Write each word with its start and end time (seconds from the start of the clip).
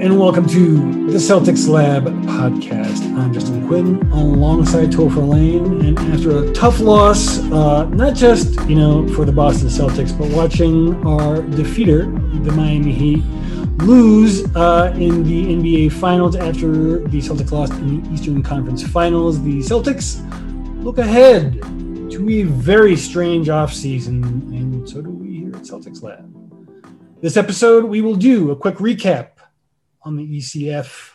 and 0.00 0.18
welcome 0.18 0.48
to 0.48 0.76
the 1.10 1.18
Celtics 1.18 1.68
Lab 1.68 2.04
podcast. 2.04 3.02
I'm 3.18 3.34
Justin 3.34 3.68
Quinn 3.68 4.00
alongside 4.12 4.90
Topher 4.90 5.28
Lane. 5.28 5.84
And 5.84 5.98
after 5.98 6.42
a 6.42 6.52
tough 6.54 6.80
loss, 6.80 7.38
uh, 7.52 7.84
not 7.84 8.14
just, 8.14 8.58
you 8.66 8.76
know, 8.76 9.06
for 9.08 9.26
the 9.26 9.32
Boston 9.32 9.68
Celtics, 9.68 10.16
but 10.16 10.30
watching 10.30 10.94
our 11.06 11.42
defeater, 11.42 12.04
the 12.46 12.52
Miami 12.52 12.92
Heat, 12.92 13.22
lose 13.84 14.46
uh, 14.56 14.90
in 14.96 15.22
the 15.22 15.54
NBA 15.54 15.92
Finals 15.92 16.34
after 16.34 17.00
the 17.00 17.18
Celtics 17.18 17.52
lost 17.52 17.74
in 17.74 18.02
the 18.02 18.10
Eastern 18.14 18.42
Conference 18.42 18.82
Finals, 18.82 19.42
the 19.42 19.58
Celtics 19.58 20.24
look 20.82 20.96
ahead 20.96 21.60
to 22.10 22.26
a 22.30 22.44
very 22.44 22.96
strange 22.96 23.48
offseason, 23.48 24.22
and 24.56 24.88
so 24.88 25.02
do 25.02 25.10
we 25.10 25.40
here 25.40 25.54
at 25.54 25.62
Celtics 25.64 26.02
Lab. 26.02 26.34
This 27.20 27.36
episode, 27.36 27.84
we 27.84 28.00
will 28.00 28.16
do 28.16 28.50
a 28.50 28.56
quick 28.56 28.76
recap 28.76 29.32
on 30.02 30.16
the 30.16 30.38
ECF, 30.38 31.12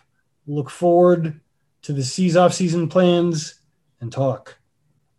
look 0.47 0.69
forward 0.69 1.39
to 1.83 1.93
the 1.93 2.03
C's 2.03 2.35
off-season 2.35 2.87
plans, 2.87 3.55
and 4.01 4.11
talk 4.11 4.57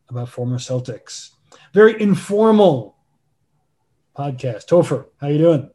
about 0.08 0.28
former 0.28 0.58
Celtics. 0.58 1.30
Very 1.72 2.00
informal 2.00 2.96
podcast. 4.16 4.66
Topher, 4.66 5.06
how 5.20 5.28
you 5.28 5.38
doing? 5.38 5.70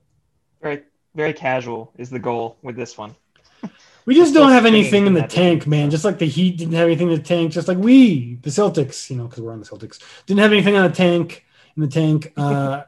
Very, 0.62 0.84
very 1.16 1.34
casual 1.34 1.92
is 1.98 2.10
the 2.10 2.20
goal 2.20 2.58
with 2.62 2.76
this 2.76 2.98
one. 2.98 3.16
We 4.04 4.16
just 4.16 4.34
don't 4.34 4.50
have 4.50 4.66
anything 4.66 5.06
in 5.06 5.14
the 5.14 5.28
tank, 5.28 5.68
man. 5.68 5.92
Just 5.92 6.04
like 6.04 6.18
the 6.18 6.26
Heat 6.26 6.58
didn't 6.58 6.74
have 6.74 6.88
anything 6.88 7.12
in 7.12 7.18
the 7.18 7.24
tank, 7.24 7.52
just 7.52 7.68
like 7.68 7.78
we, 7.78 8.40
the 8.42 8.50
Celtics, 8.50 9.12
you 9.12 9.16
know, 9.16 9.28
because 9.28 9.44
we're 9.44 9.54
on 9.54 9.60
the 9.60 9.66
Celtics, 9.66 10.00
didn't 10.26 10.40
have 10.40 10.52
anything 10.52 10.76
on 10.76 10.90
the 10.90 10.96
tank 10.96 11.46
in 11.76 11.84
the 11.84 11.88
tank 11.88 12.34
uh, 12.38 12.82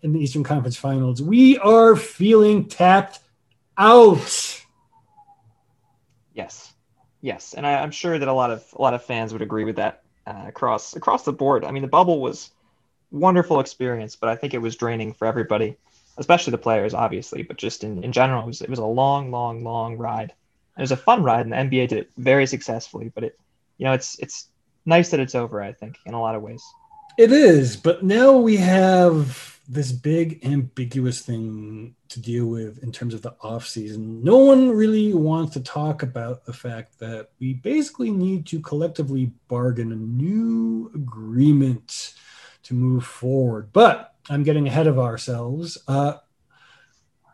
in 0.00 0.14
the 0.14 0.20
Eastern 0.20 0.42
Conference 0.42 0.78
Finals. 0.78 1.20
We 1.20 1.58
are 1.58 1.96
feeling 1.96 2.66
tapped 2.66 3.20
out. 3.78 4.64
Yes, 6.34 6.72
yes, 7.20 7.54
and 7.54 7.66
I, 7.66 7.82
am 7.82 7.90
sure 7.90 8.18
that 8.18 8.28
a 8.28 8.32
lot 8.32 8.50
of 8.50 8.64
a 8.74 8.82
lot 8.82 8.94
of 8.94 9.04
fans 9.04 9.32
would 9.32 9.42
agree 9.42 9.64
with 9.64 9.76
that 9.76 10.02
uh, 10.26 10.44
across 10.46 10.96
across 10.96 11.24
the 11.24 11.32
board. 11.32 11.64
I 11.64 11.70
mean, 11.70 11.82
the 11.82 11.88
bubble 11.88 12.20
was 12.20 12.50
wonderful 13.10 13.60
experience, 13.60 14.16
but 14.16 14.28
I 14.28 14.36
think 14.36 14.54
it 14.54 14.58
was 14.58 14.76
draining 14.76 15.12
for 15.12 15.26
everybody, 15.26 15.76
especially 16.18 16.50
the 16.50 16.58
players, 16.58 16.94
obviously, 16.94 17.42
but 17.42 17.56
just 17.56 17.84
in, 17.84 18.02
in 18.02 18.12
general, 18.12 18.42
it 18.42 18.46
was 18.46 18.60
it 18.62 18.70
was 18.70 18.78
a 18.78 18.84
long, 18.84 19.30
long, 19.30 19.62
long 19.62 19.96
ride. 19.96 20.32
It 20.76 20.80
was 20.80 20.92
a 20.92 20.96
fun 20.96 21.22
ride, 21.22 21.46
and 21.46 21.52
the 21.52 21.56
NBA 21.56 21.88
did 21.88 21.98
it 21.98 22.10
very 22.16 22.46
successfully. 22.46 23.12
But 23.14 23.24
it, 23.24 23.38
you 23.78 23.86
know, 23.86 23.92
it's 23.92 24.18
it's 24.18 24.48
nice 24.84 25.10
that 25.10 25.20
it's 25.20 25.34
over. 25.34 25.62
I 25.62 25.72
think 25.72 25.98
in 26.04 26.14
a 26.14 26.20
lot 26.20 26.34
of 26.34 26.42
ways. 26.42 26.64
It 27.16 27.30
is, 27.30 27.76
but 27.76 28.02
now 28.02 28.36
we 28.36 28.56
have 28.56 29.53
this 29.66 29.92
big 29.92 30.44
ambiguous 30.44 31.20
thing 31.22 31.94
to 32.08 32.20
deal 32.20 32.46
with 32.46 32.82
in 32.82 32.92
terms 32.92 33.14
of 33.14 33.22
the 33.22 33.34
off 33.40 33.66
season. 33.66 34.22
No 34.22 34.38
one 34.38 34.70
really 34.70 35.14
wants 35.14 35.54
to 35.54 35.60
talk 35.60 36.02
about 36.02 36.44
the 36.44 36.52
fact 36.52 36.98
that 36.98 37.30
we 37.40 37.54
basically 37.54 38.10
need 38.10 38.46
to 38.46 38.60
collectively 38.60 39.32
bargain 39.48 39.90
a 39.92 39.96
new 39.96 40.90
agreement 40.94 42.14
to 42.64 42.74
move 42.74 43.04
forward. 43.04 43.72
But 43.72 44.14
I'm 44.28 44.42
getting 44.42 44.66
ahead 44.66 44.86
of 44.86 44.98
ourselves. 44.98 45.78
Uh, 45.88 46.14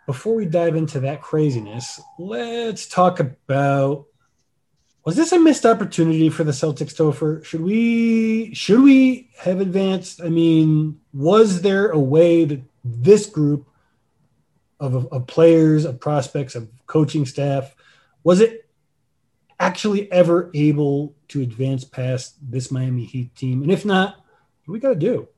before 0.06 0.34
we 0.34 0.46
dive 0.46 0.76
into 0.76 1.00
that 1.00 1.22
craziness, 1.22 2.00
let's 2.18 2.86
talk 2.86 3.20
about 3.20 4.06
was 5.04 5.16
this 5.16 5.32
a 5.32 5.38
missed 5.38 5.64
opportunity 5.64 6.28
for 6.28 6.44
the 6.44 6.52
Celtics, 6.52 6.94
Topher? 6.94 7.42
Should 7.44 7.62
we 7.62 8.52
should 8.54 8.82
we 8.82 9.30
have 9.38 9.60
advanced? 9.60 10.20
I 10.22 10.28
mean, 10.28 11.00
was 11.12 11.62
there 11.62 11.90
a 11.90 11.98
way 11.98 12.44
that 12.44 12.60
this 12.84 13.26
group 13.26 13.66
of, 14.78 15.10
of 15.12 15.26
players, 15.26 15.84
of 15.84 16.00
prospects, 16.00 16.54
of 16.54 16.68
coaching 16.86 17.24
staff, 17.24 17.74
was 18.24 18.40
it 18.40 18.68
actually 19.58 20.10
ever 20.12 20.50
able 20.54 21.14
to 21.28 21.42
advance 21.42 21.84
past 21.84 22.36
this 22.42 22.70
Miami 22.70 23.04
Heat 23.04 23.34
team? 23.34 23.62
And 23.62 23.70
if 23.70 23.84
not, 23.84 24.16
what 24.64 24.72
we 24.72 24.80
got 24.80 24.90
to 24.90 24.94
do? 24.96 25.28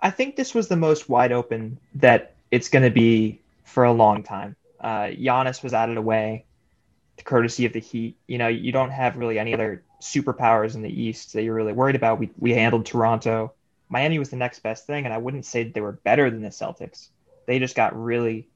I 0.00 0.10
think 0.10 0.34
this 0.34 0.54
was 0.54 0.68
the 0.68 0.76
most 0.76 1.08
wide 1.08 1.32
open 1.32 1.78
that 1.94 2.34
it's 2.50 2.68
going 2.68 2.82
to 2.84 2.90
be 2.90 3.40
for 3.64 3.84
a 3.84 3.92
long 3.92 4.22
time. 4.22 4.56
Uh, 4.80 5.06
Giannis 5.06 5.62
was 5.62 5.74
out 5.74 5.88
of 5.88 5.94
the 5.94 6.02
way 6.02 6.44
courtesy 7.24 7.66
of 7.66 7.72
the 7.72 7.80
Heat. 7.80 8.16
You 8.26 8.38
know, 8.38 8.48
you 8.48 8.72
don't 8.72 8.90
have 8.90 9.16
really 9.16 9.38
any 9.38 9.54
other 9.54 9.82
superpowers 10.00 10.74
in 10.74 10.82
the 10.82 11.02
East 11.02 11.32
that 11.32 11.42
you're 11.42 11.54
really 11.54 11.72
worried 11.72 11.96
about. 11.96 12.18
We 12.18 12.30
we 12.38 12.52
handled 12.52 12.86
Toronto. 12.86 13.52
Miami 13.88 14.18
was 14.18 14.30
the 14.30 14.36
next 14.36 14.60
best 14.60 14.86
thing, 14.86 15.04
and 15.04 15.12
I 15.12 15.18
wouldn't 15.18 15.44
say 15.44 15.64
they 15.64 15.80
were 15.80 15.92
better 15.92 16.30
than 16.30 16.40
the 16.40 16.48
Celtics. 16.48 17.08
They 17.46 17.58
just 17.58 17.76
got 17.76 18.00
really 18.00 18.48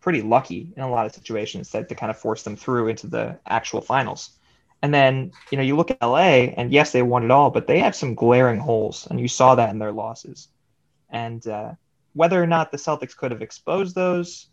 pretty 0.00 0.20
lucky 0.20 0.72
in 0.76 0.82
a 0.82 0.90
lot 0.90 1.06
of 1.06 1.14
situations 1.14 1.70
that 1.70 1.88
to 1.88 1.94
kind 1.94 2.10
of 2.10 2.18
force 2.18 2.42
them 2.42 2.56
through 2.56 2.88
into 2.88 3.06
the 3.06 3.38
actual 3.46 3.80
finals. 3.80 4.30
And 4.82 4.92
then, 4.92 5.30
you 5.52 5.56
know, 5.56 5.62
you 5.62 5.76
look 5.76 5.92
at 5.92 6.02
LA, 6.02 6.50
and 6.56 6.72
yes, 6.72 6.90
they 6.90 7.02
won 7.02 7.22
it 7.22 7.30
all, 7.30 7.50
but 7.50 7.68
they 7.68 7.78
have 7.78 7.94
some 7.94 8.16
glaring 8.16 8.58
holes, 8.58 9.06
and 9.08 9.20
you 9.20 9.28
saw 9.28 9.54
that 9.54 9.70
in 9.70 9.78
their 9.78 9.92
losses. 9.92 10.48
And 11.08 11.46
uh, 11.46 11.74
whether 12.14 12.42
or 12.42 12.48
not 12.48 12.72
the 12.72 12.78
Celtics 12.78 13.16
could 13.16 13.30
have 13.30 13.42
exposed 13.42 13.94
those, 13.94 14.48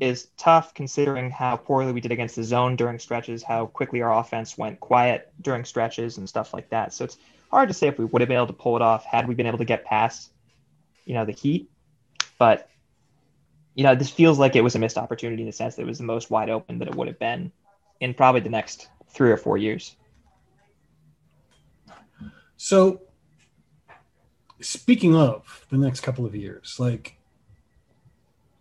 is 0.00 0.28
tough 0.38 0.72
considering 0.72 1.30
how 1.30 1.56
poorly 1.56 1.92
we 1.92 2.00
did 2.00 2.10
against 2.10 2.36
the 2.36 2.44
zone 2.44 2.74
during 2.74 2.98
stretches, 2.98 3.42
how 3.42 3.66
quickly 3.66 4.00
our 4.00 4.18
offense 4.18 4.56
went 4.56 4.80
quiet 4.80 5.30
during 5.42 5.64
stretches 5.64 6.16
and 6.16 6.28
stuff 6.28 6.54
like 6.54 6.70
that. 6.70 6.92
So 6.94 7.04
it's 7.04 7.18
hard 7.50 7.68
to 7.68 7.74
say 7.74 7.88
if 7.88 7.98
we 7.98 8.06
would 8.06 8.22
have 8.22 8.28
been 8.28 8.38
able 8.38 8.46
to 8.46 8.52
pull 8.54 8.76
it 8.76 8.82
off 8.82 9.04
had 9.04 9.28
we 9.28 9.34
been 9.34 9.46
able 9.46 9.58
to 9.58 9.64
get 9.64 9.84
past, 9.84 10.32
you 11.04 11.14
know, 11.14 11.24
the 11.24 11.32
Heat. 11.32 11.70
But 12.38 12.68
you 13.74 13.84
know, 13.84 13.94
this 13.94 14.10
feels 14.10 14.38
like 14.38 14.56
it 14.56 14.62
was 14.62 14.74
a 14.74 14.78
missed 14.78 14.98
opportunity 14.98 15.42
in 15.42 15.46
the 15.46 15.52
sense 15.52 15.76
that 15.76 15.82
it 15.82 15.86
was 15.86 15.98
the 15.98 16.04
most 16.04 16.30
wide 16.30 16.50
open 16.50 16.78
that 16.78 16.88
it 16.88 16.94
would 16.94 17.08
have 17.08 17.18
been 17.18 17.52
in 18.00 18.14
probably 18.14 18.40
the 18.40 18.50
next 18.50 18.88
three 19.08 19.30
or 19.30 19.36
four 19.36 19.56
years. 19.56 19.96
So, 22.56 23.02
speaking 24.60 25.14
of 25.14 25.66
the 25.70 25.78
next 25.78 26.00
couple 26.00 26.26
of 26.26 26.34
years, 26.34 26.76
like 26.78 27.16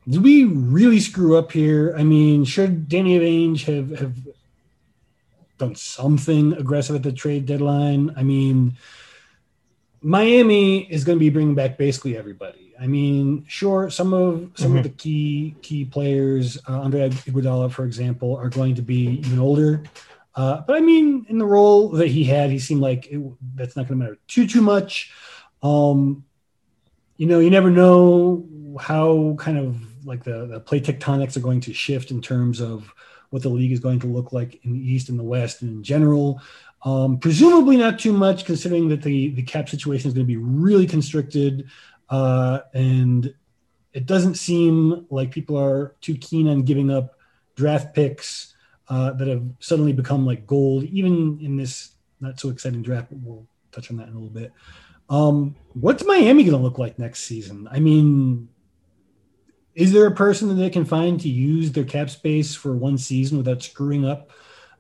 did 0.10 0.24
we 0.24 0.44
really 0.46 1.00
screw 1.00 1.38
up 1.38 1.52
here? 1.52 1.94
I 1.96 2.04
mean, 2.04 2.44
should 2.44 2.90
Danny 2.90 3.20
Ainge 3.20 3.66
have 3.66 4.00
have 4.00 4.16
done 5.60 5.76
something 5.76 6.54
aggressive 6.54 6.96
at 6.96 7.04
the 7.04 7.12
trade 7.12 7.46
deadline? 7.46 8.14
I 8.18 8.24
mean, 8.24 8.78
Miami 10.02 10.80
is 10.92 11.04
going 11.04 11.18
to 11.18 11.20
be 11.20 11.30
bringing 11.30 11.54
back 11.54 11.78
basically 11.78 12.18
everybody. 12.18 12.74
I 12.80 12.88
mean, 12.88 13.46
sure, 13.48 13.90
some 13.90 14.14
of 14.14 14.52
some 14.56 14.70
mm-hmm. 14.70 14.78
of 14.78 14.84
the 14.84 14.90
key 14.90 15.56
key 15.62 15.86
players, 15.86 16.58
uh, 16.68 16.80
Andre 16.80 17.10
Iguodala, 17.10 17.72
for 17.72 17.86
example, 17.86 18.36
are 18.38 18.50
going 18.50 18.76
to 18.76 18.82
be 18.82 19.20
even 19.26 19.38
older. 19.38 19.84
Uh, 20.34 20.62
but 20.62 20.78
I 20.78 20.80
mean, 20.80 21.26
in 21.30 21.38
the 21.38 21.46
role 21.46 21.90
that 21.90 22.08
he 22.08 22.24
had, 22.24 22.50
he 22.50 22.58
seemed 22.58 22.82
like 22.82 23.08
it, 23.08 23.22
that's 23.56 23.76
not 23.76 23.88
going 23.88 24.00
to 24.00 24.06
matter 24.06 24.18
too 24.28 24.48
too 24.48 24.62
much. 24.62 25.12
Um, 25.62 26.24
you 27.18 27.28
know, 27.28 27.40
you 27.40 27.50
never 27.50 27.70
know 27.70 28.48
how 28.80 29.36
kind 29.38 29.58
of 29.58 29.89
like 30.10 30.24
the, 30.24 30.48
the 30.48 30.60
plate 30.60 30.84
tectonics 30.84 31.38
are 31.38 31.42
going 31.42 31.62
to 31.62 31.74
shift 31.74 32.12
in 32.12 32.22
terms 32.22 32.60
of 32.60 32.92
what 33.30 33.44
the 33.44 33.50
league 33.50 33.72
is 33.72 33.80
going 33.80 34.00
to 34.00 34.08
look 34.08 34.34
like 34.34 34.60
in 34.66 34.74
the 34.74 34.80
East 34.80 35.10
and 35.10 35.20
the 35.20 35.24
West 35.24 35.62
and 35.62 35.72
in 35.72 35.84
general. 35.84 36.42
Um, 36.84 37.20
presumably 37.20 37.78
not 37.78 38.00
too 38.00 38.12
much, 38.12 38.44
considering 38.44 38.90
that 38.90 39.02
the 39.02 39.30
the 39.30 39.44
cap 39.44 39.70
situation 39.70 40.08
is 40.08 40.14
going 40.14 40.26
to 40.26 40.28
be 40.28 40.38
really 40.38 40.88
constricted, 40.88 41.70
uh, 42.10 42.62
and 42.74 43.34
it 43.94 44.06
doesn't 44.06 44.36
seem 44.36 45.06
like 45.10 45.30
people 45.32 45.58
are 45.58 45.96
too 46.02 46.16
keen 46.16 46.48
on 46.48 46.64
giving 46.64 46.90
up 46.90 47.20
draft 47.56 47.94
picks 47.94 48.56
uh, 48.88 49.12
that 49.12 49.28
have 49.28 49.44
suddenly 49.60 49.94
become 49.94 50.26
like 50.26 50.48
gold, 50.48 50.86
even 50.86 51.38
in 51.42 51.58
this 51.58 51.92
not 52.22 52.40
so 52.40 52.50
exciting 52.50 52.82
draft. 52.82 53.10
We'll 53.12 53.46
touch 53.72 53.92
on 53.92 53.98
that 53.98 54.08
in 54.08 54.14
a 54.14 54.20
little 54.20 54.30
bit. 54.30 54.52
Um, 55.10 55.56
what's 55.74 56.06
Miami 56.06 56.44
going 56.44 56.58
to 56.58 56.64
look 56.64 56.78
like 56.78 56.98
next 56.98 57.24
season? 57.24 57.68
I 57.72 57.80
mean, 57.80 58.48
is 59.80 59.94
there 59.94 60.06
a 60.06 60.12
person 60.12 60.50
that 60.50 60.56
they 60.56 60.70
can 60.70 60.84
find 60.84 61.22
to 61.22 61.30
use 61.30 61.72
their 61.72 61.86
cap 61.86 62.10
space 62.10 62.54
for 62.54 62.76
one 62.76 62.98
season 62.98 63.38
without 63.38 63.64
screwing 63.64 64.06
up 64.06 64.30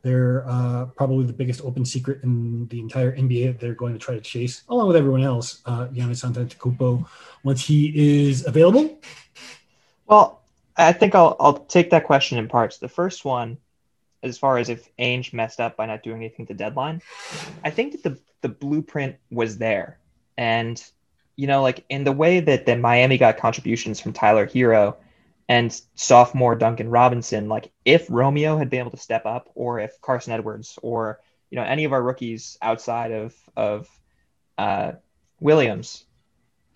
their 0.01 0.44
uh, 0.46 0.88
probably 0.88 1.25
the 1.25 1.31
biggest 1.31 1.62
open 1.63 1.86
secret 1.86 2.22
in 2.24 2.68
the 2.68 2.81
entire 2.81 3.16
NBA 3.16 3.48
that 3.48 3.60
they're 3.62 3.74
going 3.74 3.94
to 3.94 4.00
try 4.00 4.16
to 4.16 4.22
chase, 4.22 4.63
along 4.68 4.88
with 4.88 4.98
everyone 4.98 5.24
else, 5.24 5.62
uh, 5.66 5.88
Giannis 5.88 6.25
Antetokounmpo, 6.30 7.07
once 7.44 7.66
he 7.66 8.28
is 8.28 8.46
available? 8.46 9.00
Well, 10.06 10.42
I 10.75 10.92
think 10.92 11.16
I'll 11.16 11.38
I'll 11.40 11.60
take 11.60 11.92
that 11.92 12.04
question 12.04 12.38
in 12.38 12.50
parts. 12.50 12.78
The 12.78 12.90
first 12.90 13.24
one, 13.24 13.57
as 14.22 14.38
far 14.38 14.57
as 14.57 14.68
if 14.68 14.90
Ainge 14.98 15.31
messed 15.31 15.62
up 15.62 15.78
by 15.78 15.86
not 15.86 16.04
doing 16.04 16.18
anything 16.18 16.46
to 16.48 16.54
deadline, 16.54 17.01
I 17.63 17.69
think 17.69 17.94
that 17.94 18.04
the 18.04 18.19
the 18.42 18.50
blueprint 18.50 19.16
was 19.31 19.57
there, 19.57 19.98
and 20.38 20.81
you 21.39 21.47
know, 21.47 21.62
like 21.62 21.86
in 21.88 22.03
the 22.03 22.12
way 22.12 22.41
that, 22.41 22.65
that 22.65 22.81
Miami 22.81 23.18
got 23.18 23.38
contributions 23.38 24.01
from 24.01 24.12
Tyler 24.12 24.45
Herro 24.45 24.97
and 25.47 25.81
sophomore 25.95 26.53
Duncan 26.53 26.89
Robinson, 26.89 27.47
like 27.47 27.71
if 27.86 28.07
Romeo 28.09 28.57
had 28.57 28.69
been 28.69 28.81
able 28.81 28.91
to 28.91 28.97
step 28.97 29.25
up 29.25 29.50
or 29.56 29.80
if 29.80 30.01
Carson 30.01 30.33
Edwards 30.33 30.77
or, 30.81 31.21
you 31.50 31.56
know, 31.56 31.63
any 31.63 31.86
of 31.86 31.94
our 31.94 32.03
rookies 32.03 32.57
outside 32.62 33.13
of, 33.13 33.33
of 33.56 33.88
uh, 34.57 34.91
Williams, 35.39 36.03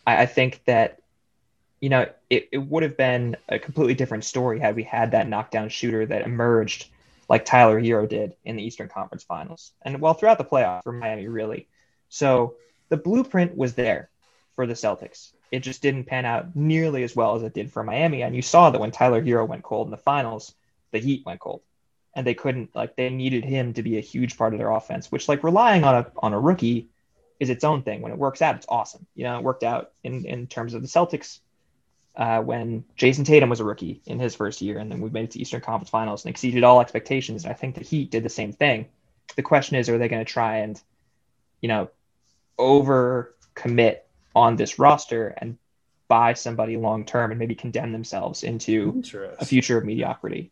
I, 0.07 0.21
I 0.21 0.25
think 0.27 0.62
that, 0.63 1.01
you 1.81 1.89
know, 1.89 2.06
it, 2.30 2.48
it 2.54 2.60
would 2.60 2.83
have 2.83 2.95
been 2.95 3.36
a 3.50 3.60
completely 3.60 3.95
different 3.95 4.24
story 4.24 4.60
had 4.62 4.77
we 4.77 4.83
had 4.83 5.12
that 5.12 5.27
knockdown 5.27 5.68
shooter 5.68 6.06
that 6.06 6.25
emerged 6.25 6.88
like 7.27 7.44
Tyler 7.44 7.81
Herro 7.81 8.07
did 8.07 8.38
in 8.45 8.56
the 8.56 8.63
Eastern 8.63 8.88
Conference 8.88 9.24
Finals, 9.24 9.74
and 9.81 10.00
well 10.00 10.13
throughout 10.13 10.38
the 10.38 10.45
playoff 10.45 10.83
for 10.83 10.94
Miami, 10.94 11.27
really. 11.27 11.68
So 12.07 12.56
the 12.88 12.95
blueprint 12.95 13.57
was 13.57 13.74
there 13.74 14.10
for 14.55 14.67
the 14.67 14.73
Celtics. 14.73 15.31
It 15.51 15.59
just 15.59 15.81
didn't 15.81 16.05
pan 16.05 16.25
out 16.25 16.55
nearly 16.55 17.03
as 17.03 17.15
well 17.15 17.35
as 17.35 17.44
it 17.44 17.53
did 17.53 17.71
for 17.71 17.83
Miami, 17.83 18.23
and 18.23 18.35
you 18.35 18.41
saw 18.41 18.69
that 18.69 18.81
when 18.81 18.91
Tyler 18.91 19.21
Herro 19.21 19.47
went 19.47 19.63
cold 19.63 19.88
in 19.88 19.91
the 19.91 19.97
finals, 19.97 20.53
the 20.91 21.00
Heat 21.00 21.25
went 21.25 21.39
cold, 21.39 21.61
and 22.15 22.25
they 22.25 22.33
couldn't 22.33 22.75
like 22.75 22.95
they 22.95 23.09
needed 23.09 23.44
him 23.44 23.73
to 23.73 23.83
be 23.83 23.97
a 23.97 24.01
huge 24.01 24.38
part 24.38 24.53
of 24.53 24.59
their 24.59 24.71
offense, 24.71 25.11
which 25.11 25.27
like 25.27 25.44
relying 25.44 25.83
on 25.83 25.95
a 25.95 26.11
on 26.17 26.33
a 26.33 26.39
rookie 26.39 26.89
is 27.39 27.50
its 27.50 27.63
own 27.63 27.83
thing. 27.83 28.01
When 28.01 28.11
it 28.11 28.17
works 28.17 28.41
out, 28.41 28.55
it's 28.55 28.65
awesome. 28.69 29.05
You 29.15 29.25
know, 29.25 29.38
it 29.38 29.44
worked 29.44 29.63
out 29.63 29.91
in 30.03 30.25
in 30.25 30.47
terms 30.47 30.73
of 30.73 30.81
the 30.81 30.88
Celtics 30.88 31.39
uh, 32.15 32.41
when 32.41 32.85
Jayson 32.95 33.25
Tatum 33.25 33.50
was 33.50 33.59
a 33.59 33.63
rookie 33.65 34.01
in 34.05 34.19
his 34.19 34.35
first 34.35 34.61
year, 34.61 34.77
and 34.77 34.91
then 34.91 35.01
we 35.01 35.09
made 35.09 35.25
it 35.25 35.31
to 35.31 35.39
Eastern 35.39 35.61
Conference 35.61 35.89
Finals 35.89 36.25
and 36.25 36.29
exceeded 36.29 36.63
all 36.63 36.81
expectations. 36.81 37.44
And 37.44 37.51
I 37.51 37.55
think 37.55 37.75
the 37.75 37.83
Heat 37.83 38.11
did 38.11 38.23
the 38.23 38.29
same 38.29 38.53
thing. 38.53 38.88
The 39.35 39.41
question 39.41 39.77
is, 39.77 39.89
are 39.89 39.97
they 39.97 40.09
going 40.09 40.23
to 40.23 40.31
try 40.31 40.57
and, 40.57 40.79
you 41.61 41.69
know, 41.69 41.89
over 42.57 43.35
commit 43.55 44.02
on 44.35 44.56
this 44.56 44.80
roster 44.80 45.27
and 45.38 45.57
buy 46.07 46.33
somebody 46.33 46.77
long 46.77 47.06
term 47.06 47.31
and 47.31 47.39
maybe 47.39 47.56
condemn 47.56 47.91
themselves 47.91 48.44
into 48.44 49.01
a 49.39 49.45
future 49.45 49.77
of 49.77 49.85
mediocrity? 49.85 50.51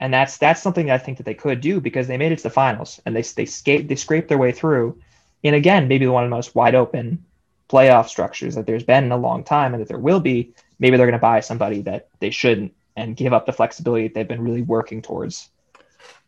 And 0.00 0.14
that's 0.14 0.38
that's 0.38 0.62
something 0.62 0.90
I 0.90 0.98
think 0.98 1.18
that 1.18 1.24
they 1.24 1.34
could 1.34 1.60
do 1.60 1.80
because 1.80 2.06
they 2.06 2.16
made 2.16 2.32
it 2.32 2.36
to 2.38 2.42
the 2.44 2.50
finals 2.50 3.00
and 3.04 3.16
they 3.16 3.22
they 3.22 3.46
scaped 3.46 3.88
they 3.88 3.96
scraped 3.96 4.28
their 4.28 4.38
way 4.38 4.52
through. 4.52 5.00
And 5.42 5.54
again, 5.54 5.88
maybe 5.88 6.06
one 6.06 6.24
of 6.24 6.30
the 6.30 6.36
most 6.36 6.54
wide 6.54 6.74
open 6.74 7.24
playoff 7.68 8.08
structures 8.08 8.54
that 8.54 8.66
there's 8.66 8.84
been 8.84 9.04
in 9.04 9.12
a 9.12 9.16
long 9.16 9.44
time 9.44 9.74
and 9.74 9.80
that 9.80 9.88
there 9.88 9.98
will 9.98 10.20
be 10.20 10.54
maybe 10.78 10.96
they're 10.96 11.06
going 11.06 11.12
to 11.12 11.18
buy 11.18 11.40
somebody 11.40 11.82
that 11.82 12.08
they 12.20 12.30
shouldn't 12.30 12.72
and 12.96 13.16
give 13.16 13.32
up 13.32 13.46
the 13.46 13.52
flexibility 13.52 14.08
that 14.08 14.14
they've 14.14 14.28
been 14.28 14.42
really 14.42 14.62
working 14.62 15.02
towards. 15.02 15.50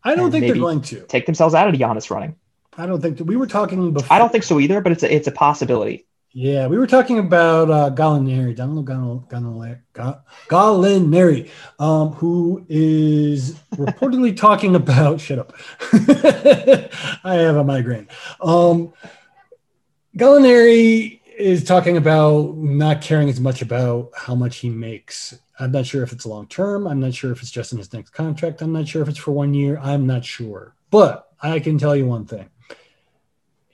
I 0.04 0.14
don't 0.14 0.30
think 0.30 0.46
they're 0.46 0.56
going 0.56 0.82
to 0.82 1.00
take 1.02 1.26
themselves 1.26 1.54
out 1.54 1.66
of 1.66 1.76
the 1.76 1.78
Giannis 1.78 2.10
running. 2.10 2.36
I 2.76 2.86
don't 2.86 3.00
think 3.00 3.18
that 3.18 3.24
we 3.24 3.36
were 3.36 3.46
talking 3.46 3.92
before. 3.92 4.12
I 4.12 4.18
don't 4.18 4.30
think 4.30 4.44
so 4.44 4.60
either, 4.60 4.80
but 4.80 4.92
it's 4.92 5.02
a, 5.02 5.14
it's 5.14 5.26
a 5.26 5.32
possibility. 5.32 6.06
Yeah, 6.32 6.68
we 6.68 6.78
were 6.78 6.86
talking 6.86 7.18
about 7.18 7.72
uh, 7.72 7.90
Gallinari, 7.90 8.54
Donald 8.54 8.86
Gallinari, 8.86 9.80
Gallinari, 10.48 11.50
um, 11.80 12.12
who 12.12 12.64
is 12.68 13.54
reportedly 13.72 14.36
talking 14.36 14.76
about. 14.76 15.20
Shut 15.20 15.40
up! 15.40 15.52
I 17.24 17.34
have 17.34 17.56
a 17.56 17.64
migraine. 17.64 18.06
Um, 18.40 18.92
Gallinari 20.16 21.20
is 21.36 21.64
talking 21.64 21.96
about 21.96 22.56
not 22.56 23.00
caring 23.02 23.28
as 23.28 23.40
much 23.40 23.60
about 23.60 24.10
how 24.14 24.36
much 24.36 24.58
he 24.58 24.70
makes. 24.70 25.36
I'm 25.58 25.72
not 25.72 25.86
sure 25.86 26.04
if 26.04 26.12
it's 26.12 26.26
long 26.26 26.46
term. 26.46 26.86
I'm 26.86 27.00
not 27.00 27.12
sure 27.12 27.32
if 27.32 27.42
it's 27.42 27.50
just 27.50 27.72
in 27.72 27.78
his 27.78 27.92
next 27.92 28.10
contract. 28.10 28.62
I'm 28.62 28.72
not 28.72 28.86
sure 28.86 29.02
if 29.02 29.08
it's 29.08 29.18
for 29.18 29.32
one 29.32 29.52
year. 29.52 29.80
I'm 29.82 30.06
not 30.06 30.24
sure. 30.24 30.76
But 30.92 31.28
I 31.42 31.58
can 31.58 31.76
tell 31.76 31.96
you 31.96 32.06
one 32.06 32.26
thing 32.26 32.48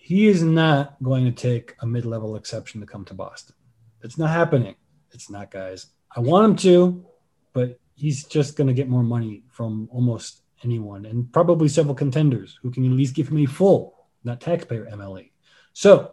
he 0.07 0.29
is 0.29 0.41
not 0.41 0.95
going 1.03 1.25
to 1.25 1.33
take 1.33 1.75
a 1.81 1.87
mid 1.87 2.05
level 2.05 2.37
exception 2.37 2.81
to 2.81 2.87
come 2.87 3.05
to 3.05 3.13
Boston. 3.13 3.57
It's 4.03 4.17
not 4.17 4.31
happening. 4.31 4.77
It's 5.11 5.29
not, 5.29 5.51
guys. 5.51 5.87
I 6.15 6.21
want 6.21 6.45
him 6.45 6.57
to, 6.59 7.05
but 7.53 7.81
he's 7.97 8.23
just 8.23 8.57
going 8.57 8.69
to 8.69 8.73
get 8.73 8.89
more 8.89 9.03
money 9.03 9.43
from 9.51 9.89
almost 9.91 10.43
anyone 10.63 11.07
and 11.07 11.33
probably 11.33 11.67
several 11.67 11.97
contenders 11.97 12.57
who 12.63 12.71
can 12.71 12.85
at 12.85 12.93
least 12.93 13.17
give 13.17 13.27
him 13.27 13.39
a 13.39 13.47
full, 13.47 14.07
not 14.23 14.41
taxpayer 14.41 14.87
MLE. 14.93 15.33
So 15.73 16.13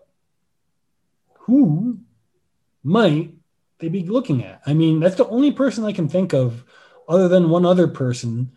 who 1.41 1.99
might 2.83 3.35
they 3.77 3.89
be 3.89 4.07
looking 4.07 4.43
at? 4.43 4.63
I 4.65 4.73
mean, 4.73 5.01
that's 5.01 5.17
the 5.17 5.27
only 5.27 5.51
person 5.51 5.85
I 5.85 5.93
can 5.93 6.09
think 6.09 6.33
of, 6.33 6.63
other 7.07 7.27
than 7.27 7.51
one 7.51 7.63
other 7.63 7.87
person, 7.87 8.53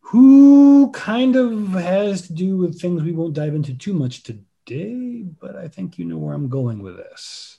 who 0.00 0.90
kind 0.90 1.36
of 1.36 1.70
has 1.70 2.26
to 2.26 2.34
do 2.34 2.58
with 2.58 2.78
things 2.78 3.02
we 3.02 3.12
won't 3.12 3.32
dive 3.32 3.54
into 3.54 3.72
too 3.72 3.94
much 3.94 4.24
today. 4.24 4.44
Day, 4.66 5.22
but 5.22 5.56
I 5.56 5.68
think 5.68 5.98
you 5.98 6.04
know 6.04 6.18
where 6.18 6.34
I'm 6.34 6.48
going 6.48 6.82
with 6.82 6.96
this. 6.96 7.58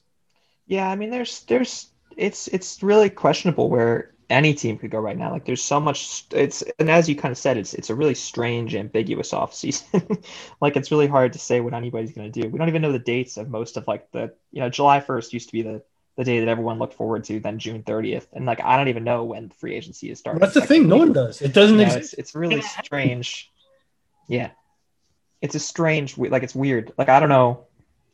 Yeah, 0.68 0.90
I 0.90 0.96
mean, 0.96 1.10
there's 1.10 1.42
there's 1.42 1.90
it's 2.18 2.48
it's 2.48 2.81
really 2.81 3.10
questionable 3.10 3.69
where 3.69 4.16
any 4.30 4.54
team 4.54 4.78
could 4.78 4.92
go 4.92 5.00
right 5.00 5.18
now. 5.18 5.31
Like 5.31 5.46
there's 5.46 5.63
so 5.63 5.80
much 5.80 6.25
it's 6.31 6.63
and 6.80 6.90
as 6.90 7.07
you 7.07 7.16
kind 7.16 7.31
of 7.31 7.38
said, 7.38 7.57
it's 7.57 7.74
it's 7.74 7.90
a 7.90 7.96
really 7.96 8.16
strange, 8.16 8.75
ambiguous 8.75 9.34
off 9.34 9.54
season. 9.54 10.07
like 10.62 10.75
it's 10.75 10.92
really 10.92 11.07
hard 11.07 11.34
to 11.34 11.40
say 11.40 11.62
what 11.62 11.74
anybody's 11.74 12.13
gonna 12.13 12.30
do. 12.30 12.50
We 12.50 12.57
don't 12.57 12.69
even 12.69 12.81
know 12.81 12.92
the 12.92 13.00
dates 13.00 13.38
of 13.38 13.50
most 13.50 13.78
of 13.78 13.88
like 13.88 14.12
the 14.12 14.34
you 14.52 14.62
know, 14.62 14.69
July 14.69 15.00
first 15.00 15.34
used 15.34 15.50
to 15.50 15.54
be 15.54 15.62
the 15.62 15.84
the 16.18 16.24
day 16.24 16.40
that 16.40 16.48
everyone 16.48 16.80
looked 16.80 16.94
forward 16.94 17.25
to, 17.25 17.40
then 17.40 17.60
June 17.60 17.84
30th. 17.84 18.28
And 18.34 18.46
like 18.46 18.62
I 18.62 18.78
don't 18.78 18.88
even 18.88 19.04
know 19.04 19.25
when 19.25 19.50
free 19.50 19.75
agency 19.75 20.10
is 20.10 20.19
starting. 20.19 20.40
That's 20.40 20.54
the 20.54 20.62
thing, 20.62 20.88
no 20.88 20.98
one 20.98 21.13
does. 21.13 21.42
It 21.42 21.54
doesn't 21.54 21.78
you 21.78 21.86
know, 21.86 21.94
exist. 21.94 22.13
It's, 22.13 22.19
it's 22.19 22.36
really 22.36 22.62
strange. 22.62 23.52
Yeah. 24.28 24.52
It's 25.45 25.56
a 25.56 25.59
strange 25.59 26.18
like 26.18 26.42
it's 26.42 26.56
weird. 26.56 26.92
Like 26.97 27.07
I 27.07 27.19
don't 27.19 27.30
know 27.30 27.65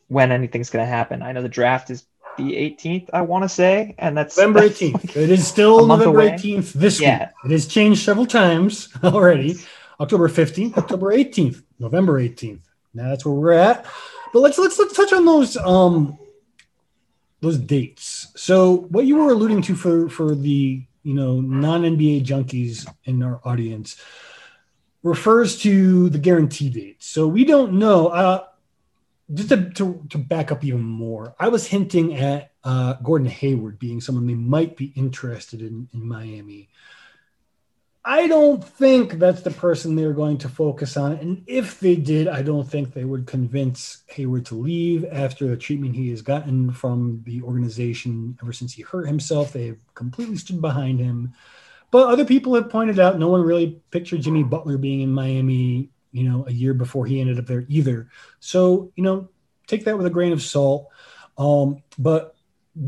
when 0.08 0.30
anything's 0.30 0.68
gonna 0.68 0.84
happen. 0.84 1.22
I 1.22 1.32
know 1.32 1.40
the 1.40 1.48
draft 1.48 1.88
is 1.88 2.04
the 2.36 2.52
18th, 2.52 3.08
I 3.12 3.22
want 3.22 3.44
to 3.44 3.48
say, 3.48 3.94
and 3.98 4.16
that's 4.16 4.36
November 4.36 4.60
18th. 4.68 4.92
Like 4.94 5.16
it 5.16 5.30
is 5.30 5.46
still 5.46 5.86
November 5.86 6.20
away. 6.20 6.30
18th 6.32 6.72
this 6.74 7.00
yeah. 7.00 7.18
week. 7.20 7.28
It 7.46 7.50
has 7.52 7.66
changed 7.66 8.04
several 8.04 8.26
times 8.26 8.88
already. 9.02 9.56
October 9.98 10.28
15th, 10.28 10.76
October 10.76 11.12
18th, 11.12 11.62
November 11.78 12.20
18th. 12.20 12.60
Now 12.92 13.08
that's 13.08 13.24
where 13.24 13.34
we're 13.34 13.52
at. 13.52 13.86
But 14.32 14.40
let's 14.40 14.58
let's 14.58 14.78
let's 14.78 14.94
touch 14.94 15.12
on 15.12 15.24
those 15.24 15.56
um 15.56 16.18
those 17.40 17.56
dates. 17.56 18.28
So 18.36 18.76
what 18.90 19.06
you 19.06 19.16
were 19.16 19.32
alluding 19.32 19.62
to 19.62 19.74
for 19.74 20.08
for 20.10 20.34
the 20.34 20.82
you 21.02 21.14
know 21.14 21.40
non 21.40 21.82
NBA 21.82 22.24
junkies 22.24 22.86
in 23.04 23.22
our 23.22 23.40
audience 23.44 23.96
refers 25.02 25.60
to 25.62 26.08
the 26.10 26.18
guarantee 26.18 26.70
date. 26.70 27.02
So 27.02 27.26
we 27.26 27.44
don't 27.44 27.74
know. 27.74 28.08
Uh, 28.08 28.44
just 29.32 29.48
to, 29.48 29.70
to, 29.70 30.04
to, 30.10 30.18
back 30.18 30.52
up 30.52 30.62
even 30.64 30.82
more, 30.82 31.34
I 31.38 31.48
was 31.48 31.66
hinting 31.66 32.14
at 32.14 32.52
uh, 32.64 32.94
Gordon 32.94 33.28
Hayward 33.28 33.78
being 33.78 34.00
someone 34.00 34.26
they 34.26 34.34
might 34.34 34.76
be 34.76 34.92
interested 34.94 35.62
in 35.62 35.88
in 35.92 36.06
Miami. 36.06 36.68
I 38.04 38.26
don't 38.26 38.62
think 38.64 39.12
that's 39.14 39.42
the 39.42 39.52
person 39.52 39.94
they're 39.94 40.12
going 40.12 40.38
to 40.38 40.48
focus 40.48 40.96
on. 40.96 41.12
And 41.12 41.44
if 41.46 41.78
they 41.78 41.94
did, 41.94 42.26
I 42.26 42.42
don't 42.42 42.68
think 42.68 42.92
they 42.92 43.04
would 43.04 43.26
convince 43.26 44.02
Hayward 44.08 44.44
to 44.46 44.56
leave 44.56 45.04
after 45.04 45.46
the 45.46 45.56
treatment 45.56 45.94
he 45.94 46.10
has 46.10 46.20
gotten 46.20 46.72
from 46.72 47.22
the 47.24 47.42
organization 47.42 48.36
ever 48.42 48.52
since 48.52 48.72
he 48.72 48.82
hurt 48.82 49.06
himself. 49.06 49.52
They 49.52 49.68
have 49.68 49.94
completely 49.94 50.36
stood 50.36 50.60
behind 50.60 50.98
him. 50.98 51.32
But 51.92 52.08
other 52.08 52.24
people 52.24 52.54
have 52.56 52.68
pointed 52.68 52.98
out 52.98 53.20
no 53.20 53.28
one 53.28 53.42
really 53.42 53.80
pictured 53.92 54.22
Jimmy 54.22 54.42
Butler 54.42 54.78
being 54.78 55.02
in 55.02 55.12
Miami 55.12 55.92
you 56.12 56.28
know, 56.28 56.44
a 56.46 56.52
year 56.52 56.74
before 56.74 57.06
he 57.06 57.20
ended 57.20 57.38
up 57.38 57.46
there 57.46 57.64
either. 57.68 58.08
So, 58.38 58.92
you 58.94 59.02
know, 59.02 59.28
take 59.66 59.84
that 59.86 59.96
with 59.96 60.06
a 60.06 60.10
grain 60.10 60.32
of 60.32 60.42
salt. 60.42 60.88
Um, 61.36 61.82
but 61.98 62.36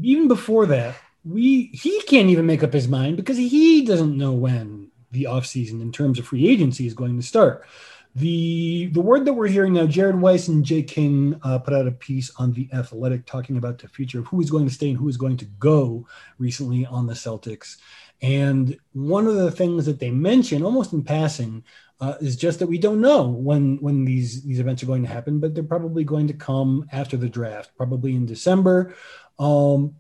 even 0.02 0.28
before 0.28 0.66
that, 0.66 0.94
we 1.24 1.66
he 1.72 2.02
can't 2.02 2.28
even 2.28 2.44
make 2.44 2.62
up 2.62 2.74
his 2.74 2.86
mind 2.86 3.16
because 3.16 3.38
he 3.38 3.84
doesn't 3.84 4.16
know 4.16 4.32
when 4.32 4.90
the 5.10 5.24
offseason 5.24 5.80
in 5.80 5.90
terms 5.90 6.18
of 6.18 6.26
free 6.26 6.48
agency 6.48 6.86
is 6.86 6.92
going 6.92 7.16
to 7.16 7.26
start. 7.26 7.66
The 8.14 8.90
the 8.92 9.00
word 9.00 9.24
that 9.24 9.32
we're 9.32 9.48
hearing 9.48 9.72
now, 9.72 9.86
Jared 9.86 10.20
Weiss 10.20 10.48
and 10.48 10.64
Jay 10.64 10.82
King 10.82 11.40
uh, 11.42 11.58
put 11.58 11.74
out 11.74 11.88
a 11.88 11.92
piece 11.92 12.30
on 12.36 12.52
the 12.52 12.68
Athletic 12.72 13.24
talking 13.24 13.56
about 13.56 13.78
the 13.78 13.88
future 13.88 14.20
of 14.20 14.26
who 14.26 14.40
is 14.40 14.50
going 14.50 14.68
to 14.68 14.74
stay 14.74 14.90
and 14.90 14.98
who 14.98 15.08
is 15.08 15.16
going 15.16 15.38
to 15.38 15.46
go 15.46 16.06
recently 16.38 16.84
on 16.84 17.06
the 17.06 17.14
Celtics. 17.14 17.78
And 18.24 18.78
one 18.94 19.26
of 19.26 19.34
the 19.34 19.50
things 19.50 19.84
that 19.84 20.00
they 20.00 20.10
mention, 20.10 20.62
almost 20.62 20.94
in 20.94 21.04
passing, 21.04 21.62
uh, 22.00 22.14
is 22.22 22.36
just 22.36 22.58
that 22.58 22.66
we 22.66 22.78
don't 22.78 23.02
know 23.02 23.28
when 23.28 23.76
when 23.82 24.06
these 24.06 24.42
these 24.44 24.60
events 24.60 24.82
are 24.82 24.86
going 24.86 25.02
to 25.02 25.08
happen, 25.08 25.40
but 25.40 25.54
they're 25.54 25.62
probably 25.62 26.04
going 26.04 26.26
to 26.28 26.32
come 26.32 26.88
after 26.90 27.18
the 27.18 27.28
draft, 27.28 27.76
probably 27.76 28.16
in 28.16 28.24
December, 28.24 28.94
um, 29.38 29.94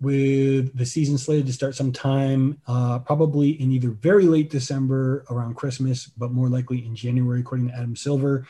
with 0.00 0.78
the 0.78 0.86
season 0.86 1.18
slated 1.18 1.46
to 1.48 1.52
start 1.52 1.74
sometime, 1.74 2.60
uh, 2.68 3.00
probably 3.00 3.60
in 3.60 3.72
either 3.72 3.90
very 3.90 4.26
late 4.26 4.50
December 4.50 5.24
around 5.28 5.56
Christmas, 5.56 6.06
but 6.06 6.30
more 6.30 6.48
likely 6.48 6.86
in 6.86 6.94
January, 6.94 7.40
according 7.40 7.66
to 7.66 7.74
Adam 7.74 7.96
Silver. 7.96 8.46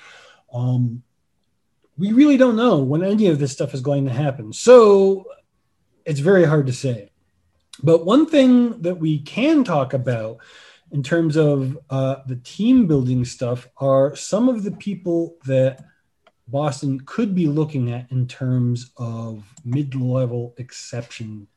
Um, 0.53 1.03
we 1.97 2.13
really 2.13 2.37
don't 2.37 2.57
know 2.57 2.77
when 2.81 3.03
any 3.03 3.29
of 3.29 3.39
this 3.39 3.53
stuff 3.53 3.73
is 3.73 3.81
going 3.81 4.05
to 4.05 4.13
happen, 4.13 4.53
so 4.53 5.25
it's 6.05 6.21
very 6.21 6.45
hard 6.45 6.67
to 6.67 6.75
say. 6.75 7.11
But 7.83 8.05
one 8.05 8.27
thing 8.27 8.83
that 8.83 8.97
we 8.97 9.21
can 9.21 9.65
talk 9.65 9.95
about 9.95 10.39
in 10.93 11.03
terms 11.03 11.37
of 11.37 11.77
uh, 11.91 12.17
the 12.27 12.37
team 12.37 12.87
building 12.87 13.25
stuff 13.25 13.69
are 13.79 14.15
some 14.15 14.49
of 14.49 14.63
the 14.63 14.73
people 14.73 15.37
that 15.47 15.85
Boston 16.47 17.01
could 17.05 17.35
be 17.35 17.47
looking 17.47 17.91
at 17.91 18.11
in 18.13 18.27
terms 18.27 18.91
of 18.97 19.45
mid 19.65 19.95
level 19.95 20.55
exception 20.59 21.49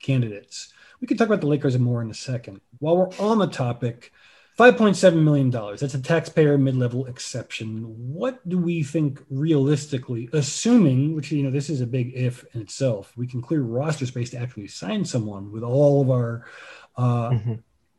candidates. 0.00 0.72
We 1.00 1.06
could 1.06 1.18
talk 1.18 1.28
about 1.28 1.40
the 1.40 1.46
Lakers 1.46 1.78
more 1.78 2.02
in 2.02 2.10
a 2.10 2.14
second. 2.14 2.60
While 2.78 2.96
we're 2.96 3.16
on 3.18 3.38
the 3.38 3.46
topic, 3.46 4.12
$5.7 4.58 5.20
million. 5.22 5.50
That's 5.50 5.94
a 5.94 6.00
taxpayer 6.00 6.56
mid 6.56 6.76
level 6.76 7.06
exception. 7.06 7.82
What 8.14 8.46
do 8.48 8.56
we 8.56 8.84
think 8.84 9.20
realistically, 9.28 10.28
assuming, 10.32 11.16
which, 11.16 11.32
you 11.32 11.42
know, 11.42 11.50
this 11.50 11.68
is 11.68 11.80
a 11.80 11.86
big 11.86 12.12
if 12.14 12.44
in 12.54 12.60
itself, 12.60 13.12
we 13.16 13.26
can 13.26 13.42
clear 13.42 13.62
roster 13.62 14.06
space 14.06 14.30
to 14.30 14.38
actually 14.38 14.68
sign 14.68 15.04
someone 15.04 15.50
with 15.50 15.64
all 15.64 16.02
of 16.02 16.10
our, 16.10 16.46
uh, 16.96 17.30
mm-hmm. 17.30 17.54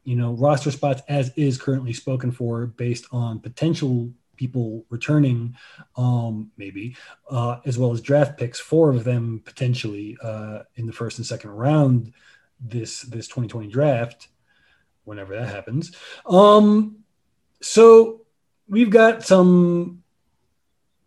you 0.05 0.15
know, 0.15 0.33
roster 0.33 0.71
spots 0.71 1.01
as 1.09 1.31
is 1.35 1.57
currently 1.57 1.91
spoken 1.91 2.31
for 2.31 2.67
based 2.67 3.05
on 3.11 3.39
potential 3.39 4.09
people 4.37 4.85
returning, 4.89 5.55
um, 5.97 6.51
maybe, 6.57 6.95
uh, 7.29 7.59
as 7.65 7.77
well 7.77 7.91
as 7.91 7.99
draft 8.01 8.37
picks, 8.37 8.59
four 8.59 8.91
of 8.91 9.03
them 9.03 9.41
potentially 9.43 10.17
uh, 10.21 10.59
in 10.75 10.85
the 10.85 10.93
first 10.93 11.17
and 11.17 11.27
second 11.27 11.51
round 11.51 12.13
this 12.61 13.01
this 13.01 13.27
2020 13.27 13.67
draft 13.67 14.29
whenever 15.05 15.35
that 15.35 15.47
happens. 15.47 15.91
Um, 16.25 16.97
so 17.61 18.21
we've 18.67 18.89
got 18.89 19.23
some 19.23 20.03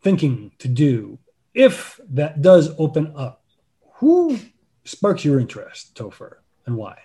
thinking 0.03 0.53
to 0.59 0.69
do. 0.69 1.19
If 1.55 2.01
that 2.11 2.41
does 2.41 2.71
open 2.79 3.13
up, 3.17 3.43
who 3.95 4.39
sparks 4.85 5.25
your 5.25 5.41
interest, 5.41 5.95
Topher, 5.95 6.37
and 6.67 6.77
why? 6.77 6.99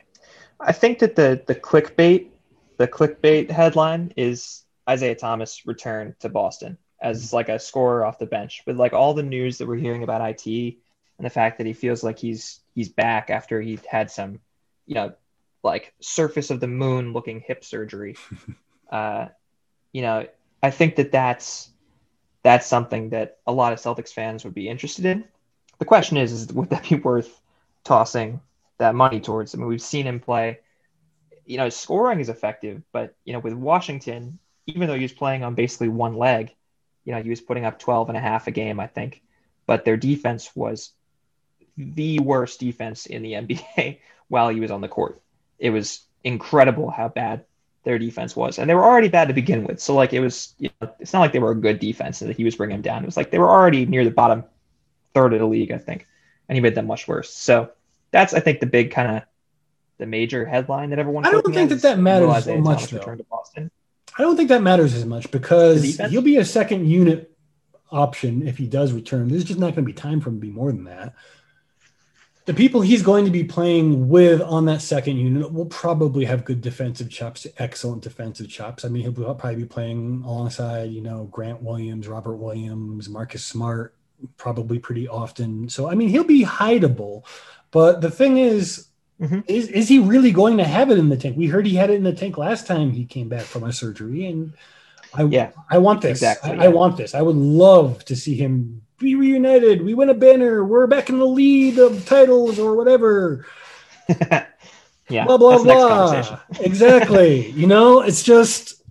I 0.60 0.72
think 0.72 1.00
that 1.00 1.16
the 1.16 1.42
the 1.46 1.56
clickbait, 1.56 2.30
the 2.78 2.88
clickbait 2.88 3.50
headline 3.50 4.14
is 4.16 4.64
Isaiah 4.90 5.16
Thomas 5.16 5.66
return 5.66 6.16
to 6.20 6.30
Boston 6.30 6.78
as 7.02 7.34
like 7.34 7.50
a 7.50 7.60
scorer 7.60 8.06
off 8.06 8.20
the 8.20 8.26
bench. 8.26 8.64
With 8.66 8.78
like 8.78 8.94
all 8.94 9.14
the 9.14 9.24
news 9.24 9.58
that 9.58 9.68
we're 9.68 9.76
hearing 9.76 10.04
about 10.04 10.22
IT 10.22 10.46
and 11.18 11.26
the 11.26 11.30
fact 11.30 11.58
that 11.58 11.68
he 11.68 11.74
feels 11.74 12.04
like 12.04 12.20
he's 12.20 12.60
he's 12.74 12.90
back 12.90 13.30
after 13.30 13.60
he 13.60 13.80
had 13.90 14.12
some, 14.12 14.40
you 14.86 14.96
know, 14.96 15.14
like 15.64 15.94
surface 16.02 16.52
of 16.52 16.60
the 16.60 16.68
moon 16.68 17.14
looking 17.14 17.40
hip 17.40 17.64
surgery. 17.64 18.18
uh, 18.92 19.28
you 19.94 20.02
know, 20.02 20.28
I 20.62 20.70
think 20.70 20.98
that 20.98 21.12
that's 21.12 21.70
that's 22.44 22.68
something 22.68 23.10
that 23.10 23.38
a 23.48 23.54
lot 23.54 23.72
of 23.72 23.80
Celtics 23.80 24.12
fans 24.12 24.44
would 24.44 24.54
be 24.54 24.68
interested 24.68 25.06
in. 25.06 25.24
The 25.80 25.86
question 25.86 26.18
is, 26.18 26.32
is 26.32 26.52
would 26.54 26.70
that 26.70 26.88
be 26.88 26.96
worth 26.96 27.42
tossing 27.84 28.42
that 28.78 28.96
money 28.96 29.22
towards? 29.22 29.56
I 29.56 29.58
mean, 29.58 29.68
we've 29.68 29.82
seen 29.82 30.06
him 30.06 30.20
play. 30.20 30.60
You 31.46 31.58
know, 31.58 31.70
scoring 31.70 32.20
is 32.20 32.30
effective, 32.30 32.84
but 32.92 33.16
you 33.26 33.34
know, 33.34 33.40
with 33.40 33.54
Washington, 33.54 34.40
even 34.66 34.88
though 34.88 34.96
he 34.96 35.02
was 35.02 35.12
playing 35.12 35.44
on 35.44 35.56
basically 35.56 35.90
one 35.90 36.16
leg, 36.16 36.54
you 37.06 37.14
know, 37.14 37.22
he 37.22 37.30
was 37.30 37.42
putting 37.42 37.66
up 37.66 37.80
12 37.80 38.10
and 38.10 38.18
a 38.18 38.22
half 38.22 38.48
a 38.48 38.52
game, 38.52 38.80
I 38.80 38.88
think. 38.88 39.22
But 39.66 39.86
their 39.86 39.98
defense 39.98 40.54
was 40.56 40.92
the 41.78 42.20
worst 42.20 42.60
defense 42.60 43.06
in 43.06 43.24
the 43.24 43.34
NBA 43.34 44.00
while 44.28 44.50
he 44.50 44.60
was 44.60 44.72
on 44.72 44.82
the 44.82 44.88
court 44.88 45.23
it 45.64 45.70
was 45.70 46.02
incredible 46.26 46.92
how 46.92 47.08
bad 47.08 47.46
their 47.86 47.98
defense 47.98 48.36
was, 48.36 48.60
and 48.60 48.70
they 48.70 48.76
were 48.76 48.84
already 48.84 49.08
bad 49.08 49.30
to 49.30 49.34
begin 49.34 49.64
with. 49.64 49.80
So 49.80 49.96
like 49.96 50.12
it 50.12 50.20
was, 50.20 50.54
you 50.60 50.70
know, 50.82 50.94
it's 51.00 51.14
not 51.14 51.22
like 51.22 51.32
they 51.32 51.40
were 51.40 51.52
a 51.52 51.56
good 51.56 51.80
defense 51.80 52.22
and 52.22 52.30
that 52.30 52.36
he 52.36 52.44
was 52.44 52.58
bringing 52.58 52.76
them 52.76 52.82
down. 52.82 53.02
It 53.02 53.06
was 53.06 53.16
like 53.16 53.32
they 53.32 53.40
were 53.40 53.50
already 53.50 53.86
near 53.86 54.04
the 54.04 54.12
bottom 54.12 54.44
third 55.14 55.34
of 55.34 55.40
the 55.40 55.46
league, 55.46 55.72
I 55.72 55.78
think, 55.78 56.06
and 56.50 56.58
he 56.58 56.62
made 56.62 56.76
them 56.76 56.86
much 56.86 57.08
worse. 57.08 57.34
So 57.34 57.72
that's 58.12 58.34
I 58.34 58.42
think 58.42 58.60
the 58.60 58.66
big 58.66 58.92
kind 58.92 59.18
of 59.18 59.24
the 60.00 60.06
major 60.06 60.46
headline 60.46 60.90
that 60.90 61.00
everyone. 61.00 61.26
I 61.26 61.32
don't 61.32 61.54
think 61.54 61.70
that 61.70 61.82
that 61.84 61.98
matters 61.98 62.44
so 62.44 62.58
much 62.58 62.88
though. 62.88 63.00
To 63.00 63.24
Boston. 63.24 63.72
I 64.18 64.22
don't 64.22 64.36
think 64.36 64.50
that 64.50 64.62
matters 64.62 64.94
as 64.94 65.06
much 65.06 65.32
because 65.32 65.96
he'll 65.98 66.22
be 66.22 66.38
a 66.38 66.46
second 66.46 66.88
unit 66.88 67.32
option 67.90 68.46
if 68.46 68.58
he 68.58 68.68
does 68.68 68.92
return. 68.92 69.30
There's 69.30 69.46
just 69.46 69.60
not 69.60 69.76
going 69.76 69.86
to 69.86 69.94
be 69.94 69.94
time 69.94 70.20
for 70.20 70.30
him 70.30 70.42
to 70.42 70.42
be 70.42 70.52
more 70.52 70.74
than 70.74 70.84
that 70.84 71.14
the 72.46 72.54
people 72.54 72.82
he's 72.82 73.02
going 73.02 73.24
to 73.26 73.32
be 73.32 73.44
playing 73.44 74.10
with 74.10 74.42
on 74.42 74.66
that 74.66 74.82
second 74.82 75.18
unit 75.18 75.54
will 75.54 75.66
probably 75.66 76.26
have 76.26 76.44
good 76.44 76.62
defensive 76.62 77.10
chops, 77.10 77.48
excellent 77.58 78.04
defensive 78.04 78.50
chops. 78.50 78.84
I 78.84 78.90
mean, 78.90 79.04
he'll 79.04 79.34
probably 79.36 79.56
be 79.56 79.66
playing 79.66 80.24
alongside, 80.26 80.92
you 80.92 81.02
know, 81.02 81.30
Grant 81.32 81.62
Williams, 81.62 82.08
Robert 82.08 82.36
Williams, 82.36 83.08
Marcus 83.08 83.46
Smart, 83.46 83.96
probably 84.36 84.78
pretty 84.78 85.08
often. 85.08 85.70
So, 85.70 85.90
I 85.90 85.96
mean, 85.96 86.10
he'll 86.10 86.26
be 86.26 86.44
hideable. 86.44 87.24
But 87.72 88.02
the 88.02 88.12
thing 88.12 88.38
is, 88.38 88.88
mm-hmm. 89.22 89.40
is, 89.48 89.70
is 89.70 89.88
he 89.88 90.00
really 90.00 90.32
going 90.32 90.58
to 90.58 90.66
have 90.66 90.92
it 90.92 90.98
in 90.98 91.08
the 91.08 91.18
tank? 91.18 91.38
We 91.38 91.48
heard 91.48 91.66
he 91.66 91.76
had 91.76 91.90
it 91.90 91.96
in 91.96 92.04
the 92.04 92.14
tank 92.14 92.38
last 92.38 92.68
time 92.68 92.92
he 92.92 93.06
came 93.06 93.30
back 93.30 93.44
from 93.44 93.64
a 93.64 93.72
surgery. 93.72 94.26
And 94.26 94.54
I, 95.14 95.24
yeah, 95.24 95.52
I 95.70 95.78
want 95.78 96.02
this. 96.02 96.12
Exactly, 96.12 96.52
I. 96.52 96.66
I 96.66 96.68
want 96.68 96.98
this. 96.98 97.16
I 97.16 97.22
would 97.22 97.38
love 97.38 98.04
to 98.06 98.16
see 98.18 98.36
him 98.36 98.82
be 99.04 99.16
reunited. 99.16 99.84
We 99.84 99.94
win 99.94 100.10
a 100.10 100.14
banner. 100.14 100.64
We're 100.64 100.88
back 100.88 101.10
in 101.10 101.20
the 101.20 101.28
lead 101.28 101.78
of 101.78 102.06
titles 102.06 102.58
or 102.58 102.76
whatever. 102.76 103.46
yeah. 105.10 105.26
Blah 105.26 105.38
blah 105.38 105.64
blah. 105.64 106.40
exactly. 106.60 107.52
You 107.52 107.68
know, 107.68 108.02
it's 108.02 108.24
just 108.24 108.82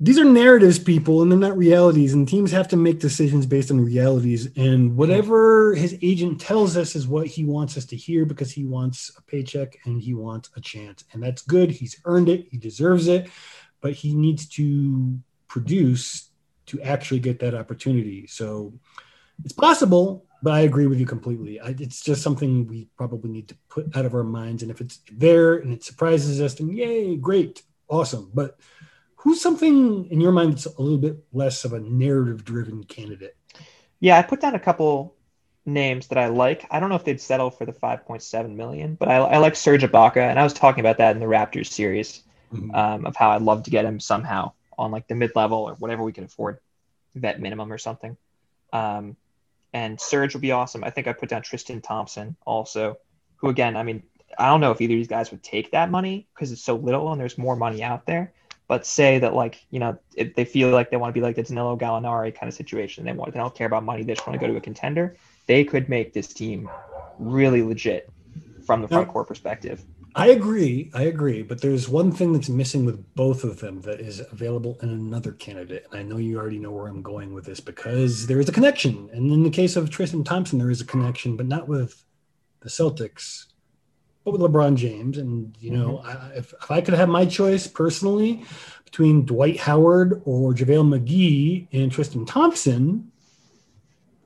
these 0.00 0.18
are 0.18 0.24
narratives, 0.24 0.80
people, 0.80 1.22
and 1.22 1.30
they're 1.30 1.38
not 1.38 1.56
realities. 1.56 2.12
And 2.12 2.26
teams 2.26 2.50
have 2.50 2.66
to 2.68 2.76
make 2.76 2.98
decisions 2.98 3.46
based 3.46 3.70
on 3.70 3.80
realities. 3.80 4.48
And 4.56 4.96
whatever 4.96 5.76
his 5.76 5.96
agent 6.02 6.40
tells 6.40 6.76
us 6.76 6.96
is 6.96 7.06
what 7.06 7.28
he 7.28 7.44
wants 7.44 7.76
us 7.76 7.84
to 7.86 7.96
hear 7.96 8.24
because 8.24 8.50
he 8.50 8.64
wants 8.64 9.12
a 9.16 9.22
paycheck 9.22 9.78
and 9.84 10.02
he 10.02 10.12
wants 10.12 10.50
a 10.56 10.60
chance. 10.60 11.04
And 11.12 11.22
that's 11.22 11.42
good. 11.42 11.70
He's 11.70 12.00
earned 12.04 12.28
it. 12.28 12.48
He 12.50 12.56
deserves 12.56 13.06
it. 13.06 13.30
But 13.80 13.92
he 13.92 14.16
needs 14.16 14.48
to 14.50 15.20
produce 15.46 16.30
to 16.66 16.80
actually 16.82 17.20
get 17.20 17.38
that 17.38 17.54
opportunity. 17.54 18.26
So 18.26 18.72
it's 19.44 19.52
possible, 19.52 20.24
but 20.42 20.52
I 20.52 20.60
agree 20.60 20.86
with 20.86 20.98
you 20.98 21.06
completely. 21.06 21.60
I, 21.60 21.74
it's 21.78 22.02
just 22.02 22.22
something 22.22 22.66
we 22.66 22.88
probably 22.96 23.30
need 23.30 23.48
to 23.48 23.56
put 23.68 23.96
out 23.96 24.04
of 24.04 24.14
our 24.14 24.24
minds. 24.24 24.62
And 24.62 24.70
if 24.70 24.80
it's 24.80 25.00
there 25.12 25.56
and 25.56 25.72
it 25.72 25.84
surprises 25.84 26.40
us, 26.40 26.54
then 26.54 26.70
yay, 26.70 27.16
great, 27.16 27.62
awesome. 27.88 28.30
But 28.34 28.58
who's 29.16 29.40
something 29.40 30.10
in 30.10 30.20
your 30.20 30.32
mind 30.32 30.52
that's 30.52 30.66
a 30.66 30.82
little 30.82 30.98
bit 30.98 31.18
less 31.32 31.64
of 31.64 31.72
a 31.72 31.80
narrative 31.80 32.44
driven 32.44 32.84
candidate? 32.84 33.36
Yeah, 34.00 34.18
I 34.18 34.22
put 34.22 34.40
down 34.40 34.56
a 34.56 34.60
couple 34.60 35.14
names 35.64 36.08
that 36.08 36.18
I 36.18 36.26
like. 36.26 36.66
I 36.70 36.80
don't 36.80 36.88
know 36.88 36.96
if 36.96 37.04
they'd 37.04 37.20
settle 37.20 37.50
for 37.50 37.64
the 37.64 37.72
5.7 37.72 38.56
million, 38.56 38.96
but 38.96 39.08
I, 39.08 39.16
I 39.16 39.38
like 39.38 39.54
Serge 39.54 39.82
Ibaka, 39.82 40.16
and 40.16 40.40
I 40.40 40.42
was 40.42 40.52
talking 40.52 40.80
about 40.80 40.98
that 40.98 41.14
in 41.14 41.20
the 41.20 41.26
Raptors 41.26 41.68
series 41.68 42.22
mm-hmm. 42.52 42.74
um, 42.74 43.06
of 43.06 43.14
how 43.14 43.30
I'd 43.30 43.42
love 43.42 43.62
to 43.64 43.70
get 43.70 43.84
him 43.84 44.00
somehow 44.00 44.52
on 44.76 44.90
like 44.90 45.06
the 45.06 45.14
mid 45.14 45.36
level 45.36 45.58
or 45.58 45.74
whatever 45.74 46.02
we 46.02 46.12
can 46.12 46.24
afford, 46.24 46.58
vet 47.14 47.40
minimum 47.40 47.72
or 47.72 47.78
something. 47.78 48.16
Um, 48.72 49.16
and 49.72 50.00
Serge 50.00 50.34
would 50.34 50.42
be 50.42 50.52
awesome. 50.52 50.84
I 50.84 50.90
think 50.90 51.06
I 51.06 51.12
put 51.12 51.28
down 51.28 51.42
Tristan 51.42 51.80
Thompson 51.80 52.36
also, 52.46 52.98
who 53.36 53.48
again, 53.48 53.76
I 53.76 53.82
mean, 53.82 54.02
I 54.38 54.48
don't 54.48 54.60
know 54.60 54.70
if 54.70 54.80
either 54.80 54.94
of 54.94 54.98
these 54.98 55.08
guys 55.08 55.30
would 55.30 55.42
take 55.42 55.72
that 55.72 55.90
money 55.90 56.26
because 56.34 56.52
it's 56.52 56.62
so 56.62 56.76
little 56.76 57.12
and 57.12 57.20
there's 57.20 57.38
more 57.38 57.56
money 57.56 57.82
out 57.82 58.06
there. 58.06 58.32
But 58.68 58.86
say 58.86 59.18
that 59.18 59.34
like 59.34 59.66
you 59.70 59.80
know 59.80 59.98
if 60.16 60.34
they 60.34 60.44
feel 60.44 60.70
like 60.70 60.90
they 60.90 60.96
want 60.96 61.14
to 61.14 61.18
be 61.18 61.22
like 61.22 61.36
the 61.36 61.42
Danilo 61.42 61.76
Gallinari 61.76 62.34
kind 62.34 62.48
of 62.48 62.54
situation, 62.54 63.04
they 63.04 63.12
want 63.12 63.32
they 63.32 63.38
don't 63.38 63.54
care 63.54 63.66
about 63.66 63.84
money, 63.84 64.02
they 64.02 64.14
just 64.14 64.26
want 64.26 64.40
to 64.40 64.46
go 64.46 64.50
to 64.50 64.56
a 64.56 64.60
contender. 64.60 65.16
They 65.46 65.64
could 65.64 65.88
make 65.88 66.12
this 66.12 66.28
team 66.28 66.70
really 67.18 67.62
legit 67.62 68.08
from 68.64 68.80
the 68.80 68.88
front 68.88 69.08
court 69.08 69.28
perspective. 69.28 69.84
I 70.14 70.28
agree. 70.28 70.90
I 70.94 71.04
agree. 71.04 71.42
But 71.42 71.60
there's 71.60 71.88
one 71.88 72.12
thing 72.12 72.32
that's 72.32 72.48
missing 72.48 72.84
with 72.84 73.14
both 73.14 73.44
of 73.44 73.60
them 73.60 73.80
that 73.82 74.00
is 74.00 74.20
available 74.20 74.78
in 74.82 74.90
another 74.90 75.32
candidate. 75.32 75.86
And 75.90 76.00
I 76.00 76.02
know 76.02 76.18
you 76.18 76.38
already 76.38 76.58
know 76.58 76.70
where 76.70 76.88
I'm 76.88 77.02
going 77.02 77.32
with 77.34 77.44
this 77.44 77.60
because 77.60 78.26
there 78.26 78.40
is 78.40 78.48
a 78.48 78.52
connection. 78.52 79.08
And 79.12 79.30
in 79.30 79.42
the 79.42 79.50
case 79.50 79.76
of 79.76 79.90
Tristan 79.90 80.24
Thompson, 80.24 80.58
there 80.58 80.70
is 80.70 80.80
a 80.80 80.86
connection, 80.86 81.36
but 81.36 81.46
not 81.46 81.68
with 81.68 82.04
the 82.60 82.68
Celtics, 82.68 83.46
but 84.24 84.32
with 84.32 84.40
LeBron 84.40 84.76
James. 84.76 85.18
And, 85.18 85.56
you 85.60 85.70
know, 85.70 86.02
mm-hmm. 86.04 86.32
I, 86.32 86.36
if, 86.36 86.52
if 86.62 86.70
I 86.70 86.80
could 86.80 86.94
have 86.94 87.08
my 87.08 87.24
choice 87.24 87.66
personally 87.66 88.44
between 88.84 89.24
Dwight 89.24 89.58
Howard 89.60 90.20
or 90.26 90.52
JaVale 90.52 90.98
McGee 90.98 91.68
and 91.72 91.90
Tristan 91.90 92.26
Thompson, 92.26 93.11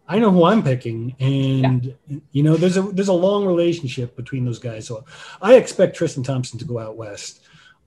I 0.08 0.18
know 0.18 0.30
who 0.30 0.44
I'm 0.44 0.62
picking, 0.62 1.16
and 1.18 1.94
yeah. 2.06 2.18
you 2.30 2.42
know, 2.42 2.56
there's 2.56 2.76
a 2.76 2.82
there's 2.82 3.08
a 3.08 3.12
long 3.12 3.44
relationship 3.44 4.14
between 4.14 4.44
those 4.44 4.58
guys. 4.58 4.86
So 4.86 5.04
I 5.42 5.54
expect 5.54 5.96
Tristan 5.96 6.22
Thompson 6.22 6.58
to 6.60 6.64
go 6.64 6.78
out 6.78 6.96
west. 6.96 7.40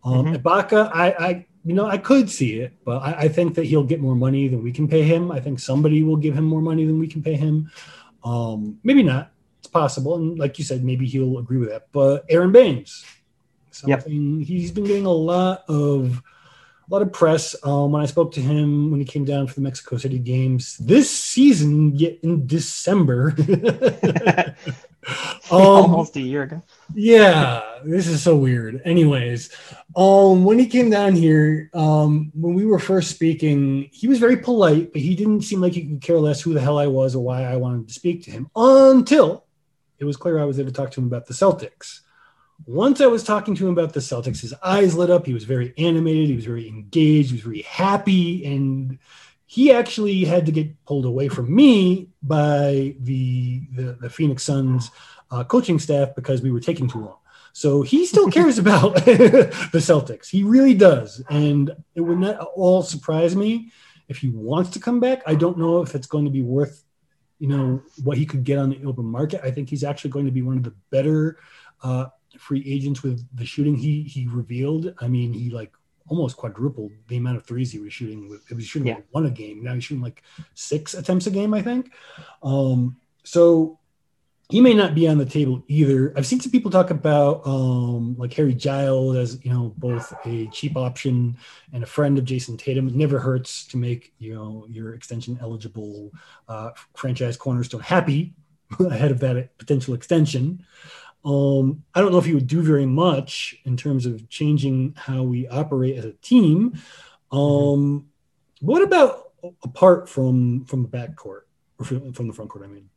Um, 0.04 0.26
mm-hmm. 0.26 0.36
Ibaka, 0.36 0.92
I, 0.94 1.10
I, 1.12 1.46
you 1.66 1.74
know, 1.74 1.86
I 1.86 1.98
could 1.98 2.30
see 2.30 2.60
it, 2.60 2.74
but 2.86 3.00
I, 3.00 3.14
I, 3.14 3.28
think 3.28 3.54
that 3.56 3.66
he'll 3.66 3.84
get 3.84 4.00
more 4.00 4.16
money 4.16 4.48
than 4.48 4.64
we 4.64 4.72
can 4.72 4.88
pay 4.88 5.04
him. 5.04 5.30
I 5.30 5.42
think 5.42 5.60
somebody 5.60 6.04
will 6.04 6.16
give 6.16 6.38
him 6.38 6.46
more 6.46 6.62
money 6.62 6.86
than 6.86 7.00
we 7.00 7.08
can 7.08 7.22
pay 7.22 7.36
him. 7.36 7.70
Um, 8.24 8.80
maybe 8.84 9.04
not. 9.04 9.32
It's 9.60 9.68
possible, 9.68 10.16
and 10.16 10.40
like 10.40 10.58
you 10.58 10.64
said, 10.64 10.86
maybe 10.86 11.06
he'll 11.06 11.38
agree 11.38 11.58
with 11.58 11.70
that. 11.70 11.88
But 11.92 12.26
Aron 12.30 12.54
Baynes, 12.54 13.06
something 13.72 14.40
yep. 14.40 14.48
he's 14.48 14.72
been 14.72 14.86
getting 14.86 15.06
a 15.06 15.12
lot 15.12 15.64
of 15.68 16.22
a 16.90 16.94
lot 16.94 17.02
of 17.02 17.14
press 17.14 17.56
um, 17.64 17.92
when 17.92 18.02
I 18.02 18.08
spoke 18.08 18.34
to 18.34 18.42
him 18.42 18.90
when 18.90 19.00
he 19.00 19.06
came 19.06 19.24
down 19.24 19.46
for 19.48 19.54
the 19.54 19.62
Mexico 19.62 19.98
City 19.98 20.18
games 20.18 20.78
this 20.78 21.10
season, 21.10 21.96
yet 21.96 22.18
in 22.24 22.48
December. 22.48 23.36
um, 25.52 25.52
Almost 25.52 26.16
a 26.16 26.22
year 26.22 26.44
ago. 26.44 26.64
yeah, 26.96 27.62
this 27.86 28.08
is 28.08 28.24
so 28.24 28.36
weird. 28.36 28.82
Anyways, 28.86 29.52
um, 29.96 30.44
when 30.44 30.58
he 30.58 30.66
came 30.66 30.90
down 30.90 31.16
here, 31.16 31.70
um, 31.76 32.32
when 32.34 32.56
we 32.56 32.66
were 32.66 32.80
first 32.80 33.12
speaking, 33.12 33.90
he 33.92 34.08
was 34.08 34.18
very 34.18 34.38
polite, 34.38 34.92
but 34.92 35.02
he 35.02 35.16
didn't 35.16 35.42
seem 35.42 35.62
like 35.62 35.74
he 35.74 35.86
could 35.86 36.02
care 36.02 36.20
less 36.20 36.42
who 36.42 36.54
the 36.54 36.62
hell 36.62 36.80
I 36.80 36.88
was 36.88 37.16
or 37.16 37.24
why 37.24 37.44
I 37.44 37.58
wanted 37.58 37.88
to 37.88 37.94
speak 37.94 38.24
to 38.24 38.32
him 38.32 38.50
until 38.56 39.46
it 40.00 40.06
was 40.06 40.18
clear 40.18 40.40
I 40.40 40.46
was 40.46 40.58
there 40.58 40.66
to 40.66 40.72
talk 40.72 40.90
to 40.92 41.02
him 41.02 41.08
about 41.08 41.28
the 41.28 41.34
Celtics. 41.36 42.00
Once 42.66 43.02
I 43.02 43.08
was 43.08 43.24
talking 43.24 43.56
to 43.56 43.68
him 43.68 43.74
about 43.74 43.94
the 43.94 44.00
Celtics, 44.00 44.42
his 44.42 44.54
eyes 44.62 44.96
lit 44.96 45.10
up. 45.10 45.26
He 45.26 45.34
was 45.34 45.44
very 45.44 45.74
animated. 45.78 46.30
He 46.30 46.36
was 46.36 46.46
very 46.46 46.68
engaged. 46.68 47.30
He 47.30 47.36
was 47.36 47.44
very 47.44 47.62
happy. 47.64 48.46
And 48.46 49.00
he 49.46 49.72
actually 49.72 50.26
had 50.26 50.46
to 50.46 50.52
get 50.52 50.86
pulled 50.86 51.06
away 51.06 51.28
from 51.28 51.54
me 51.54 52.10
by 52.22 52.96
the, 53.00 53.64
the, 53.72 53.98
the 54.02 54.10
Phoenix 54.10 54.44
Suns 54.44 54.92
uh, 55.32 55.44
coaching 55.44 55.80
staff 55.80 56.10
because 56.16 56.42
we 56.42 56.52
were 56.52 56.60
taking 56.60 56.88
too 56.88 57.00
long. 57.00 57.18
So 57.54 57.82
he 57.82 58.06
still 58.06 58.30
cares 58.32 58.60
about 58.60 58.94
the 59.06 59.70
Celtics. 59.74 60.30
He 60.30 60.44
really 60.44 60.74
does. 60.76 61.24
And 61.30 61.72
it 61.96 62.02
would 62.02 62.20
not 62.20 62.40
all 62.56 62.84
surprise 62.84 63.36
me 63.36 63.72
if 64.08 64.18
he 64.18 64.30
wants 64.30 64.72
to 64.72 64.80
come 64.80 65.00
back. 65.00 65.24
I 65.26 65.36
don't 65.36 65.58
know 65.58 65.82
if 65.82 65.96
it's 65.96 66.08
going 66.08 66.26
to 66.26 66.32
be 66.32 66.42
worth, 66.42 66.84
you 67.40 67.48
know, 67.48 67.82
what 68.04 68.18
he 68.18 68.26
could 68.26 68.44
get 68.44 68.60
on 68.60 68.70
the 68.70 68.84
open 68.86 69.06
market. 69.06 69.42
I 69.44 69.52
think 69.52 69.70
he's 69.70 69.84
actually 69.84 70.12
going 70.12 70.26
to 70.26 70.32
be 70.32 70.42
one 70.42 70.58
of 70.58 70.64
the 70.64 70.76
better 70.92 71.40
uh, 71.82 72.06
free 72.40 72.64
agents 72.68 73.04
with 73.04 73.26
the 73.36 73.46
shooting 73.46 73.76
he 73.76 74.04
he 74.04 74.28
revealed. 74.28 74.94
I 75.00 75.08
mean, 75.08 75.34
he 75.34 75.50
like 75.50 75.72
almost 76.08 76.38
quadrupled 76.38 76.92
the 77.08 77.18
amount 77.18 77.38
of 77.38 77.46
threes 77.46 77.72
he 77.72 77.80
was 77.80 77.94
shooting 77.94 78.30
with. 78.30 78.48
He 78.48 78.56
was 78.56 78.66
shooting 78.66 78.88
yeah. 78.88 78.96
like 78.96 79.08
one 79.12 79.26
a 79.26 79.32
game. 79.32 79.64
Now 79.64 79.76
he's 79.76 79.84
shooting 79.84 80.04
like 80.04 80.24
six 80.56 80.94
attempts 80.94 81.28
a 81.28 81.32
game, 81.32 81.54
I 81.54 81.62
think. 81.62 81.92
Um, 82.42 82.98
so 83.24 83.80
he 84.50 84.62
may 84.62 84.74
not 84.74 84.96
be 84.96 85.08
on 85.08 85.20
the 85.20 85.26
table 85.26 85.64
either. 85.68 86.12
I've 86.18 86.26
seen 86.26 86.40
some 86.40 86.52
people 86.52 86.72
talk 86.72 86.90
about 86.90 87.46
um, 87.46 88.16
like 88.18 88.34
Harry 88.34 88.56
Giles 88.56 89.16
as 89.16 89.46
you 89.46 89.54
know 89.54 89.74
both 89.78 90.12
a 90.26 90.48
cheap 90.48 90.76
option 90.76 91.38
and 91.72 91.84
a 91.84 91.88
friend 91.88 92.18
of 92.18 92.26
Jayson 92.26 92.58
Tatum. 92.58 92.88
It 92.88 92.96
never 92.96 93.20
hurts 93.20 93.66
to 93.68 93.78
make 93.78 94.14
you 94.18 94.34
know 94.34 94.66
your 94.68 94.96
extension 94.96 95.38
eligible 95.40 96.12
uh, 96.48 96.72
franchise 96.96 97.38
cornerstone 97.38 97.82
happy 97.82 98.34
ahead 98.80 99.12
of 99.12 99.20
that 99.20 99.56
potential 99.60 99.94
extension. 99.94 100.66
Um, 101.26 101.84
I 101.94 102.02
don't 102.02 102.12
know 102.12 102.18
if 102.18 102.26
he 102.26 102.34
would 102.34 102.48
do 102.48 102.62
very 102.62 102.86
much 102.86 103.58
in 103.66 103.76
terms 103.76 104.06
of 104.06 104.30
changing 104.30 104.96
how 104.98 105.24
we 105.24 105.48
operate 105.48 105.98
as 105.98 106.06
a 106.06 106.14
team. 106.14 106.80
Um, 107.32 108.08
what 108.62 108.82
about 108.82 109.32
apart 109.64 110.10
from 110.10 110.66
from 110.66 110.84
the 110.84 110.90
backcourt 110.90 111.42
or 111.78 111.86
from, 111.86 112.14
from 112.14 112.28
the 112.28 112.34
front 112.34 112.50
court? 112.50 112.66
I 112.66 112.68
mean. 112.68 112.90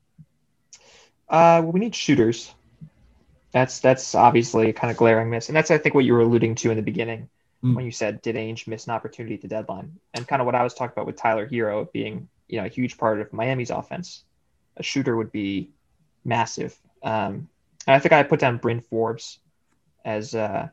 Uh, 1.29 1.61
well, 1.63 1.73
we 1.73 1.81
need 1.81 1.95
shooters. 1.95 2.53
That's 3.53 3.81
that's 3.81 4.15
obviously 4.15 4.71
a 4.71 4.73
kind 4.73 4.91
of 4.91 4.97
glaring 4.97 5.31
miss, 5.31 5.49
and 5.49 5.57
that's 5.57 5.71
I 5.71 5.79
think 5.79 5.95
what 5.95 6.05
you 6.05 6.15
were 6.15 6.21
alluding 6.21 6.55
to 6.57 6.71
in 6.71 6.77
the 6.77 6.83
beginning 6.83 7.29
mm. 7.63 7.75
when 7.75 7.85
you 7.85 7.91
said 7.91 8.23
did 8.23 8.37
Ainge 8.37 8.67
miss 8.67 8.87
an 8.87 8.93
opportunity 8.93 9.35
at 9.35 9.43
the 9.43 9.49
deadline, 9.49 9.99
and 10.15 10.27
kind 10.27 10.41
of 10.41 10.47
what 10.47 10.55
I 10.55 10.63
was 10.63 10.75
talking 10.75 10.93
about 10.93 11.07
with 11.07 11.17
Tyler 11.17 11.49
Herro 11.49 11.91
being 11.93 12.29
you 12.49 12.61
know 12.61 12.67
a 12.67 12.69
huge 12.69 12.97
part 12.99 13.21
of 13.21 13.33
Miami's 13.33 13.71
offense. 13.71 14.25
A 14.77 14.83
shooter 14.83 15.17
would 15.17 15.33
be 15.33 15.71
massive, 16.25 16.79
um, 17.03 17.49
and 17.87 17.95
I 17.95 17.99
think 17.99 18.13
I 18.13 18.23
put 18.23 18.41
down 18.41 18.59
Bryn 18.59 18.81
Forbes 18.81 19.39
as 20.05 20.35
uh, 20.35 20.69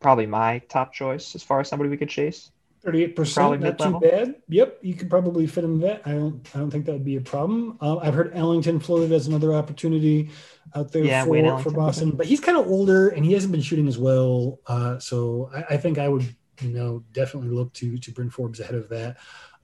probably 0.00 0.26
my 0.26 0.58
top 0.68 0.92
choice 0.92 1.34
as 1.34 1.42
far 1.42 1.60
as 1.60 1.68
somebody 1.68 1.90
we 1.90 1.96
could 1.96 2.08
chase. 2.08 2.50
Thirty-eight 2.82 3.16
percent, 3.16 3.60
not 3.60 3.78
too 3.78 3.98
bad. 3.98 4.36
Yep, 4.48 4.78
you 4.82 4.94
could 4.94 5.10
probably 5.10 5.46
fit 5.48 5.64
in 5.64 5.80
that. 5.80 6.02
I 6.04 6.12
don't, 6.12 6.48
I 6.54 6.58
don't 6.58 6.70
think 6.70 6.84
that 6.86 6.92
would 6.92 7.04
be 7.04 7.16
a 7.16 7.20
problem. 7.20 7.78
Uh, 7.80 7.96
I've 7.96 8.14
heard 8.14 8.30
Ellington 8.32 8.78
floated 8.78 9.10
as 9.10 9.26
another 9.26 9.54
opportunity 9.54 10.30
out 10.74 10.92
there 10.92 11.02
yeah, 11.02 11.24
for, 11.24 11.58
for 11.58 11.70
Boston, 11.72 12.12
but 12.12 12.26
he's 12.26 12.38
kind 12.38 12.56
of 12.56 12.68
older 12.68 13.08
and 13.08 13.24
he 13.24 13.32
hasn't 13.32 13.50
been 13.50 13.62
shooting 13.62 13.88
as 13.88 13.98
well. 13.98 14.60
Uh, 14.68 15.00
so 15.00 15.50
I, 15.52 15.74
I, 15.74 15.76
think 15.78 15.98
I 15.98 16.08
would, 16.08 16.22
you 16.60 16.68
know, 16.68 17.02
definitely 17.12 17.50
look 17.50 17.72
to 17.74 17.98
to 17.98 18.12
Bryn 18.12 18.30
Forbes 18.30 18.60
ahead 18.60 18.76
of 18.76 18.88
that. 18.90 19.16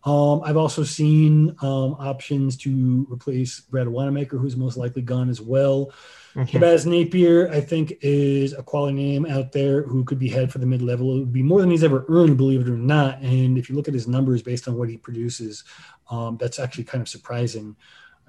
Um, 0.04 0.42
I've 0.44 0.56
also 0.56 0.82
seen 0.82 1.50
um, 1.62 1.94
options 1.99 2.56
to 2.59 3.06
replace 3.11 3.61
Brad 3.61 3.87
Wanamaker, 3.87 4.37
who's 4.37 4.56
most 4.56 4.76
likely 4.76 5.02
gone 5.02 5.28
as 5.28 5.40
well. 5.40 5.92
Shabazz 6.35 6.87
Napier, 6.87 7.50
I 7.50 7.61
think, 7.61 7.99
is 8.00 8.52
a 8.54 8.62
quality 8.62 8.97
name 8.97 9.26
out 9.26 9.52
there 9.52 9.82
who 9.82 10.02
could 10.04 10.18
be 10.18 10.28
head 10.28 10.50
for 10.50 10.59
the 10.59 10.66
mid 10.66 10.82
level. 10.82 11.16
It 11.16 11.21
would 11.21 11.32
be 11.32 11.42
more 11.42 11.61
than 11.61 11.71
he's 11.71 11.85
ever 11.85 12.04
earned, 12.09 12.37
believe 12.37 12.62
it 12.62 12.68
or 12.68 12.76
not. 12.76 13.21
And 13.21 13.59
if 13.59 13.68
you 13.68 13.76
look 13.76 13.87
at 13.87 13.94
his 13.94 14.09
numbers 14.09 14.42
based 14.42 14.66
on 14.66 14.76
what 14.76 14.88
he 14.88 14.97
produces, 14.97 15.62
um, 16.11 16.38
that's 16.40 16.59
actually 16.59 16.85
kind 16.85 17.03
of 17.03 17.09
surprising. 17.09 17.76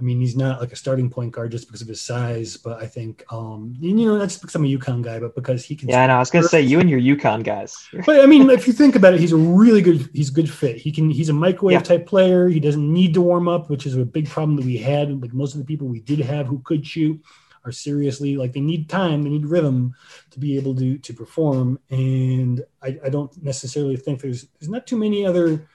I 0.04 0.06
mean, 0.06 0.20
he's 0.20 0.36
not 0.36 0.60
like 0.60 0.74
a 0.74 0.76
starting 0.76 1.10
point 1.10 1.32
guard 1.32 1.52
just 1.52 1.66
because 1.66 1.82
of 1.82 1.88
his 1.88 2.02
size, 2.02 2.58
but 2.58 2.84
I 2.84 2.88
think, 2.88 3.24
um, 3.32 3.74
you 3.80 3.94
know, 3.94 4.20
just 4.26 4.42
because 4.42 4.54
I'm 4.54 4.66
a 4.66 4.68
UConn 4.68 5.02
guy, 5.02 5.18
but 5.18 5.34
because 5.34 5.64
he 5.64 5.78
can. 5.78 5.88
Yeah, 5.88 6.04
I 6.04 6.08
know. 6.08 6.18
I 6.18 6.20
was 6.20 6.30
going 6.30 6.44
to 6.44 6.50
say 6.50 6.60
you 6.60 6.82
and 6.82 6.90
your 6.90 7.00
UConn 7.00 7.42
guys. 7.42 7.88
but 8.06 8.20
I 8.20 8.26
mean, 8.26 8.50
if 8.50 8.68
you 8.68 8.74
think 8.74 8.98
about 8.98 9.14
it, 9.14 9.22
he's 9.22 9.32
a 9.32 9.38
really 9.38 9.82
good. 9.82 10.10
He's 10.14 10.30
a 10.30 10.34
good 10.34 10.50
fit. 10.50 10.76
He 10.76 10.92
can. 10.92 11.10
He's 11.10 11.30
a 11.30 11.34
microwave 11.34 11.76
yeah. 11.76 11.80
type 11.80 12.06
player. 12.06 12.50
He 12.50 12.60
doesn't 12.60 12.94
need 12.94 13.14
to 13.14 13.22
warm 13.22 13.48
up, 13.48 13.70
which 13.70 13.86
is 13.86 13.96
a 13.96 14.04
big 14.04 14.28
problem 14.28 14.58
that 14.58 14.66
we 14.66 14.76
had. 14.76 15.22
Like 15.22 15.34
most 15.34 15.54
of 15.54 15.60
the 15.60 15.66
people 15.66 15.88
we 15.88 16.02
did 16.02 16.20
have 16.20 16.48
who 16.48 16.60
could 16.66 16.86
shoot 16.86 17.24
are 17.64 17.72
seriously 17.72 18.36
like 18.36 18.52
they 18.52 18.60
need 18.60 18.90
time, 18.90 19.24
they 19.24 19.30
need 19.30 19.46
rhythm 19.46 19.96
to 20.32 20.40
be 20.40 20.58
able 20.58 20.76
to 20.76 20.98
to 20.98 21.14
perform. 21.14 21.80
And 21.92 22.62
I, 22.82 23.00
I 23.06 23.08
don't 23.08 23.42
necessarily 23.42 23.96
think 23.96 24.20
there's 24.20 24.48
there's 24.60 24.70
not 24.70 24.86
too 24.86 24.98
many 24.98 25.26
other. 25.26 25.66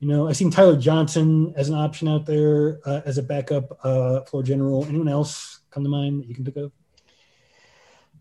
You 0.00 0.08
know, 0.08 0.28
I've 0.28 0.36
seen 0.36 0.50
Tyler 0.50 0.76
Johnson 0.76 1.52
as 1.56 1.68
an 1.68 1.74
option 1.74 2.06
out 2.06 2.24
there 2.24 2.78
uh, 2.86 3.00
as 3.04 3.18
a 3.18 3.22
backup 3.22 3.84
uh, 3.84 4.20
floor 4.22 4.42
general. 4.42 4.84
Anyone 4.84 5.08
else 5.08 5.60
come 5.70 5.82
to 5.82 5.88
mind 5.88 6.22
that 6.22 6.28
you 6.28 6.34
can 6.34 6.44
think 6.44 6.56
of? 6.56 6.72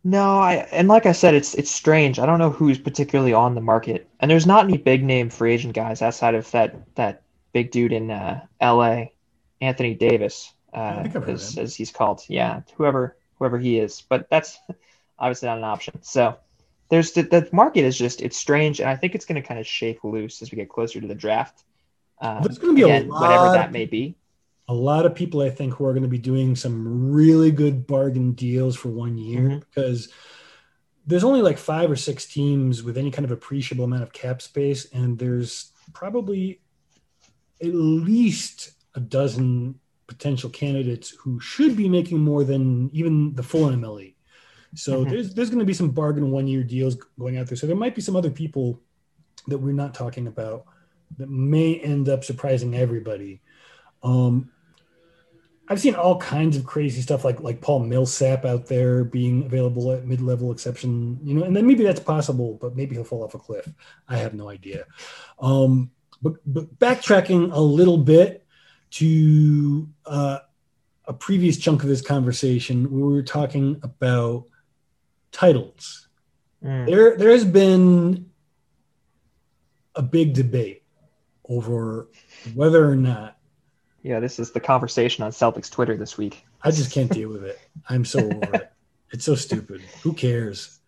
No, 0.04 0.38
I 0.40 0.54
and 0.72 0.88
like 0.88 1.06
I 1.06 1.12
said, 1.12 1.34
it's 1.34 1.54
it's 1.54 1.70
strange. 1.70 2.18
I 2.18 2.26
don't 2.26 2.40
know 2.40 2.50
who's 2.50 2.80
particularly 2.80 3.34
on 3.34 3.56
the 3.56 3.62
market, 3.62 4.08
and 4.20 4.32
there's 4.32 4.46
not 4.46 4.64
any 4.64 4.78
big 4.78 5.04
name 5.04 5.30
free 5.30 5.54
agent 5.54 5.74
guys 5.74 6.02
outside 6.02 6.34
of 6.34 6.50
that 6.52 6.96
that 6.96 7.24
big 7.52 7.72
dude 7.72 7.92
in 7.92 8.10
uh, 8.10 8.46
L.A., 8.60 9.14
Anthony 9.62 9.96
Davis 9.96 10.54
uh, 10.74 11.08
as, 11.28 11.58
as, 11.58 11.76
he's 11.76 11.92
called. 11.92 12.22
Yeah, 12.28 12.62
whoever 12.76 13.18
whoever 13.38 13.60
he 13.60 13.80
is, 13.80 14.02
but 14.02 14.30
that's 14.30 14.58
obviously 15.20 15.48
not 15.48 15.58
an 15.58 15.64
option. 15.64 16.02
So 16.04 16.38
there's 16.90 17.12
the, 17.12 17.24
the 17.24 17.50
market 17.52 17.84
is 17.84 17.98
just 17.98 18.22
it's 18.22 18.38
strange, 18.38 18.80
and 18.80 18.90
I 18.90 18.96
think 18.96 19.16
it's 19.16 19.26
going 19.26 19.42
to 19.42 19.48
kind 19.48 19.60
of 19.60 19.68
shake 19.68 20.04
loose 20.04 20.42
as 20.42 20.52
we 20.52 20.56
get 20.56 20.70
closer 20.70 21.02
to 21.02 21.08
the 21.08 21.16
draft. 21.16 21.64
Um, 22.20 22.42
there's 22.44 22.58
going 22.58 22.76
to 22.76 22.82
be 22.82 22.90
again, 22.90 23.10
a 23.10 23.14
lot, 23.14 23.22
whatever 23.22 23.52
that 23.54 23.72
may 23.72 23.86
be. 23.86 24.18
A 24.70 24.74
lot 24.74 25.06
of 25.06 25.16
people, 25.16 25.42
I 25.42 25.50
think, 25.50 25.74
who 25.74 25.86
are 25.86 25.94
going 25.94 26.04
to 26.04 26.10
be 26.10 26.18
doing 26.18 26.56
some 26.56 27.12
really 27.12 27.52
good 27.52 27.88
bargain 27.88 28.34
deals 28.34 28.76
for 28.76 28.90
one 28.90 29.18
year 29.18 29.42
mm-hmm. 29.42 29.60
because 29.60 30.10
there's 31.06 31.24
only 31.24 31.42
like 31.42 31.58
five 31.58 31.90
or 31.90 31.96
six 31.96 32.26
teams 32.26 32.84
with 32.84 32.98
any 32.98 33.12
kind 33.12 33.24
of 33.24 33.32
appreciable 33.32 33.86
amount 33.86 34.04
of 34.04 34.12
cap 34.12 34.42
space, 34.42 34.86
and 34.92 35.18
there's 35.18 35.72
probably 35.94 36.62
at 37.62 37.74
least 37.74 38.72
a 38.96 39.00
dozen 39.00 39.80
potential 40.08 40.50
candidates 40.50 41.10
who 41.12 41.40
should 41.40 41.76
be 41.76 41.88
making 41.88 42.20
more 42.20 42.44
than 42.44 42.90
even 42.94 43.34
the 43.36 43.44
full 43.44 43.70
MLE. 43.70 44.16
So 44.76 45.02
mm-hmm. 45.02 45.10
there's 45.10 45.34
there's 45.34 45.50
going 45.50 45.60
to 45.60 45.66
be 45.66 45.74
some 45.74 45.92
bargain 45.92 46.32
one 46.32 46.48
year 46.48 46.64
deals 46.64 46.96
going 47.18 47.38
out 47.38 47.48
there. 47.48 47.58
So 47.58 47.68
there 47.68 47.76
might 47.76 47.96
be 47.96 48.02
some 48.02 48.16
other 48.16 48.30
people 48.30 48.82
that 49.48 49.58
we're 49.58 49.72
not 49.72 49.94
talking 49.94 50.28
about 50.28 50.66
that 51.18 51.30
may 51.30 51.76
end 51.76 52.10
up 52.10 52.24
surprising 52.24 52.76
everybody. 52.76 53.42
Um, 54.04 54.52
I've 55.70 55.82
seen 55.82 55.96
all 55.96 56.18
kinds 56.18 56.56
of 56.56 56.66
crazy 56.66 57.02
stuff 57.02 57.26
like 57.26 57.42
like 57.42 57.60
Paul 57.60 57.80
Millsap 57.80 58.46
out 58.46 58.68
there 58.68 59.04
being 59.04 59.46
available 59.46 59.92
at 59.92 60.06
mid 60.06 60.22
level 60.22 60.52
exception, 60.52 61.20
you 61.24 61.34
know, 61.34 61.44
and 61.44 61.56
then 61.56 61.68
maybe 61.68 61.84
that's 61.84 62.00
possible, 62.00 62.58
but 62.62 62.76
maybe 62.76 62.96
he'll 62.96 63.04
fall 63.04 63.24
off 63.24 63.34
a 63.36 63.40
cliff. 63.40 63.68
I 64.08 64.18
have 64.18 64.34
no 64.34 64.50
idea. 64.50 64.86
Um, 65.40 65.92
but 66.22 66.36
but 66.46 66.80
backtracking 66.80 67.52
a 67.52 67.60
little 67.60 67.98
bit, 67.98 68.48
to 68.92 69.88
uh, 70.06 70.40
a 71.06 71.14
previous 71.14 71.58
chunk 71.58 71.84
of 71.84 71.90
this 71.90 72.02
conversation 72.02 72.92
we 72.92 73.02
were 73.02 73.24
talking 73.24 73.80
about 73.84 74.46
titles. 75.32 76.08
Mm. 76.64 76.86
There, 76.88 77.18
there 77.18 77.32
has 77.32 77.46
been 77.46 78.30
a 79.96 80.02
big 80.02 80.34
debate 80.34 80.84
over 81.50 82.08
whether 82.54 82.90
or 82.90 82.96
not. 82.96 83.38
Yeah, 84.04 84.20
this 84.20 84.40
is 84.40 84.52
the 84.52 84.60
conversation 84.60 85.24
on 85.24 85.32
Celtics 85.32 85.70
Twitter 85.70 85.98
this 85.98 86.18
week. 86.18 86.46
I 86.62 86.72
just 86.72 86.92
can't 86.92 87.12
deal 87.12 87.30
with 87.30 87.44
it. 87.44 87.60
I'm 87.90 88.06
so 88.06 88.20
over 88.20 88.56
it. 88.56 88.72
It's 89.12 89.26
so 89.26 89.36
stupid. 89.36 89.82
Who 90.04 90.14
cares? 90.14 90.80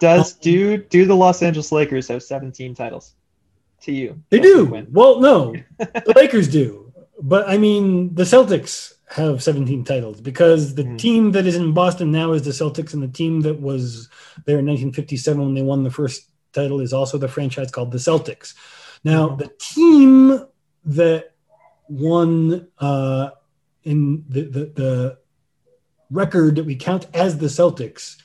Does 0.00 0.34
um, 0.34 0.38
do 0.42 0.76
do 0.76 1.06
the 1.06 1.14
Los 1.14 1.42
Angeles 1.42 1.70
Lakers 1.70 2.08
have 2.08 2.22
17 2.22 2.74
titles? 2.74 3.14
To 3.82 3.92
you, 3.92 4.22
they 4.28 4.40
do. 4.40 4.86
Well, 4.90 5.20
no, 5.20 5.54
the 5.78 6.12
Lakers 6.14 6.48
do 6.48 6.90
but 7.20 7.48
I 7.48 7.58
mean, 7.58 8.14
the 8.14 8.22
Celtics 8.22 8.94
have 9.10 9.42
17 9.42 9.84
titles 9.84 10.20
because 10.20 10.74
the 10.74 10.84
mm. 10.84 10.98
team 10.98 11.32
that 11.32 11.46
is 11.46 11.56
in 11.56 11.72
Boston 11.72 12.10
now 12.10 12.32
is 12.32 12.42
the 12.42 12.50
Celtics, 12.50 12.94
and 12.94 13.02
the 13.02 13.08
team 13.08 13.42
that 13.42 13.60
was 13.60 14.08
there 14.46 14.58
in 14.58 14.66
1957 14.66 15.40
when 15.40 15.54
they 15.54 15.62
won 15.62 15.84
the 15.84 15.90
first 15.90 16.30
title 16.52 16.80
is 16.80 16.92
also 16.92 17.18
the 17.18 17.28
franchise 17.28 17.70
called 17.70 17.92
the 17.92 17.98
Celtics. 17.98 18.54
Now, 19.04 19.28
mm. 19.28 19.38
the 19.38 19.52
team 19.58 20.46
that 20.84 21.32
won 21.88 22.68
uh, 22.78 23.30
in 23.84 24.24
the, 24.28 24.42
the, 24.42 24.64
the 24.74 25.18
record 26.10 26.56
that 26.56 26.64
we 26.64 26.76
count 26.76 27.06
as 27.14 27.38
the 27.38 27.46
Celtics 27.46 28.16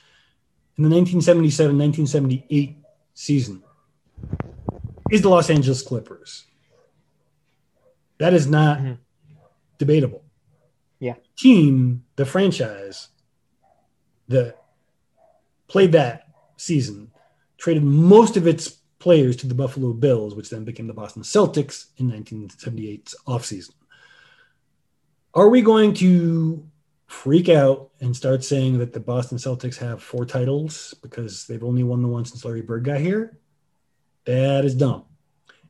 in 0.77 0.83
the 0.83 0.89
1977 0.89 1.77
1978 1.77 2.77
season 3.13 3.63
is 5.11 5.21
the 5.21 5.29
Los 5.29 5.49
Angeles 5.49 5.81
Clippers. 5.81 6.45
That 8.17 8.33
is 8.33 8.47
not 8.47 8.79
mm-hmm. 8.79 8.93
debatable. 9.77 10.23
Yeah. 10.99 11.15
Team, 11.37 12.05
the 12.15 12.25
franchise, 12.25 13.09
that 14.27 14.55
played 15.67 15.91
that 15.91 16.27
season, 16.57 17.11
traded 17.57 17.83
most 17.83 18.37
of 18.37 18.47
its 18.47 18.77
players 19.05 19.35
to 19.35 19.45
the 19.45 19.53
Buffalo 19.53 19.93
Bills, 19.93 20.33
which 20.33 20.49
then 20.49 20.63
became 20.63 20.87
the 20.87 20.93
Boston 20.93 21.21
Celtics 21.21 21.89
in 21.97 22.09
1978's 22.09 23.15
offseason. 23.27 23.75
Are 25.35 25.47
we 25.47 25.61
going 25.61 25.93
to 25.95 26.67
freak 27.05 27.47
out 27.47 27.91
and 28.01 28.15
start 28.15 28.43
saying 28.43 28.79
that 28.79 28.93
the 28.93 28.99
Boston 28.99 29.37
Celtics 29.37 29.77
have 29.77 30.01
four 30.01 30.25
titles 30.25 30.95
because 31.03 31.45
they've 31.45 31.63
only 31.63 31.83
won 31.83 32.01
the 32.01 32.07
one 32.07 32.25
since 32.25 32.43
Larry 32.43 32.63
Bird 32.63 32.83
got 32.83 32.99
here? 32.99 33.37
That 34.25 34.65
is 34.65 34.73
dumb. 34.73 35.05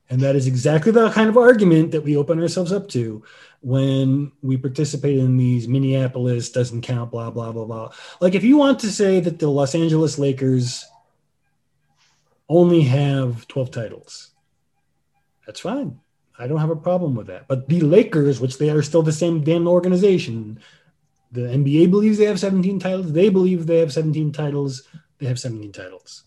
And 0.10 0.21
that 0.21 0.38
is 0.38 0.48
exactly 0.48 0.93
the 0.93 1.10
kind 1.10 1.28
of 1.28 1.36
argument 1.36 1.91
that 1.91 2.06
we 2.06 2.15
open 2.15 2.39
ourselves 2.39 2.71
up 2.71 2.88
to 2.89 3.21
when 3.60 4.32
we 4.43 4.56
participate 4.56 5.17
in 5.17 5.36
these 5.36 5.67
Minneapolis 5.67 6.52
doesn't 6.52 6.84
count, 6.84 7.12
blah, 7.12 7.32
blah, 7.32 7.52
blah, 7.52 7.65
blah. 7.65 7.91
Like, 8.21 8.34
if 8.34 8.45
you 8.45 8.56
want 8.56 8.80
to 8.80 8.91
say 8.93 9.19
that 9.19 9.39
the 9.39 9.50
Los 9.50 9.76
Angeles 9.76 10.17
Lakers 10.17 10.86
only 12.47 12.81
have 12.81 13.47
12 13.47 13.71
titles, 13.71 14.31
that's 15.45 15.60
fine. 15.60 15.99
I 16.38 16.47
don't 16.47 16.60
have 16.60 16.69
a 16.69 16.75
problem 16.75 17.15
with 17.15 17.27
that. 17.27 17.47
But 17.47 17.69
the 17.69 17.81
Lakers, 17.81 18.41
which 18.41 18.58
they 18.58 18.69
are 18.69 18.81
still 18.81 19.03
the 19.03 19.13
same 19.13 19.43
damn 19.43 19.67
organization, 19.67 20.60
the 21.31 21.41
NBA 21.41 21.89
believes 21.89 22.17
they 22.17 22.25
have 22.25 22.39
17 22.39 22.79
titles. 22.79 23.12
They 23.12 23.29
believe 23.29 23.65
they 23.65 23.79
have 23.79 23.93
17 23.93 24.31
titles. 24.31 24.84
They 25.17 25.27
have 25.27 25.39
17 25.39 25.71
titles. 25.71 26.23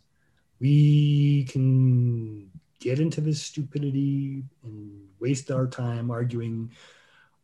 We 0.61 1.44
can 1.44 2.50
get 2.81 3.00
into 3.00 3.20
this 3.20 3.42
stupidity 3.42 4.44
and 4.64 5.09
waste 5.18 5.50
our 5.50 5.66
time 5.66 6.11
arguing 6.11 6.70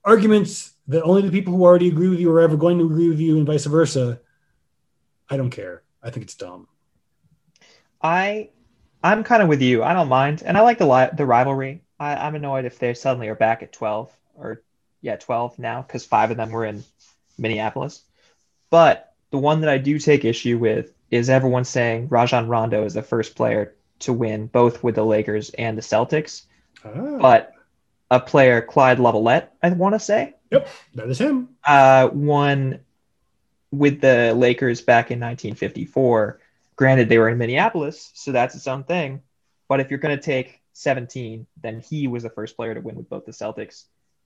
arguments 0.05 0.75
that 0.87 1.03
only 1.03 1.23
the 1.23 1.31
people 1.31 1.55
who 1.55 1.65
already 1.65 1.89
agree 1.89 2.09
with 2.09 2.21
you 2.21 2.31
are 2.31 2.41
ever 2.41 2.57
going 2.57 2.79
to 2.79 2.85
agree 2.85 3.09
with 3.09 3.19
you 3.19 3.37
and 3.39 3.47
vice 3.47 3.65
versa. 3.65 4.21
I 5.29 5.37
don't 5.37 5.51
care. 5.51 5.83
I 6.03 6.11
think 6.11 6.25
it's 6.25 6.35
dumb. 6.35 6.69
I 8.03 8.51
I'm 9.05 9.23
kind 9.23 9.43
of 9.43 9.51
with 9.51 9.61
you. 9.61 9.83
I 9.85 9.93
don't 9.93 10.09
mind, 10.09 10.43
and 10.45 10.57
I 10.57 10.63
like 10.63 10.79
the 10.79 10.87
li- 10.87 11.11
the 11.15 11.27
rivalry. 11.27 11.83
I, 12.01 12.17
I'm 12.17 12.35
annoyed 12.35 12.65
if 12.65 12.79
they 12.79 12.95
suddenly 12.95 13.29
are 13.29 13.35
back 13.35 13.63
at 13.63 13.73
12 13.73 14.11
or 14.35 14.63
yeah 15.03 15.17
12 15.17 15.59
now 15.59 15.83
because 15.83 16.07
five 16.07 16.31
of 16.31 16.39
them 16.39 16.51
were 16.51 16.65
in 16.65 16.83
Minneapolis. 17.37 18.03
But 18.71 19.13
the 19.31 19.39
one 19.39 19.61
that 19.61 19.69
I 19.69 19.77
do 19.77 19.99
take 19.99 20.25
issue 20.25 20.57
with 20.57 20.95
is 21.11 21.29
everyone 21.29 21.65
saying 21.65 22.09
Rajon 22.09 22.49
Rondo 22.49 22.85
is 22.85 22.95
the 22.95 23.03
first 23.03 23.37
player 23.37 23.75
to 24.01 24.13
win 24.13 24.47
both 24.47 24.83
with 24.83 24.95
the 24.95 25.05
Lakers 25.05 25.51
and 25.51 25.77
the 25.77 25.83
Celtics. 25.83 26.47
Oh. 26.83 27.19
But 27.19 27.53
a 28.11 28.19
player, 28.21 28.63
Clyde 28.63 28.99
Lovellette, 28.99 29.49
I 29.63 29.69
want 29.71 29.95
to 29.95 29.99
say. 29.99 30.35
Yep, 30.51 30.69
that 30.95 31.09
is 31.11 31.21
him. 31.21 31.51
Uh, 31.67 32.09
won 32.11 32.81
with 33.71 34.01
the 34.01 34.33
Lakers 34.35 34.81
back 34.81 35.11
in 35.11 35.21
1954. 35.21 36.41
Granted, 36.77 37.09
they 37.09 37.19
were 37.19 37.29
in 37.29 37.39
Minneapolis, 37.39 38.11
so 38.15 38.33
that's 38.33 38.55
its 38.55 38.67
own 38.67 38.85
thing. 38.85 39.23
But 39.69 39.81
if 39.81 39.91
you're 39.91 39.99
going 39.99 40.17
to 40.17 40.23
take 40.23 40.61
17, 40.73 41.47
then 41.63 41.81
he 41.81 42.09
was 42.09 42.25
the 42.25 42.31
first 42.31 42.57
player 42.57 42.75
to 42.75 42.81
win 42.81 42.97
with 42.97 43.09
both 43.09 43.25
the 43.25 43.33
Celtics 43.33 43.85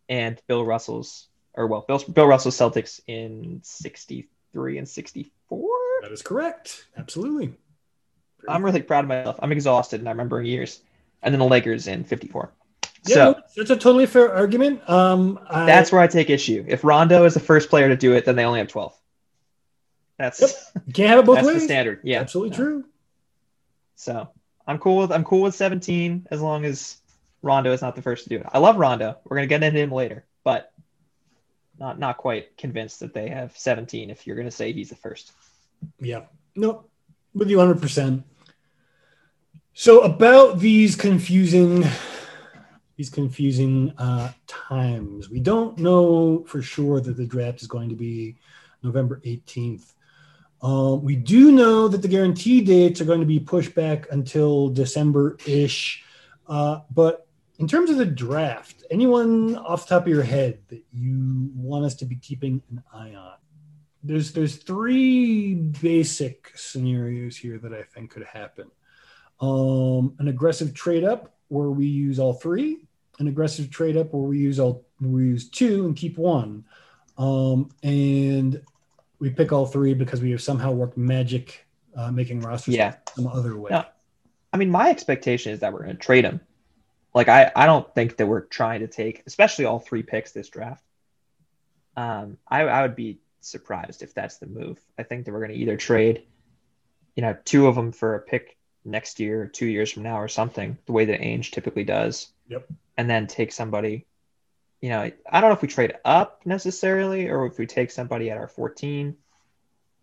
and 0.09 0.41
Bill 0.47 0.65
Russell's 0.65 1.29
or 1.59 1.67
well, 1.67 1.85
Bill, 1.87 1.99
Bill 1.99 2.27
Russell 2.27 2.53
Celtics 2.53 3.01
in 3.07 3.61
63 3.65 4.79
and 4.79 4.89
64. 4.89 5.69
That 6.03 6.13
is 6.13 6.23
correct. 6.23 6.87
Absolutely. 6.97 7.53
I'm 8.49 8.65
really 8.65 8.83
proud 8.83 9.05
of 9.05 9.09
myself. 9.09 9.39
I'm 9.43 9.53
exhausted 9.53 10.01
and 10.01 10.09
I 10.09 10.13
remember 10.13 10.41
years. 10.41 10.81
And 11.23 11.35
then 11.35 11.41
the 11.41 11.47
Lakers 11.47 11.89
in 11.89 12.05
54. 12.05 12.53
Yeah, 13.07 13.15
so 13.15 13.41
that's 13.57 13.71
a 13.71 13.77
totally 13.77 14.07
fair 14.07 14.33
argument. 14.33 14.89
Um, 14.89 15.41
I, 15.49 15.67
that's 15.67 15.91
where 15.91 16.01
I 16.01 16.07
take 16.07 16.31
issue. 16.31 16.65
If 16.69 16.85
Rondo 16.85 17.25
is 17.25 17.35
the 17.35 17.41
first 17.41 17.71
player 17.71 17.89
to 17.89 17.97
do 17.97 18.13
it, 18.13 18.25
then 18.25 18.37
they 18.37 18.45
only 18.45 18.61
have 18.61 18.69
12. 18.69 18.95
That's 20.19 20.41
yep. 20.41 20.51
you 20.87 20.93
can't 20.93 21.11
have 21.11 21.21
it 21.21 21.27
both 21.27 21.37
that's 21.37 21.47
ways. 21.47 21.57
the 21.57 21.61
standard. 21.61 22.01
Yeah, 22.03 22.21
absolutely 22.21 22.57
true. 22.57 22.85
So 23.95 24.29
I'm 24.67 24.79
cool 24.79 24.99
with 24.99 25.13
I'm 25.13 25.25
cool 25.25 25.43
with 25.43 25.55
17 25.55 26.27
as 26.31 26.41
long 26.41 26.65
as 26.65 26.97
Rondo 27.43 27.73
is 27.73 27.83
not 27.83 27.95
the 27.95 28.03
first 28.03 28.25
to 28.25 28.31
do 28.31 28.37
it. 28.37 28.47
I 28.53 28.59
love 28.59 28.77
Rondo. 28.77 29.19
We're 29.25 29.37
gonna 29.37 29.47
get 29.47 29.63
into 29.63 29.79
him 29.79 29.93
later, 29.93 30.25
but 30.45 30.73
not 31.79 31.99
not 31.99 32.17
quite 32.19 32.57
convinced 32.57 33.01
that 33.01 33.15
they 33.15 33.29
have 33.29 33.57
17 33.57 34.11
if 34.11 34.27
you're 34.27 34.37
going 34.37 34.49
to 34.49 34.55
say 34.55 34.73
he's 34.73 34.89
the 34.91 34.97
first. 34.97 35.33
Yeah. 36.01 36.23
No, 36.57 36.87
with 37.35 37.51
you 37.51 37.59
100%. 37.59 38.25
So 39.75 40.01
about 40.01 40.59
these 40.59 40.97
confusing 40.97 41.85
these 42.97 43.11
confusing 43.11 43.95
uh, 43.97 44.33
times. 44.49 45.31
We 45.31 45.39
don't 45.39 45.79
know 45.79 46.45
for 46.49 46.61
sure 46.61 47.01
that 47.01 47.17
the 47.17 47.25
draft 47.25 47.63
is 47.63 47.69
going 47.69 47.89
to 47.91 47.95
be 47.95 48.35
November 48.83 49.21
18th. 49.25 49.95
Um, 50.61 51.03
we 51.03 51.15
do 51.17 51.53
know 51.53 51.89
that 51.89 52.03
the 52.03 52.09
guarantee 52.09 52.61
dates 52.61 53.01
are 53.01 53.05
going 53.05 53.21
to 53.21 53.27
be 53.27 53.39
pushed 53.39 53.75
back 53.75 54.11
until 54.11 54.69
December 54.69 55.37
ish. 55.47 56.05
Uh, 56.49 56.81
but 56.91 57.27
in 57.59 57.69
terms 57.69 57.91
of 57.91 57.97
the 57.97 58.07
draft, 58.07 58.85
anyone 58.91 59.57
off 59.57 59.87
the 59.87 59.95
top 59.95 60.03
of 60.03 60.09
your 60.09 60.23
head 60.23 60.59
that 60.69 60.83
you 60.93 61.51
want 61.55 61.85
us 61.85 61.95
to 61.97 62.05
be 62.05 62.17
keeping 62.17 62.63
an 62.71 62.83
eye 62.93 63.15
on? 63.15 63.35
There's 64.03 64.33
there's 64.33 64.57
three 64.57 65.55
basic 65.55 66.53
scenarios 66.57 67.37
here 67.37 67.59
that 67.59 67.73
I 67.73 67.83
think 67.83 68.11
could 68.11 68.25
happen. 68.25 68.71
Um, 69.41 70.15
an 70.19 70.29
aggressive 70.29 70.73
trade 70.73 71.05
up 71.05 71.35
where 71.49 71.71
we 71.71 71.87
use 71.87 72.19
all 72.19 72.35
three, 72.35 72.79
an 73.19 73.29
aggressive 73.29 73.71
trade 73.71 73.97
up 73.97 74.13
where 74.13 74.23
we 74.23 74.39
use 74.39 74.61
all 74.61 74.87
we 75.01 75.25
use 75.25 75.49
two 75.49 75.87
and 75.87 75.97
keep 75.97 76.17
one, 76.17 76.65
um, 77.19 77.71
and 77.83 78.63
we 79.19 79.31
pick 79.31 79.53
all 79.53 79.67
three 79.67 79.95
because 79.95 80.21
we 80.21 80.31
have 80.31 80.43
somehow 80.43 80.73
worked 80.73 80.97
magic, 80.97 81.67
uh, 81.97 82.11
making 82.11 82.41
rosters 82.41 82.75
yeah. 82.75 82.97
some 83.15 83.27
other 83.27 83.57
way. 83.57 83.71
Now, 83.71 83.87
I 84.53 84.57
mean, 84.57 84.71
my 84.71 84.91
expectation 84.91 85.53
is 85.53 85.61
that 85.61 85.73
we're 85.73 85.83
going 85.83 85.97
to 85.97 86.03
trade 86.03 86.25
them 86.25 86.41
like 87.15 87.29
I, 87.29 87.51
I 87.57 87.67
don't 87.67 87.93
think 87.95 88.17
that 88.17 88.27
we're 88.27 88.43
trying 88.43 88.81
to 88.81 88.87
take, 88.87 89.23
especially 89.27 89.65
all 89.65 89.79
three 89.79 90.03
picks 90.03 90.33
this 90.33 90.49
draft. 90.49 90.85
Um, 91.97 92.39
I, 92.47 92.63
I 92.63 92.83
would 92.83 92.97
be 92.97 93.19
surprised 93.41 94.03
if 94.03 94.15
that's 94.15 94.39
the 94.39 94.47
move. 94.47 94.79
I 94.99 95.03
think 95.03 95.25
that 95.25 95.33
we're 95.33 95.45
going 95.45 95.51
to 95.51 95.57
either 95.57 95.77
trade, 95.77 96.23
you 97.17 97.23
know, 97.23 97.37
two 97.45 97.67
of 97.67 97.75
them 97.75 97.93
for 97.93 98.15
a 98.15 98.21
pick 98.21 98.57
next 98.85 99.21
year, 99.21 99.43
or 99.43 99.47
two 99.47 99.67
years 99.67 99.91
from 99.91 100.05
now, 100.05 100.21
or 100.21 100.29
something, 100.29 100.79
the 100.87 100.93
way 100.93 101.07
that 101.07 101.21
Ainge 101.21 101.51
typically 101.51 101.85
does. 101.85 102.29
Yep. 102.49 102.69
And 102.97 103.11
then 103.11 103.27
take 103.27 103.53
somebody. 103.53 104.07
You 104.81 104.91
know, 104.91 105.11
I 105.31 105.41
don't 105.41 105.51
know 105.51 105.57
if 105.57 105.63
we 105.63 105.69
trade 105.69 105.95
up 106.05 106.43
necessarily, 106.45 107.29
or 107.29 107.47
if 107.47 107.59
we 107.59 107.67
take 107.67 107.91
somebody 107.91 108.31
at 108.31 108.39
our 108.39 108.49
14 108.49 109.17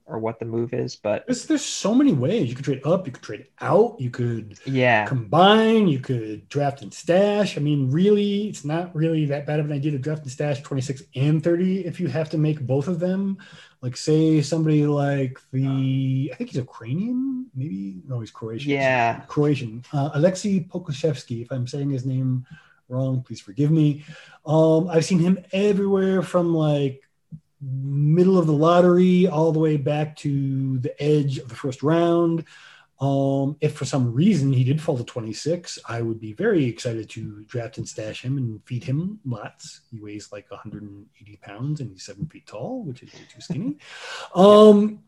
or 0.08 0.20
what 0.20 0.38
the 0.40 0.46
move 0.46 0.74
is, 0.74 0.96
but 0.96 1.26
there's, 1.26 1.46
there's 1.48 1.66
so 1.66 1.96
many 1.96 2.14
ways 2.14 2.48
you 2.48 2.56
could 2.56 2.66
trade 2.66 2.86
up, 2.86 3.08
you 3.08 3.12
could 3.12 3.24
trade 3.24 3.48
out, 3.60 3.96
you 4.00 4.12
could 4.12 4.60
yeah 4.66 5.06
combine, 5.06 5.88
you 5.88 6.00
could 6.00 6.48
draft 6.48 6.82
and 6.84 6.94
stash. 6.94 7.58
I 7.58 7.62
mean, 7.62 7.90
really, 7.90 8.48
it's 8.48 8.64
not 8.64 8.96
really 8.96 9.26
that 9.28 9.48
bad 9.48 9.60
of 9.60 9.66
an 9.66 9.72
idea 9.72 9.92
to 9.92 9.98
draft 9.98 10.22
and 10.22 10.32
stash 10.32 10.62
26 10.62 11.04
and 11.16 11.44
30 11.44 11.86
if 11.86 12.00
you 12.00 12.08
have 12.08 12.30
to 12.30 12.38
make 12.38 12.60
both 12.62 12.88
of 12.88 13.00
them. 13.00 13.38
Like, 13.82 13.98
say 13.98 14.42
somebody 14.42 14.86
like 14.86 15.40
the 15.52 16.30
I 16.32 16.36
think 16.36 16.52
he's 16.52 16.58
Ukrainian, 16.58 17.48
maybe 17.56 18.02
no, 18.08 18.20
he's 18.20 18.32
Croatian. 18.32 18.72
Yeah, 18.72 19.22
Croatian. 19.28 19.84
Uh, 19.92 20.12
Alexei 20.14 20.60
Pokusevski, 20.62 21.42
if 21.42 21.52
I'm 21.52 21.68
saying 21.68 21.90
his 21.90 22.06
name 22.06 22.46
wrong, 22.90 23.22
please 23.22 23.42
forgive 23.42 23.72
me. 23.72 24.04
Um, 24.46 24.88
I've 24.90 25.06
seen 25.06 25.20
him 25.20 25.40
everywhere 25.52 26.22
from 26.22 26.54
like 26.54 27.02
middle 27.62 28.38
of 28.38 28.48
the 28.48 28.54
lottery 28.54 29.28
all 29.28 29.52
the 29.52 29.60
way 29.60 29.78
back 29.78 30.16
to 30.18 30.78
the 30.80 31.02
edge 31.02 31.38
of 31.38 31.50
the 31.50 31.56
first 31.56 31.84
round. 31.84 32.46
Um, 33.02 33.58
if 33.60 33.74
for 33.74 33.84
some 33.84 34.14
reason 34.14 34.54
he 34.54 34.64
did 34.64 34.80
fall 34.80 34.98
to 34.98 35.04
26, 35.04 35.80
I 35.88 36.02
would 36.02 36.20
be 36.20 36.32
very 36.32 36.66
excited 36.66 37.10
to 37.12 37.44
draft 37.44 37.78
and 37.78 37.88
stash 37.88 38.22
him 38.24 38.38
and 38.38 38.64
feed 38.66 38.86
him 38.86 39.20
lots. 39.26 39.82
He 39.92 40.00
weighs 40.00 40.32
like 40.32 40.50
180 40.50 41.38
pounds 41.38 41.82
and 41.82 41.92
he's 41.92 42.04
seven 42.04 42.26
feet 42.28 42.48
tall, 42.48 42.84
which 42.84 43.04
is 43.04 43.14
way 43.14 43.20
too 43.34 43.42
skinny. 43.42 43.78
Um, 44.36 45.04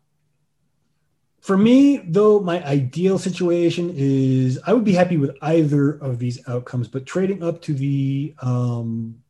for 1.40 1.56
me, 1.56 1.98
though, 1.98 2.40
my 2.40 2.64
ideal 2.64 3.18
situation 3.18 3.92
is 3.94 4.58
I 4.66 4.72
would 4.72 4.84
be 4.84 4.92
happy 4.92 5.16
with 5.16 5.36
either 5.40 5.92
of 5.92 6.18
these 6.18 6.46
outcomes, 6.48 6.88
but 6.88 7.06
trading 7.06 7.42
up 7.42 7.62
to 7.62 7.74
the 7.74 8.34
um, 8.42 9.22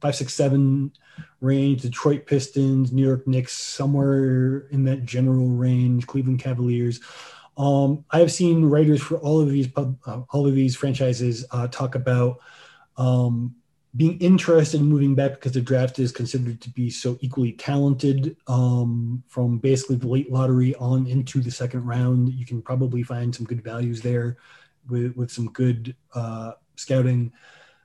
five, 0.00 0.14
six, 0.14 0.34
seven 0.34 0.92
range, 1.40 1.82
Detroit 1.82 2.26
Pistons, 2.26 2.92
New 2.92 3.04
York 3.04 3.26
Knicks, 3.26 3.52
somewhere 3.52 4.68
in 4.70 4.84
that 4.84 5.04
general 5.04 5.48
range, 5.48 6.06
Cleveland 6.06 6.40
Cavaliers. 6.40 7.00
Um, 7.58 8.04
I 8.10 8.20
have 8.20 8.32
seen 8.32 8.64
writers 8.64 9.02
for 9.02 9.16
all 9.16 9.40
of 9.40 9.50
these 9.50 9.66
pub, 9.66 9.98
uh, 10.06 10.22
all 10.30 10.46
of 10.46 10.54
these 10.54 10.76
franchises 10.76 11.44
uh, 11.50 11.68
talk 11.68 11.94
about 11.94 12.40
um, 12.96 13.54
being 13.96 14.18
interested 14.18 14.80
in 14.80 14.86
moving 14.86 15.14
back 15.14 15.32
because 15.32 15.52
the 15.52 15.60
draft 15.60 15.98
is 15.98 16.12
considered 16.12 16.60
to 16.60 16.70
be 16.70 16.90
so 16.90 17.16
equally 17.20 17.52
talented 17.52 18.36
um, 18.46 19.22
from 19.28 19.58
basically 19.58 19.96
the 19.96 20.08
late 20.08 20.30
lottery 20.30 20.74
on 20.76 21.06
into 21.06 21.40
the 21.40 21.50
second 21.50 21.84
round. 21.86 22.32
You 22.32 22.44
can 22.44 22.60
probably 22.60 23.02
find 23.02 23.34
some 23.34 23.46
good 23.46 23.62
values 23.62 24.02
there 24.02 24.36
with, 24.88 25.16
with 25.16 25.30
some 25.30 25.50
good 25.52 25.94
uh, 26.14 26.52
scouting. 26.74 27.32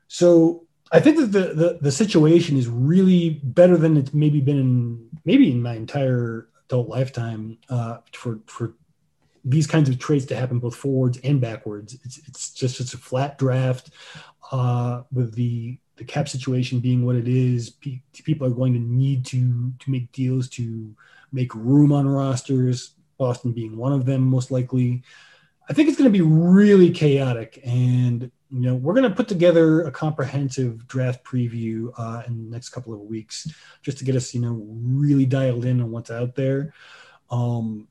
So 0.08 0.66
I 0.92 1.00
think 1.00 1.18
that 1.18 1.32
the, 1.32 1.54
the, 1.54 1.78
the 1.82 1.92
situation 1.92 2.58
is 2.58 2.68
really 2.68 3.42
better 3.44 3.78
than 3.78 3.96
it's 3.96 4.14
maybe 4.14 4.42
been 4.42 4.60
in 4.60 5.10
maybe 5.24 5.52
in 5.52 5.62
my 5.62 5.76
entire 5.76 6.50
adult 6.66 6.90
lifetime 6.90 7.58
uh, 7.70 7.98
for 8.12 8.40
for 8.48 8.74
these 9.44 9.66
kinds 9.66 9.90
of 9.90 9.98
trades 9.98 10.26
to 10.26 10.36
happen 10.36 10.60
both 10.60 10.76
forwards 10.76 11.18
and 11.24 11.40
backwards. 11.40 11.98
It's 12.04 12.20
it's 12.28 12.54
just 12.54 12.80
it's 12.80 12.94
a 12.94 12.98
flat 12.98 13.38
draft 13.38 13.92
uh, 14.52 15.04
with 15.12 15.34
the 15.36 15.78
the 16.02 16.06
cap 16.06 16.28
situation 16.28 16.80
being 16.80 17.06
what 17.06 17.16
it 17.16 17.28
is. 17.28 17.76
People 18.12 18.48
are 18.48 18.50
going 18.50 18.74
to 18.74 18.80
need 18.80 19.24
to 19.28 19.72
to 19.78 19.92
make 19.92 20.12
deals 20.12 20.50
to 20.50 20.96
make 21.32 21.54
room 21.54 21.94
on 21.94 22.08
rosters. 22.10 22.96
Boston 23.20 23.52
being 23.52 23.78
one 23.78 23.94
of 23.94 24.06
them, 24.06 24.24
most 24.24 24.50
likely. 24.50 25.04
I 25.70 25.74
think 25.74 25.88
it's 25.88 25.98
going 26.00 26.12
to 26.12 26.18
be 26.18 26.26
really 26.26 26.90
chaotic, 26.90 27.62
and 27.64 28.32
you 28.50 28.62
know 28.62 28.74
we're 28.74 28.96
going 28.96 29.08
to 29.08 29.16
put 29.16 29.28
together 29.28 29.84
a 29.84 29.92
comprehensive 29.92 30.88
draft 30.88 31.24
preview 31.24 31.94
uh, 32.00 32.24
in 32.26 32.46
the 32.46 32.50
next 32.50 32.70
couple 32.70 32.94
of 32.94 33.02
weeks, 33.02 33.48
just 33.84 34.00
to 34.00 34.04
get 34.04 34.16
us 34.16 34.34
you 34.34 34.42
know 34.42 34.60
really 34.68 35.28
dialed 35.28 35.66
in 35.66 35.82
on 35.82 35.92
what's 35.92 36.10
out 36.10 36.34
there. 36.34 36.74
Um, 37.30 37.88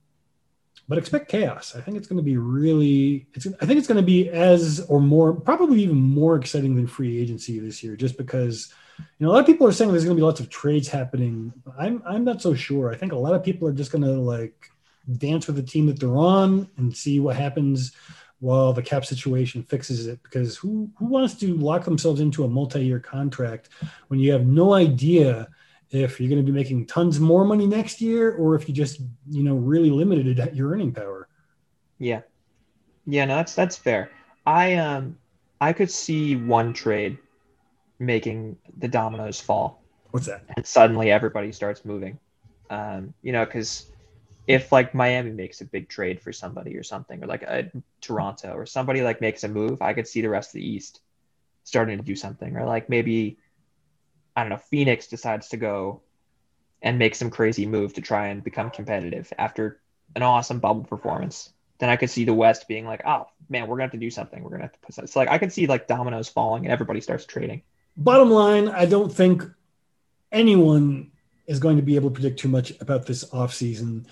but 0.90 0.98
expect 0.98 1.28
chaos. 1.28 1.76
I 1.76 1.80
think 1.80 1.96
it's 1.96 2.08
going 2.08 2.16
to 2.16 2.22
be 2.22 2.36
really. 2.36 3.28
It's. 3.32 3.46
I 3.46 3.64
think 3.64 3.78
it's 3.78 3.86
going 3.86 4.00
to 4.00 4.02
be 4.02 4.28
as 4.28 4.84
or 4.88 5.00
more, 5.00 5.32
probably 5.32 5.80
even 5.84 5.96
more 5.96 6.34
exciting 6.34 6.74
than 6.74 6.88
free 6.88 7.16
agency 7.16 7.60
this 7.60 7.80
year, 7.80 7.94
just 7.94 8.18
because 8.18 8.74
you 8.98 9.24
know 9.24 9.30
a 9.30 9.32
lot 9.32 9.38
of 9.38 9.46
people 9.46 9.68
are 9.68 9.72
saying 9.72 9.92
there's 9.92 10.04
going 10.04 10.16
to 10.16 10.20
be 10.20 10.26
lots 10.26 10.40
of 10.40 10.50
trades 10.50 10.88
happening. 10.88 11.52
I'm. 11.78 12.02
I'm 12.04 12.24
not 12.24 12.42
so 12.42 12.54
sure. 12.54 12.90
I 12.90 12.96
think 12.96 13.12
a 13.12 13.16
lot 13.16 13.34
of 13.34 13.44
people 13.44 13.68
are 13.68 13.72
just 13.72 13.92
going 13.92 14.02
to 14.02 14.10
like 14.10 14.68
dance 15.16 15.46
with 15.46 15.54
the 15.54 15.62
team 15.62 15.86
that 15.86 16.00
they're 16.00 16.16
on 16.16 16.68
and 16.76 16.94
see 16.94 17.20
what 17.20 17.36
happens 17.36 17.92
while 18.40 18.72
the 18.72 18.82
cap 18.82 19.04
situation 19.04 19.62
fixes 19.62 20.08
it. 20.08 20.20
Because 20.24 20.56
who 20.56 20.90
who 20.96 21.06
wants 21.06 21.34
to 21.34 21.54
lock 21.54 21.84
themselves 21.84 22.20
into 22.20 22.42
a 22.42 22.48
multi-year 22.48 22.98
contract 22.98 23.68
when 24.08 24.18
you 24.18 24.32
have 24.32 24.44
no 24.44 24.74
idea 24.74 25.46
if 25.90 26.20
you're 26.20 26.28
going 26.28 26.44
to 26.44 26.52
be 26.52 26.56
making 26.56 26.86
tons 26.86 27.18
more 27.18 27.44
money 27.44 27.66
next 27.66 28.00
year 28.00 28.32
or 28.36 28.54
if 28.54 28.68
you 28.68 28.74
just 28.74 29.00
you 29.28 29.42
know 29.42 29.54
really 29.54 29.90
limited 29.90 30.38
at 30.38 30.54
your 30.54 30.70
earning 30.70 30.92
power. 30.92 31.28
Yeah. 31.98 32.22
Yeah 33.06 33.24
no 33.24 33.36
that's 33.36 33.54
that's 33.54 33.76
fair. 33.76 34.10
I 34.46 34.74
um 34.74 35.16
i 35.60 35.72
could 35.72 35.90
see 35.90 36.36
one 36.36 36.72
trade 36.72 37.18
making 37.98 38.56
the 38.78 38.88
dominoes 38.88 39.40
fall. 39.40 39.82
What's 40.10 40.26
that? 40.26 40.44
And 40.56 40.66
suddenly 40.66 41.10
everybody 41.10 41.52
starts 41.52 41.84
moving. 41.84 42.18
Um 42.70 43.14
you 43.22 43.32
know 43.32 43.44
because 43.44 43.90
if 44.46 44.72
like 44.72 44.94
miami 44.94 45.30
makes 45.30 45.60
a 45.60 45.64
big 45.64 45.88
trade 45.88 46.20
for 46.20 46.32
somebody 46.32 46.76
or 46.76 46.82
something 46.82 47.22
or 47.22 47.26
like 47.26 47.42
a 47.42 47.70
toronto 48.00 48.52
or 48.52 48.66
somebody 48.66 49.02
like 49.02 49.20
makes 49.20 49.44
a 49.44 49.48
move 49.48 49.82
i 49.82 49.92
could 49.92 50.08
see 50.08 50.22
the 50.22 50.28
rest 50.28 50.50
of 50.50 50.54
the 50.54 50.66
east 50.66 51.02
starting 51.64 51.98
to 51.98 52.04
do 52.04 52.16
something. 52.16 52.56
Or 52.56 52.64
like 52.64 52.88
maybe 52.88 53.38
I 54.40 54.44
don't 54.44 54.50
know, 54.50 54.56
Phoenix 54.56 55.06
decides 55.06 55.48
to 55.48 55.56
go 55.58 56.00
and 56.82 56.98
make 56.98 57.14
some 57.14 57.28
crazy 57.28 57.66
move 57.66 57.92
to 57.94 58.00
try 58.00 58.28
and 58.28 58.42
become 58.42 58.70
competitive 58.70 59.30
after 59.38 59.80
an 60.16 60.22
awesome 60.22 60.60
bubble 60.60 60.84
performance, 60.84 61.50
then 61.78 61.90
I 61.90 61.96
could 61.96 62.10
see 62.10 62.24
the 62.24 62.32
West 62.32 62.66
being 62.66 62.86
like, 62.86 63.02
oh 63.06 63.26
man, 63.50 63.66
we're 63.66 63.76
gonna 63.76 63.84
have 63.84 63.92
to 63.92 63.98
do 63.98 64.10
something. 64.10 64.42
We're 64.42 64.50
gonna 64.50 64.62
have 64.62 64.72
to 64.72 64.78
put 64.78 64.94
something." 64.94 65.10
so 65.10 65.20
like 65.20 65.28
I 65.28 65.36
could 65.36 65.52
see 65.52 65.66
like 65.66 65.86
dominoes 65.86 66.28
falling 66.28 66.64
and 66.64 66.72
everybody 66.72 67.02
starts 67.02 67.26
trading. 67.26 67.62
Bottom 67.98 68.30
line, 68.30 68.68
I 68.68 68.86
don't 68.86 69.12
think 69.12 69.42
anyone 70.32 71.10
is 71.46 71.58
going 71.58 71.76
to 71.76 71.82
be 71.82 71.96
able 71.96 72.08
to 72.08 72.14
predict 72.14 72.38
too 72.38 72.48
much 72.48 72.72
about 72.80 73.06
this 73.06 73.24
offseason. 73.30 74.06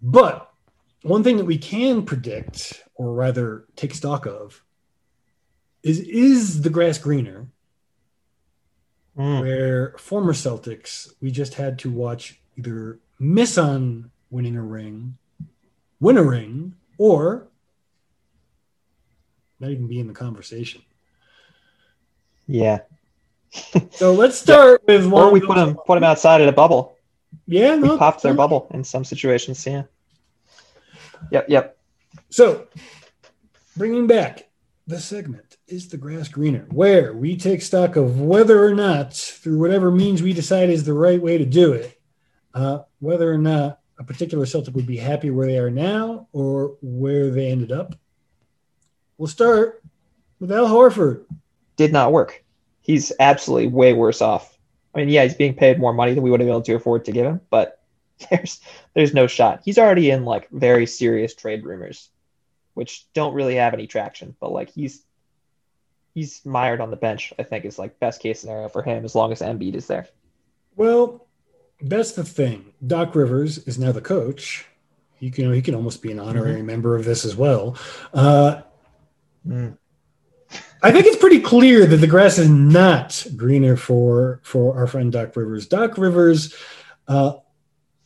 But 0.00 0.50
one 1.02 1.22
thing 1.22 1.36
that 1.36 1.44
we 1.44 1.58
can 1.58 2.04
predict, 2.04 2.82
or 2.94 3.12
rather 3.12 3.66
take 3.76 3.94
stock 3.94 4.26
of, 4.26 4.62
is 5.84 6.00
is 6.00 6.62
the 6.62 6.70
grass 6.70 6.98
greener? 6.98 7.46
Mm. 9.22 9.40
where 9.40 9.94
former 9.98 10.32
Celtics, 10.32 11.12
we 11.20 11.30
just 11.30 11.54
had 11.54 11.78
to 11.80 11.90
watch 11.90 12.40
either 12.56 12.98
miss 13.18 13.56
on 13.56 14.10
winning 14.30 14.56
a 14.56 14.62
ring, 14.62 15.16
win 16.00 16.18
a 16.18 16.22
ring, 16.22 16.74
or 16.98 17.48
not 19.60 19.70
even 19.70 19.86
be 19.86 20.00
in 20.00 20.08
the 20.08 20.14
conversation. 20.14 20.82
Yeah. 22.46 22.80
so 23.92 24.12
let's 24.12 24.36
start 24.36 24.82
yeah. 24.88 24.96
with 24.96 25.06
one. 25.06 25.28
Or 25.28 25.32
we 25.32 25.40
put 25.40 25.56
them 25.56 25.76
put 25.86 25.94
them 25.94 26.04
outside 26.04 26.40
of 26.40 26.46
the 26.46 26.52
bubble. 26.52 26.96
Yeah, 27.46 27.76
no, 27.76 27.92
we 27.92 27.98
popped 27.98 28.22
their 28.22 28.34
bubble 28.34 28.66
in 28.70 28.84
some 28.84 29.04
situations. 29.04 29.64
Yeah. 29.66 29.84
Yep. 31.30 31.46
Yep. 31.48 31.78
So, 32.30 32.66
bringing 33.76 34.06
back 34.06 34.48
the 34.86 34.98
segment 34.98 35.51
is 35.72 35.88
the 35.88 35.96
grass 35.96 36.28
greener, 36.28 36.66
where 36.70 37.14
we 37.14 37.36
take 37.36 37.62
stock 37.62 37.96
of 37.96 38.20
whether 38.20 38.62
or 38.62 38.74
not, 38.74 39.14
through 39.14 39.58
whatever 39.58 39.90
means 39.90 40.22
we 40.22 40.34
decide 40.34 40.68
is 40.68 40.84
the 40.84 40.92
right 40.92 41.20
way 41.20 41.38
to 41.38 41.46
do 41.46 41.72
it, 41.72 41.98
uh, 42.54 42.80
whether 43.00 43.32
or 43.32 43.38
not 43.38 43.80
a 43.98 44.04
particular 44.04 44.44
Celtic 44.44 44.74
would 44.74 44.86
be 44.86 44.98
happy 44.98 45.30
where 45.30 45.46
they 45.46 45.58
are 45.58 45.70
now 45.70 46.28
or 46.32 46.76
where 46.82 47.30
they 47.30 47.50
ended 47.50 47.72
up. 47.72 47.94
We'll 49.16 49.28
start 49.28 49.82
with 50.38 50.52
Al 50.52 50.66
Horford. 50.66 51.24
Did 51.76 51.92
not 51.92 52.12
work. 52.12 52.44
He's 52.82 53.12
absolutely 53.18 53.68
way 53.68 53.94
worse 53.94 54.20
off. 54.20 54.58
I 54.94 54.98
mean, 54.98 55.08
yeah, 55.08 55.22
he's 55.22 55.34
being 55.34 55.54
paid 55.54 55.78
more 55.78 55.94
money 55.94 56.12
than 56.12 56.22
we 56.22 56.30
would 56.30 56.40
have 56.40 56.46
been 56.46 56.54
able 56.54 56.62
to 56.62 56.74
afford 56.74 57.06
to 57.06 57.12
give 57.12 57.24
him, 57.24 57.40
but 57.48 57.80
there's 58.30 58.60
there's 58.92 59.14
no 59.14 59.26
shot. 59.26 59.62
He's 59.64 59.78
already 59.78 60.10
in 60.10 60.26
like 60.26 60.50
very 60.50 60.86
serious 60.86 61.34
trade 61.34 61.64
rumors, 61.64 62.10
which 62.74 63.06
don't 63.14 63.32
really 63.32 63.54
have 63.54 63.72
any 63.72 63.86
traction. 63.86 64.36
But 64.38 64.52
like 64.52 64.70
he's 64.70 65.02
he's 66.14 66.44
mired 66.44 66.80
on 66.80 66.90
the 66.90 66.96
bench. 66.96 67.32
I 67.38 67.42
think 67.42 67.64
is 67.64 67.78
like 67.78 67.98
best 68.00 68.20
case 68.20 68.40
scenario 68.40 68.68
for 68.68 68.82
him 68.82 69.04
as 69.04 69.14
long 69.14 69.32
as 69.32 69.40
Embiid 69.40 69.74
is 69.74 69.86
there. 69.86 70.08
Well, 70.76 71.26
that's 71.80 72.12
the 72.12 72.24
thing. 72.24 72.72
Doc 72.86 73.14
Rivers 73.14 73.58
is 73.58 73.78
now 73.78 73.92
the 73.92 74.00
coach. 74.00 74.66
He 75.14 75.30
can, 75.30 75.44
you 75.44 75.50
know, 75.50 75.54
he 75.54 75.62
can 75.62 75.74
almost 75.74 76.02
be 76.02 76.10
an 76.10 76.18
honorary 76.18 76.56
mm-hmm. 76.56 76.66
member 76.66 76.96
of 76.96 77.04
this 77.04 77.24
as 77.24 77.36
well. 77.36 77.76
Uh, 78.12 78.62
mm. 79.46 79.76
I 80.82 80.90
think 80.90 81.06
it's 81.06 81.16
pretty 81.16 81.40
clear 81.40 81.86
that 81.86 81.98
the 81.98 82.08
grass 82.08 82.38
is 82.38 82.48
not 82.48 83.24
greener 83.36 83.76
for 83.76 84.40
for 84.42 84.76
our 84.76 84.88
friend 84.88 85.12
Doc 85.12 85.36
Rivers. 85.36 85.68
Doc 85.68 85.96
Rivers 85.96 86.56
uh, 87.06 87.34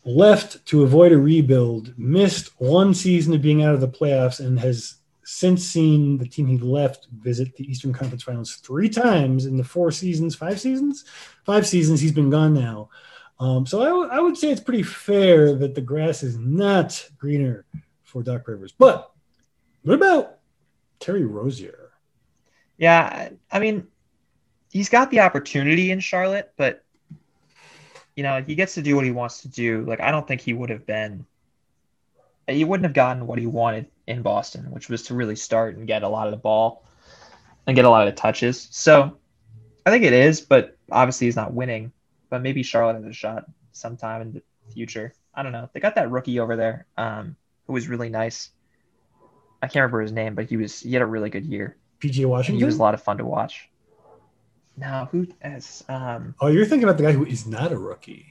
left 0.04 0.64
to 0.66 0.82
avoid 0.82 1.12
a 1.12 1.18
rebuild, 1.18 1.98
missed 1.98 2.50
one 2.60 2.92
season 2.92 3.32
of 3.32 3.40
being 3.40 3.62
out 3.62 3.74
of 3.74 3.80
the 3.80 3.88
playoffs, 3.88 4.40
and 4.40 4.60
has 4.60 4.96
since 5.28 5.64
seen 5.64 6.16
the 6.18 6.26
team 6.26 6.46
he 6.46 6.56
left 6.56 7.08
visit 7.18 7.56
the 7.56 7.68
Eastern 7.68 7.92
Conference 7.92 8.22
Finals 8.22 8.54
three 8.56 8.88
times 8.88 9.46
in 9.46 9.56
the 9.56 9.64
four 9.64 9.90
seasons, 9.90 10.36
five 10.36 10.60
seasons, 10.60 11.04
five 11.44 11.66
seasons 11.66 12.00
he's 12.00 12.12
been 12.12 12.30
gone 12.30 12.54
now. 12.54 12.88
Um, 13.40 13.66
so 13.66 13.82
I, 13.82 13.86
w- 13.86 14.08
I 14.08 14.20
would 14.20 14.36
say 14.36 14.52
it's 14.52 14.60
pretty 14.60 14.84
fair 14.84 15.52
that 15.56 15.74
the 15.74 15.80
grass 15.80 16.22
is 16.22 16.38
not 16.38 17.10
greener 17.18 17.64
for 18.04 18.22
Doc 18.22 18.46
Rivers. 18.46 18.72
But 18.78 19.10
what 19.82 19.94
about 19.94 20.38
Terry 21.00 21.24
Rozier? 21.24 21.90
Yeah, 22.78 23.30
I 23.50 23.58
mean, 23.58 23.88
he's 24.70 24.88
got 24.88 25.10
the 25.10 25.20
opportunity 25.20 25.90
in 25.90 25.98
Charlotte, 25.98 26.52
but 26.56 26.84
you 28.14 28.22
know, 28.22 28.44
he 28.46 28.54
gets 28.54 28.74
to 28.74 28.82
do 28.82 28.94
what 28.94 29.04
he 29.04 29.10
wants 29.10 29.42
to 29.42 29.48
do. 29.48 29.84
Like, 29.86 30.00
I 30.00 30.12
don't 30.12 30.26
think 30.26 30.40
he 30.40 30.52
would 30.52 30.70
have 30.70 30.86
been 30.86 31.26
he 32.48 32.64
wouldn't 32.64 32.84
have 32.84 32.94
gotten 32.94 33.26
what 33.26 33.38
he 33.38 33.46
wanted 33.46 33.86
in 34.06 34.22
Boston, 34.22 34.70
which 34.70 34.88
was 34.88 35.04
to 35.04 35.14
really 35.14 35.36
start 35.36 35.76
and 35.76 35.86
get 35.86 36.02
a 36.02 36.08
lot 36.08 36.26
of 36.26 36.30
the 36.30 36.36
ball 36.38 36.84
and 37.66 37.74
get 37.74 37.84
a 37.84 37.90
lot 37.90 38.06
of 38.06 38.14
the 38.14 38.20
touches. 38.20 38.68
So 38.70 39.18
I 39.84 39.90
think 39.90 40.04
it 40.04 40.12
is, 40.12 40.40
but 40.40 40.76
obviously 40.90 41.26
he's 41.26 41.36
not 41.36 41.52
winning. 41.52 41.92
But 42.30 42.42
maybe 42.42 42.62
Charlotte 42.62 42.96
has 42.96 43.04
a 43.04 43.12
shot 43.12 43.46
sometime 43.72 44.22
in 44.22 44.32
the 44.32 44.42
future. 44.72 45.12
I 45.34 45.42
don't 45.42 45.52
know. 45.52 45.68
They 45.72 45.80
got 45.80 45.94
that 45.96 46.10
rookie 46.10 46.40
over 46.40 46.56
there 46.56 46.86
um, 46.96 47.36
who 47.66 47.72
was 47.72 47.88
really 47.88 48.08
nice. 48.08 48.50
I 49.62 49.66
can't 49.66 49.76
remember 49.76 50.02
his 50.02 50.12
name, 50.12 50.34
but 50.34 50.48
he 50.48 50.56
was 50.56 50.80
he 50.80 50.92
had 50.92 51.02
a 51.02 51.06
really 51.06 51.30
good 51.30 51.46
year. 51.46 51.76
PJ 52.00 52.24
Washington. 52.26 52.58
He 52.58 52.64
was 52.64 52.78
a 52.78 52.82
lot 52.82 52.94
of 52.94 53.02
fun 53.02 53.18
to 53.18 53.24
watch. 53.24 53.68
Now 54.76 55.08
who 55.10 55.26
as 55.40 55.84
um 55.88 56.34
Oh, 56.40 56.48
you're 56.48 56.66
thinking 56.66 56.84
about 56.84 56.98
the 56.98 57.04
guy 57.04 57.12
who 57.12 57.24
is 57.24 57.46
not 57.46 57.72
a 57.72 57.78
rookie. 57.78 58.26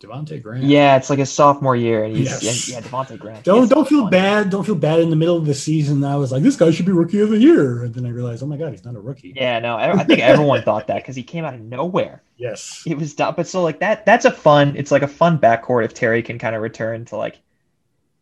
Devonte 0.00 0.42
Graham. 0.42 0.64
Yeah, 0.64 0.96
it's 0.96 1.10
like 1.10 1.18
a 1.18 1.26
sophomore 1.26 1.76
year, 1.76 2.04
and 2.04 2.16
he's 2.16 2.42
yes. 2.42 2.68
yeah, 2.68 2.76
yeah 2.76 2.80
Devonte 2.82 3.18
Graham. 3.18 3.42
Don't 3.42 3.68
don't 3.68 3.86
feel 3.86 4.08
bad. 4.08 4.48
Don't 4.48 4.64
feel 4.64 4.74
bad 4.74 5.00
in 5.00 5.10
the 5.10 5.16
middle 5.16 5.36
of 5.36 5.44
the 5.44 5.54
season. 5.54 6.02
I 6.02 6.16
was 6.16 6.32
like, 6.32 6.42
this 6.42 6.56
guy 6.56 6.70
should 6.70 6.86
be 6.86 6.92
rookie 6.92 7.20
of 7.20 7.28
the 7.28 7.38
year, 7.38 7.84
and 7.84 7.94
then 7.94 8.06
I 8.06 8.08
realized, 8.08 8.42
oh 8.42 8.46
my 8.46 8.56
god, 8.56 8.72
he's 8.72 8.84
not 8.84 8.96
a 8.96 9.00
rookie. 9.00 9.34
Yeah, 9.36 9.58
no, 9.58 9.76
I, 9.76 9.92
I 9.92 10.04
think 10.04 10.20
everyone 10.20 10.62
thought 10.62 10.86
that 10.86 10.96
because 10.96 11.16
he 11.16 11.22
came 11.22 11.44
out 11.44 11.52
of 11.52 11.60
nowhere. 11.60 12.22
Yes, 12.38 12.82
it 12.86 12.96
was 12.96 13.14
dumb. 13.14 13.34
But 13.36 13.46
so 13.46 13.62
like 13.62 13.80
that, 13.80 14.06
that's 14.06 14.24
a 14.24 14.30
fun. 14.30 14.74
It's 14.76 14.90
like 14.90 15.02
a 15.02 15.08
fun 15.08 15.38
backcourt 15.38 15.84
if 15.84 15.92
Terry 15.92 16.22
can 16.22 16.38
kind 16.38 16.56
of 16.56 16.62
return 16.62 17.04
to 17.06 17.16
like 17.16 17.38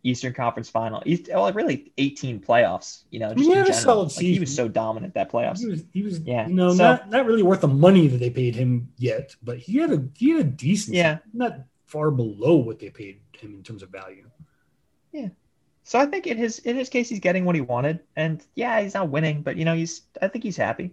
Eastern 0.09 0.33
Conference 0.33 0.68
Final. 0.68 1.03
East, 1.07 1.29
oh, 1.33 1.42
well, 1.42 1.53
really 1.53 1.92
18 1.99 2.40
playoffs. 2.40 3.05
You 3.11 3.21
know, 3.21 3.35
just 3.35 3.49
he 3.49 3.55
had 3.55 3.68
a 3.68 3.73
solid 3.73 4.11
season. 4.11 4.27
Like, 4.27 4.35
he 4.35 4.40
was 4.40 4.55
so 4.55 4.68
dominant 4.68 5.14
that 5.14 5.31
playoffs. 5.31 5.59
He 5.59 5.66
was, 5.66 5.85
he 5.92 6.03
was, 6.03 6.21
yeah. 6.21 6.49
You 6.49 6.55
know, 6.55 6.71
so, 6.73 6.83
not 6.83 7.11
not 7.11 7.27
really 7.27 7.42
worth 7.42 7.61
the 7.61 7.68
money 7.68 8.09
that 8.09 8.18
they 8.18 8.31
paid 8.31 8.55
him 8.55 8.88
yet, 8.97 9.35
but 9.42 9.59
he 9.59 9.79
had 9.79 9.92
a 9.92 10.05
he 10.14 10.31
had 10.31 10.40
a 10.40 10.44
decent. 10.44 10.97
Yeah, 10.97 11.18
season. 11.18 11.38
not 11.38 11.59
far 11.87 12.11
below 12.11 12.57
what 12.57 12.79
they 12.79 12.90
paid 12.90 13.21
him 13.33 13.55
in 13.55 13.62
terms 13.62 13.83
of 13.83 13.90
value. 13.90 14.29
Yeah. 15.12 15.29
So 15.85 15.99
I 15.99 16.07
think 16.07 16.27
in 16.27 16.37
his 16.37 16.59
in 16.61 16.77
his 16.77 16.88
case 16.88 17.09
he's 17.09 17.21
getting 17.21 17.44
what 17.44 17.55
he 17.55 17.61
wanted, 17.61 18.01
and 18.14 18.44
yeah, 18.55 18.81
he's 18.81 18.94
not 18.94 19.09
winning, 19.09 19.42
but 19.42 19.57
you 19.57 19.64
know 19.64 19.75
he's 19.75 20.03
I 20.21 20.29
think 20.29 20.44
he's 20.44 20.57
happy. 20.57 20.92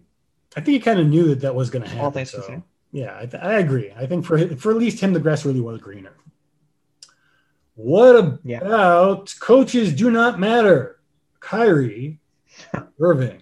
I 0.55 0.61
think 0.61 0.73
he 0.73 0.79
kind 0.79 0.99
of 0.99 1.07
knew 1.07 1.27
that 1.29 1.41
that 1.41 1.53
was 1.53 1.69
going 1.69 1.83
to 1.83 1.89
happen. 1.89 2.05
All 2.05 2.11
things 2.11 2.31
so, 2.31 2.63
yeah, 2.93 3.17
I, 3.19 3.25
th- 3.25 3.43
I, 3.43 3.55
agree. 3.55 3.91
I 3.91 4.05
think 4.05 4.23
for 4.23 4.55
for 4.55 4.71
at 4.71 4.77
least 4.77 5.01
him, 5.01 5.11
the 5.11 5.19
grass 5.19 5.43
really 5.43 5.59
was 5.59 5.81
greener. 5.81 6.13
What 7.75 8.15
about 8.15 8.39
yeah. 8.43 9.15
coaches 9.39 9.93
do 9.93 10.09
not 10.09 10.39
matter? 10.39 10.99
Kyrie 11.39 12.19
Irving. 12.99 13.41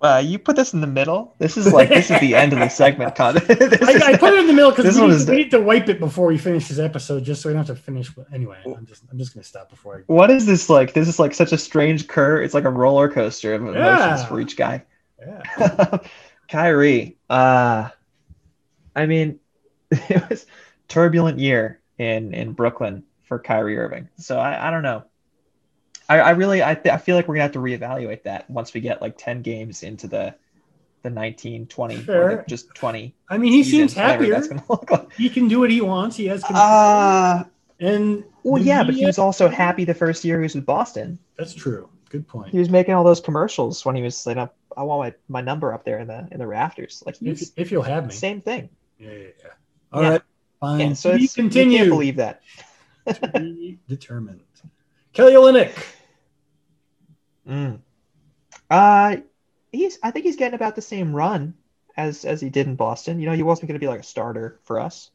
Uh, 0.00 0.18
you 0.18 0.38
put 0.38 0.54
this 0.54 0.74
in 0.74 0.82
the 0.82 0.86
middle. 0.86 1.34
This 1.38 1.56
is 1.56 1.72
like 1.72 1.88
this 1.88 2.10
is 2.10 2.20
the 2.20 2.34
end 2.34 2.52
of 2.52 2.58
the 2.58 2.68
segment. 2.68 3.14
Con- 3.14 3.38
I, 3.38 3.40
I, 3.40 4.16
put 4.18 4.34
it 4.34 4.40
in 4.40 4.46
the 4.48 4.52
middle 4.52 4.70
because 4.70 5.00
we, 5.00 5.06
we, 5.06 5.42
need 5.42 5.50
to 5.52 5.60
wipe 5.60 5.88
it 5.88 5.98
before 5.98 6.26
we 6.26 6.36
finish 6.36 6.68
this 6.68 6.78
episode, 6.78 7.24
just 7.24 7.40
so 7.40 7.48
we 7.48 7.54
don't 7.54 7.66
have 7.66 7.74
to 7.74 7.82
finish. 7.82 8.10
Anyway, 8.30 8.58
I'm 8.66 8.84
just 8.84 9.04
I'm 9.10 9.16
just 9.16 9.32
gonna 9.32 9.44
stop 9.44 9.70
before 9.70 9.96
I. 9.96 10.00
What 10.06 10.30
is 10.30 10.44
this 10.44 10.68
like? 10.68 10.92
This 10.92 11.08
is 11.08 11.18
like 11.18 11.32
such 11.32 11.52
a 11.52 11.58
strange 11.58 12.06
curve. 12.06 12.44
It's 12.44 12.52
like 12.52 12.64
a 12.64 12.70
roller 12.70 13.08
coaster 13.08 13.54
of 13.54 13.62
emotions 13.62 13.78
yeah. 14.20 14.26
for 14.26 14.40
each 14.40 14.58
guy. 14.58 14.84
Yeah. 15.18 15.98
Kyrie. 16.48 17.16
Uh, 17.30 17.88
I 18.94 19.06
mean, 19.06 19.40
it 19.90 20.28
was 20.28 20.44
turbulent 20.88 21.38
year 21.38 21.80
in 21.98 22.34
in 22.34 22.52
Brooklyn 22.52 23.04
for 23.24 23.38
Kyrie 23.38 23.78
Irving. 23.78 24.08
So 24.16 24.38
I, 24.38 24.68
I 24.68 24.70
don't 24.70 24.82
know. 24.82 25.04
I, 26.08 26.20
I 26.20 26.30
really 26.30 26.62
I, 26.62 26.74
th- 26.74 26.92
I 26.92 26.98
feel 26.98 27.16
like 27.16 27.28
we're 27.28 27.34
gonna 27.36 27.44
have 27.44 27.52
to 27.52 27.58
reevaluate 27.60 28.24
that 28.24 28.48
once 28.50 28.74
we 28.74 28.80
get 28.80 29.00
like 29.00 29.16
10 29.16 29.42
games 29.42 29.82
into 29.82 30.06
the 30.06 30.34
the 31.02 31.10
19 31.10 31.66
20 31.66 32.08
or 32.08 32.44
just 32.48 32.74
20 32.74 33.14
i 33.28 33.36
mean 33.36 33.52
he 33.52 33.62
seems 33.62 33.92
happier. 33.92 34.30
that's 34.30 34.48
gonna 34.48 34.64
look 34.70 34.90
like. 34.90 35.12
he 35.12 35.28
can 35.28 35.48
do 35.48 35.60
what 35.60 35.70
he 35.70 35.82
wants. 35.82 36.16
He 36.16 36.26
has 36.26 36.42
uh, 36.44 37.44
and 37.78 38.24
well 38.42 38.62
yeah 38.62 38.84
but 38.84 38.94
he 38.94 39.04
was 39.04 39.18
also 39.18 39.48
happy 39.48 39.84
the 39.84 39.94
first 39.94 40.24
year 40.24 40.38
he 40.38 40.44
was 40.44 40.54
with 40.54 40.66
boston. 40.66 41.18
That's 41.36 41.54
true. 41.54 41.88
Good 42.10 42.28
point. 42.28 42.50
He 42.50 42.58
was 42.58 42.70
making 42.70 42.94
all 42.94 43.04
those 43.04 43.20
commercials 43.20 43.84
when 43.84 43.96
he 43.96 44.02
was 44.02 44.26
like 44.26 44.36
i 44.76 44.82
want 44.82 45.14
my, 45.28 45.40
my 45.40 45.44
number 45.44 45.72
up 45.72 45.84
there 45.84 45.98
in 45.98 46.06
the 46.06 46.28
in 46.30 46.38
the 46.38 46.46
rafters. 46.46 47.02
Like 47.04 47.16
if, 47.20 47.42
if 47.56 47.70
you'll 47.70 47.82
have 47.82 48.06
me. 48.06 48.12
Same 48.12 48.40
thing. 48.40 48.68
Yeah 48.98 49.10
yeah, 49.10 49.18
yeah. 49.18 49.50
All 49.92 50.02
yeah. 50.02 50.08
right, 50.10 50.22
fine 50.64 50.80
yeah, 50.80 50.92
so 50.94 51.12
we 51.12 51.28
continue 51.28 51.78
can't 51.78 51.90
believe 51.90 52.16
that 52.16 52.42
to 53.06 53.30
be 53.34 53.78
determined 53.88 54.40
kelly 55.12 55.34
Olynyk 55.34 55.72
Mm. 57.48 57.80
Uh, 58.70 59.16
he's. 59.72 59.98
I 60.02 60.10
think 60.10 60.24
he's 60.24 60.36
getting 60.36 60.54
about 60.54 60.76
the 60.76 60.82
same 60.82 61.14
run 61.14 61.54
as 61.96 62.24
as 62.24 62.40
he 62.40 62.50
did 62.50 62.66
in 62.66 62.76
Boston. 62.76 63.20
You 63.20 63.26
know, 63.26 63.34
he 63.34 63.42
wasn't 63.42 63.68
going 63.68 63.78
to 63.78 63.84
be 63.84 63.88
like 63.88 64.00
a 64.00 64.04
starter 64.04 64.58
for 64.62 64.80
us. 64.80 65.10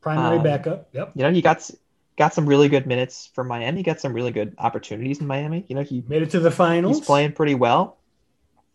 Primary 0.00 0.38
um, 0.38 0.42
backup. 0.42 0.88
Yep. 0.92 1.12
You 1.14 1.22
know, 1.24 1.32
he 1.32 1.42
got 1.42 1.68
got 2.16 2.34
some 2.34 2.46
really 2.46 2.68
good 2.68 2.86
minutes 2.86 3.30
for 3.34 3.44
Miami. 3.44 3.78
He 3.78 3.82
got 3.82 4.00
some 4.00 4.12
really 4.12 4.32
good 4.32 4.54
opportunities 4.58 5.20
in 5.20 5.26
Miami. 5.26 5.64
You 5.68 5.76
know, 5.76 5.82
he 5.82 6.04
made 6.08 6.22
it 6.22 6.30
to 6.30 6.40
the 6.40 6.50
finals. 6.50 6.98
He's 6.98 7.06
playing 7.06 7.32
pretty 7.32 7.54
well. 7.54 7.98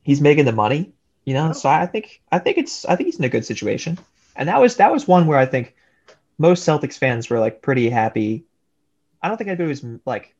He's 0.04 0.22
making 0.22 0.46
the 0.46 0.52
money. 0.52 0.94
You 1.26 1.34
know, 1.34 1.48
yep. 1.48 1.56
so 1.56 1.70
I 1.70 1.86
think 1.86 2.22
I 2.32 2.40
think 2.40 2.58
it's 2.58 2.86
I 2.86 2.96
think 2.96 3.08
he's 3.08 3.20
in 3.20 3.26
a 3.26 3.30
good 3.30 3.46
situation. 3.46 3.98
And 4.36 4.50
that 4.50 4.60
was 4.60 4.78
that 4.78 4.92
was 4.92 5.08
one 5.08 5.28
where 5.28 5.38
I 5.38 5.46
think 5.46 5.76
most 6.38 6.68
Celtics 6.68 6.98
fans 6.98 7.30
were 7.30 7.40
like 7.40 7.62
pretty 7.62 7.90
happy. 7.90 8.46
I 9.22 9.28
don't 9.28 9.38
think 9.38 9.50
anybody 9.50 9.70
was 9.70 9.86
like 10.06 10.36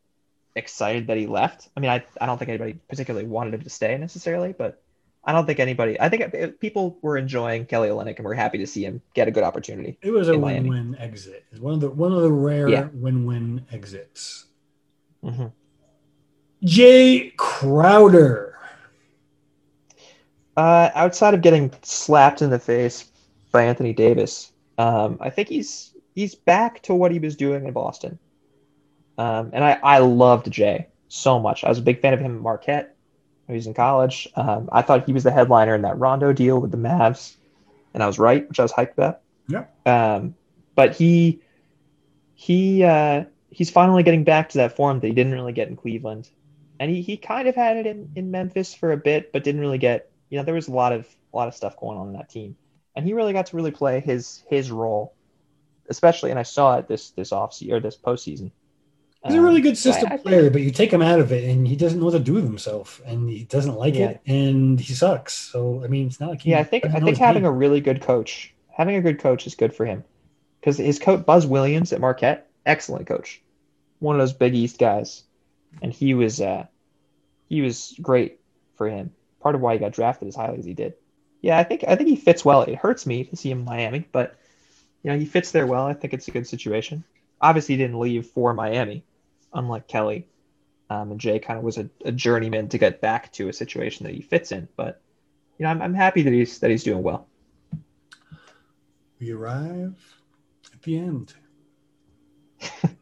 excited 0.56 1.08
that 1.08 1.18
he 1.18 1.28
left. 1.28 1.70
I 1.76 1.80
mean, 1.80 1.90
I, 1.90 2.04
I 2.20 2.26
don't 2.26 2.38
think 2.38 2.50
anybody 2.50 2.74
particularly 2.88 3.26
wanted 3.26 3.54
him 3.54 3.62
to 3.62 3.70
stay 3.70 3.98
necessarily, 3.98 4.54
but 4.54 4.82
I 5.26 5.32
don't 5.32 5.46
think 5.46 5.60
anybody. 5.60 6.00
I 6.00 6.10
think 6.10 6.22
it, 6.22 6.60
people 6.60 6.98
were 7.02 7.18
enjoying 7.18 7.66
Kelly 7.66 7.90
Olynyk 7.90 8.18
and 8.18 8.26
were 8.26 8.34
happy 8.34 8.58
to 8.58 8.68
see 8.68 8.84
him 8.84 9.02
get 9.14 9.28
a 9.28 9.32
good 9.32 9.44
opportunity. 9.44 9.98
It 10.02 10.12
was 10.12 10.28
a 10.28 10.38
win-win 10.38 10.92
Miami. 10.92 10.98
exit. 10.98 11.46
It's 11.52 11.62
one 11.62 11.76
of 11.76 11.80
the 11.80 11.90
one 11.90 12.12
of 12.12 12.22
the 12.22 12.32
rare 12.32 12.68
yeah. 12.68 12.90
win-win 12.94 13.66
exits. 13.72 14.46
Mm-hmm. 15.24 15.48
Jae 16.66 17.36
Crowder. 17.38 18.50
Uh, 20.56 20.92
outside 20.94 21.34
of 21.34 21.42
getting 21.42 21.74
slapped 21.82 22.42
in 22.42 22.50
the 22.50 22.60
face 22.60 23.10
by 23.52 23.64
Anthony 23.64 23.92
Davis, 23.92 24.52
um, 24.78 25.18
I 25.22 25.30
think 25.30 25.50
he's 25.50 25.94
he's 26.16 26.36
back 26.36 26.82
to 26.84 26.94
what 26.94 27.12
he 27.12 27.20
was 27.20 27.36
doing 27.36 27.66
in 27.66 27.74
Boston. 27.74 28.20
Um, 29.18 29.52
and 29.54 29.64
I, 29.64 29.80
I 29.84 29.98
loved 30.00 30.48
Jae 30.48 30.86
so 31.08 31.40
much. 31.40 31.64
I 31.64 31.70
was 31.70 31.78
a 31.78 31.84
big 31.84 32.02
fan 32.02 32.14
of 32.14 32.20
him 32.20 32.36
at 32.36 32.42
Marquette 32.42 32.96
when 33.46 33.54
he 33.54 33.58
was 33.58 33.68
in 33.68 33.74
college. 33.74 34.28
Um, 34.36 34.70
I 34.72 34.82
thought 34.82 35.06
he 35.06 35.14
was 35.14 35.24
the 35.24 35.32
headliner 35.32 35.76
in 35.76 35.84
that 35.84 36.00
Rondo 36.00 36.34
deal 36.34 36.60
with 36.60 36.72
the 36.72 36.78
Mavs, 36.78 37.36
and 37.94 38.02
I 38.02 38.08
was 38.08 38.18
right, 38.18 38.48
which 38.48 38.60
I 38.60 38.64
was 38.64 38.72
hyped 38.72 38.94
about. 38.94 39.22
Yeah. 39.48 39.66
Um, 39.86 40.36
but 40.76 40.96
he 40.96 41.42
he 42.34 42.84
uh, 42.84 43.26
he's 43.52 43.70
finally 43.70 44.04
getting 44.04 44.24
back 44.24 44.50
to 44.50 44.58
that 44.60 44.76
form 44.76 45.00
that 45.00 45.08
he 45.08 45.14
didn't 45.14 45.34
really 45.34 45.54
get 45.54 45.68
in 45.68 45.76
Cleveland, 45.76 46.30
and 46.80 46.90
he, 46.90 47.02
he 47.02 47.18
kind 47.18 47.48
of 47.48 47.56
had 47.56 47.78
it 47.78 47.86
in, 47.86 48.12
in 48.16 48.32
Memphis 48.32 48.74
for 48.74 48.92
a 48.92 48.98
bit, 48.98 49.32
but 49.32 49.44
didn't 49.44 49.62
really 49.62 49.78
get. 49.78 50.10
You 50.30 50.40
know, 50.40 50.44
there 50.44 50.56
was 50.56 50.68
a 50.68 50.72
lot 50.72 50.94
of 50.94 51.08
a 51.34 51.38
lot 51.38 51.48
of 51.48 51.54
stuff 51.54 51.78
going 51.78 51.98
on 51.98 52.08
in 52.08 52.14
that 52.14 52.30
team, 52.30 52.56
and 52.96 53.06
he 53.06 53.14
really 53.14 53.34
got 53.34 53.48
to 53.48 53.56
really 53.56 53.72
play 53.72 54.00
his 54.00 54.44
his 54.48 54.72
role, 54.72 55.14
especially. 55.90 56.32
And 56.32 56.40
I 56.40 56.44
saw 56.44 56.78
it 56.78 56.88
this 56.88 57.12
this 57.12 57.32
off 57.32 57.58
or 57.70 57.80
this 57.80 57.98
postseason 57.98 58.52
He's 59.26 59.36
a 59.36 59.42
really 59.42 59.62
good 59.62 59.78
system 59.78 60.10
I, 60.12 60.16
I 60.16 60.18
player, 60.18 60.42
think... 60.42 60.54
but 60.54 60.62
you 60.64 60.72
take 60.72 60.92
him 60.92 61.02
out 61.02 61.20
of 61.20 61.32
it 61.32 61.50
and 61.50 61.66
he 61.66 61.78
doesn't 61.78 61.98
know 61.98 62.06
what 62.06 62.12
to 62.12 62.20
do 62.20 62.34
with 62.34 62.44
himself 62.44 63.02
and 63.06 63.30
he 63.30 63.46
doesn't 63.46 63.76
like 63.76 63.96
yeah. 63.96 64.10
it 64.10 64.22
and 64.26 64.80
he 64.80 64.94
sucks. 64.94 65.34
So 65.34 65.82
I 65.84 65.88
mean, 65.88 66.08
it's 66.08 66.20
not 66.20 66.30
like 66.30 66.42
he 66.42 66.52
yeah. 66.52 66.60
I 66.60 66.64
think 66.64 66.86
I 66.86 67.00
think 67.00 67.18
having 67.18 67.44
game. 67.44 67.50
a 67.50 67.52
really 67.52 67.80
good 67.80 68.02
coach, 68.02 68.54
having 68.70 68.96
a 68.96 69.02
good 69.02 69.20
coach 69.20 69.48
is 69.48 69.56
good 69.56 69.74
for 69.74 69.86
him 69.86 70.04
because 70.60 70.78
his 70.78 71.00
coach 71.00 71.26
Buzz 71.26 71.48
Williams 71.48 71.94
at 71.94 72.02
Marquette, 72.02 72.50
excellent 72.66 73.08
coach, 73.08 73.42
one 74.00 74.16
of 74.16 74.20
those 74.20 74.34
Big 74.34 74.56
East 74.56 74.78
guys, 74.78 75.24
and 75.82 75.94
he 75.94 76.14
was 76.14 76.42
uh, 76.42 76.66
he 77.48 77.62
was 77.62 77.98
great 78.02 78.42
for 78.76 78.90
him. 78.90 79.14
Part 79.40 79.56
of 79.56 79.62
why 79.62 79.74
he 79.74 79.80
got 79.80 79.94
drafted 79.94 80.28
as 80.28 80.36
highly 80.36 80.60
as 80.60 80.66
he 80.66 80.74
did. 80.74 80.96
Yeah, 81.44 81.60
I 81.60 81.64
think 81.66 81.84
I 81.86 81.98
think 81.98 82.10
he 82.10 82.16
fits 82.16 82.46
well. 82.46 82.62
It 82.62 82.76
hurts 82.76 83.06
me 83.06 83.26
to 83.26 83.36
see 83.36 83.52
him 83.52 83.60
in 83.60 83.66
Miami, 83.66 84.08
but 84.14 84.38
you 85.04 85.12
know 85.12 85.20
he 85.20 85.26
fits 85.26 85.52
there 85.52 85.68
well. 85.68 85.86
I 85.86 85.94
think 85.94 86.14
it's 86.14 86.30
a 86.30 86.32
good 86.32 86.48
situation. 86.48 87.04
Obviously, 87.42 87.76
he 87.76 87.84
didn't 87.84 88.00
leave 88.00 88.26
for 88.28 88.54
Miami 88.54 89.04
unlike 89.54 89.88
Kelly. 89.88 90.26
Um, 90.90 91.12
and 91.12 91.20
Jae 91.20 91.44
kind 91.44 91.60
of 91.60 91.66
was 91.66 91.78
a, 91.78 91.90
a, 92.06 92.12
journeyman 92.12 92.70
to 92.70 92.78
get 92.78 93.02
back 93.02 93.32
to 93.34 93.50
a 93.50 93.54
situation 93.54 94.06
that 94.06 94.14
he 94.14 94.22
fits 94.22 94.52
in. 94.52 94.68
But 94.78 95.02
you 95.58 95.64
know, 95.64 95.70
I'm, 95.70 95.82
I'm 95.82 95.94
happy 95.94 96.22
that 96.22 96.32
he's 96.32 96.60
that 96.60 96.72
he's 96.72 96.84
doing 96.84 97.04
well. 97.04 97.28
We 99.20 99.32
arrive 99.32 99.96
at 100.74 100.82
the 100.82 100.98
end. 100.98 101.34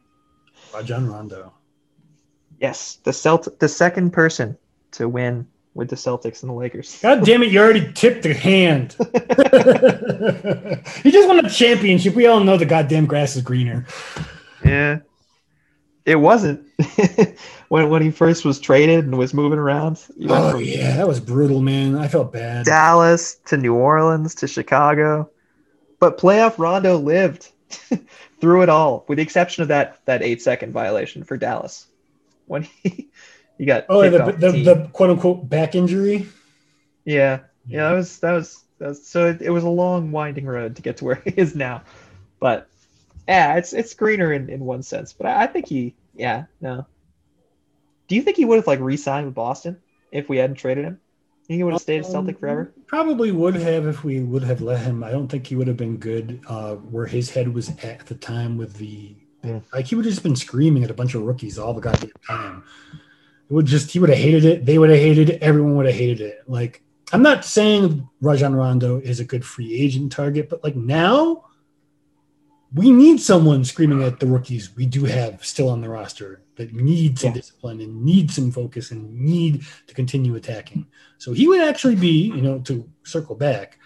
Rajon 0.74 1.06
Rondo. 1.06 1.52
Yes, 2.60 2.96
the 3.04 3.12
Celt 3.12 3.60
the 3.60 3.68
second 3.68 4.10
person 4.12 4.58
to 4.92 5.08
win 5.08 5.46
with 5.74 5.88
the 5.88 5.96
Celtics 5.96 6.42
and 6.42 6.50
the 6.50 6.54
Lakers. 6.54 6.98
God 7.02 7.24
damn 7.24 7.42
it, 7.42 7.50
you 7.50 7.60
already 7.60 7.92
tipped 7.92 8.22
the 8.22 8.34
hand. 8.34 8.92
he 11.02 11.10
just 11.10 11.28
won 11.28 11.44
a 11.44 11.50
championship. 11.50 12.14
We 12.14 12.26
all 12.26 12.40
know 12.40 12.56
the 12.56 12.66
goddamn 12.66 13.06
grass 13.06 13.36
is 13.36 13.42
greener. 13.42 13.86
Yeah. 14.64 15.00
It 16.04 16.16
wasn't 16.16 16.66
when 17.68 17.88
when 17.88 18.02
he 18.02 18.10
first 18.10 18.44
was 18.44 18.58
traded 18.58 19.04
and 19.04 19.16
was 19.16 19.32
moving 19.32 19.60
around. 19.60 20.04
Oh 20.28 20.58
yeah, 20.58 20.96
that 20.96 21.06
was 21.06 21.20
brutal, 21.20 21.62
man. 21.62 21.94
I 21.94 22.08
felt 22.08 22.32
bad. 22.32 22.66
Dallas 22.66 23.36
to 23.46 23.56
New 23.56 23.74
Orleans 23.74 24.34
to 24.36 24.48
Chicago, 24.48 25.30
but 26.00 26.18
playoff 26.18 26.58
Rondo 26.58 26.98
lived 26.98 27.52
through 28.40 28.62
it 28.62 28.68
all, 28.68 29.04
with 29.06 29.18
the 29.18 29.22
exception 29.22 29.62
of 29.62 29.68
that 29.68 30.00
that 30.06 30.24
eight 30.24 30.42
second 30.42 30.72
violation 30.72 31.22
for 31.22 31.36
Dallas 31.36 31.86
when 32.46 32.64
he 32.82 33.08
he 33.62 33.66
got 33.66 33.86
oh 33.88 34.02
the 34.02 34.18
the, 34.18 34.32
the, 34.32 34.62
the, 34.62 34.88
quote 34.92 35.10
unquote 35.10 35.48
back 35.48 35.76
injury. 35.76 36.26
Yeah, 37.04 37.40
yeah, 37.64 37.90
that 37.90 37.94
was 37.94 38.18
that 38.18 38.32
was, 38.32 38.64
that 38.78 38.88
was 38.88 39.06
so 39.06 39.28
it, 39.28 39.40
it 39.40 39.50
was 39.50 39.62
a 39.62 39.68
long 39.68 40.10
winding 40.10 40.46
road 40.46 40.74
to 40.74 40.82
get 40.82 40.96
to 40.96 41.04
where 41.04 41.14
he 41.24 41.30
is 41.30 41.54
now, 41.54 41.82
but 42.40 42.68
yeah, 43.28 43.58
it's 43.58 43.72
it's 43.72 43.94
greener 43.94 44.32
in, 44.32 44.50
in 44.50 44.64
one 44.64 44.82
sense, 44.82 45.12
but 45.12 45.28
I, 45.28 45.44
I 45.44 45.46
think 45.46 45.68
he, 45.68 45.94
yeah, 46.16 46.46
no. 46.60 46.86
Do 48.08 48.16
you 48.16 48.22
think 48.22 48.36
he 48.36 48.44
would 48.44 48.56
have 48.56 48.66
like 48.66 48.80
re-signed 48.80 49.26
with 49.26 49.36
Boston 49.36 49.80
if 50.10 50.28
we 50.28 50.38
hadn't 50.38 50.56
traded 50.56 50.84
him? 50.84 51.00
think 51.52 51.58
he 51.58 51.64
would 51.64 51.74
have 51.74 51.82
stayed 51.82 52.00
a 52.00 52.04
Celtic 52.04 52.36
um, 52.36 52.40
forever? 52.40 52.72
Probably 52.86 53.30
would 53.30 53.54
have 53.54 53.86
if 53.86 54.02
we 54.02 54.20
would 54.20 54.42
have 54.42 54.60
let 54.60 54.80
him. 54.80 55.04
I 55.04 55.10
don't 55.10 55.28
think 55.28 55.46
he 55.46 55.54
would 55.54 55.68
have 55.68 55.76
been 55.76 55.98
good 55.98 56.40
uh, 56.48 56.74
where 56.74 57.06
his 57.06 57.30
head 57.30 57.52
was 57.52 57.70
at 57.84 58.06
the 58.06 58.14
time 58.14 58.56
with 58.56 58.74
the 58.74 59.14
yeah. 59.44 59.60
like 59.72 59.86
he 59.86 59.94
would 59.94 60.04
have 60.04 60.12
just 60.14 60.22
been 60.22 60.36
screaming 60.36 60.84
at 60.84 60.90
a 60.90 60.94
bunch 60.94 61.14
of 61.14 61.22
rookies 61.22 61.58
all 61.58 61.74
the 61.74 61.80
goddamn 61.80 62.10
time. 62.26 62.64
Would 63.52 63.66
just 63.66 63.90
he 63.90 63.98
would 63.98 64.08
have 64.08 64.18
hated 64.18 64.44
it. 64.44 64.64
They 64.64 64.78
would 64.78 64.88
have 64.88 64.98
hated 64.98 65.28
it. 65.28 65.42
Everyone 65.42 65.76
would 65.76 65.86
have 65.86 65.94
hated 65.94 66.20
it. 66.20 66.42
Like 66.46 66.82
I'm 67.12 67.22
not 67.22 67.44
saying 67.44 68.08
Rajon 68.22 68.54
Rondo 68.54 68.98
is 68.98 69.20
a 69.20 69.24
good 69.24 69.44
free 69.44 69.74
agent 69.74 70.10
target, 70.10 70.48
but 70.48 70.64
like 70.64 70.74
now 70.74 71.44
we 72.74 72.90
need 72.90 73.20
someone 73.20 73.64
screaming 73.64 74.02
at 74.02 74.18
the 74.18 74.26
rookies 74.26 74.74
we 74.74 74.86
do 74.86 75.04
have 75.04 75.44
still 75.44 75.68
on 75.68 75.82
the 75.82 75.88
roster 75.88 76.40
that 76.56 76.72
need 76.72 77.18
some 77.18 77.28
yeah. 77.28 77.34
discipline 77.34 77.80
and 77.82 78.02
need 78.02 78.30
some 78.30 78.50
focus 78.50 78.90
and 78.90 79.12
need 79.20 79.62
to 79.86 79.94
continue 79.94 80.34
attacking. 80.36 80.86
So 81.18 81.34
he 81.34 81.46
would 81.46 81.60
actually 81.60 81.96
be, 81.96 82.28
you 82.28 82.40
know, 82.40 82.58
to 82.60 82.88
circle 83.02 83.36
back, 83.36 83.78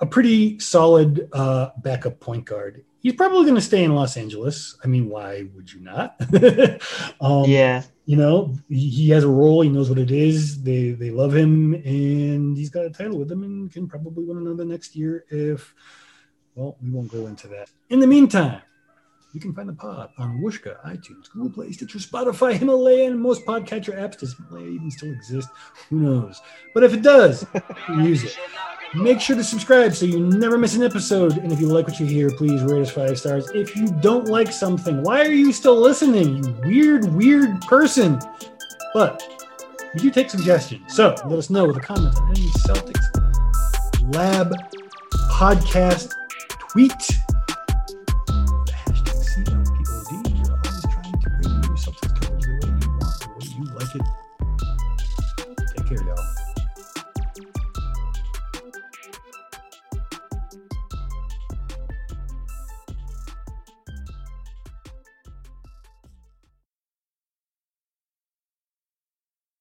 a 0.00 0.06
pretty 0.06 0.58
solid 0.60 1.28
uh, 1.32 1.70
backup 1.78 2.20
point 2.20 2.44
guard. 2.44 2.84
He's 3.02 3.14
probably 3.14 3.42
going 3.42 3.56
to 3.56 3.60
stay 3.60 3.82
in 3.82 3.94
Los 3.94 4.16
Angeles. 4.16 4.76
I 4.84 4.86
mean, 4.86 5.08
why 5.08 5.48
would 5.54 5.72
you 5.72 5.80
not? 5.80 6.14
um, 7.20 7.44
yeah. 7.48 7.82
You 8.06 8.16
know, 8.16 8.54
he, 8.68 9.10
has 9.10 9.24
a 9.24 9.28
role. 9.28 9.62
He 9.62 9.68
knows 9.68 9.88
what 9.88 9.98
it 9.98 10.10
is. 10.10 10.62
They 10.62 10.90
they 10.90 11.10
love 11.10 11.34
him, 11.34 11.74
and 11.74 12.56
he's 12.56 12.70
got 12.70 12.84
a 12.84 12.90
title 12.90 13.18
with 13.18 13.28
them, 13.28 13.42
and 13.42 13.72
can 13.72 13.88
probably 13.88 14.24
win 14.24 14.38
another 14.38 14.64
next 14.64 14.96
year 14.96 15.24
if 15.30 15.74
well, 16.54 16.76
we 16.82 16.90
won't 16.90 17.10
go 17.10 17.26
into 17.26 17.48
that. 17.48 17.70
In 17.90 18.00
the 18.00 18.06
meantime, 18.06 18.62
You 19.32 19.40
can 19.40 19.54
find 19.54 19.66
the 19.66 19.72
pod 19.72 20.10
on 20.18 20.42
Whooshkaa, 20.42 20.84
iTunes, 20.84 21.30
Google 21.32 21.50
Play, 21.50 21.72
Stitcher, 21.72 21.98
Spotify, 21.98 22.52
Himalaya, 22.52 23.06
and 23.06 23.18
most 23.18 23.46
podcatcher 23.46 23.98
apps. 23.98 24.18
Does 24.18 24.34
Himalaya 24.34 24.68
even 24.68 24.90
still 24.90 25.10
exist? 25.10 25.48
Who 25.88 26.00
knows? 26.00 26.42
But 26.74 26.84
if 26.84 26.92
it 26.92 27.02
does, 27.02 27.46
use 27.88 28.24
it. 28.24 28.36
Make 28.94 29.20
sure 29.20 29.36
to 29.36 29.44
subscribe 29.44 29.94
so 29.94 30.04
you 30.04 30.20
never 30.20 30.58
miss 30.58 30.76
an 30.76 30.82
episode. 30.82 31.38
And 31.38 31.50
if 31.50 31.58
you 31.58 31.68
like 31.68 31.88
what 31.88 31.98
you 31.98 32.04
hear, 32.04 32.28
please 32.30 32.62
rate 32.62 32.82
us 32.82 32.90
five 32.90 33.18
stars. 33.18 33.50
If 33.54 33.74
you 33.74 33.86
don't 33.86 34.26
like 34.28 34.52
something, 34.52 35.02
why 35.02 35.22
are 35.22 35.32
you 35.32 35.50
still 35.50 35.80
listening? 35.80 36.44
You 36.44 36.54
weird, 36.66 37.04
weird 37.14 37.62
person. 37.62 38.20
But 38.92 39.22
we 39.94 40.00
do 40.00 40.10
take 40.10 40.28
suggestions. 40.28 40.94
So 40.94 41.14
let 41.24 41.38
us 41.38 41.48
know 41.48 41.64
with 41.64 41.78
a 41.78 41.80
comment 41.80 42.14
on 42.18 42.30
any 42.30 42.48
Celtics 42.48 44.14
Lab 44.14 44.52
podcast 45.30 46.12
tweet 46.58 46.92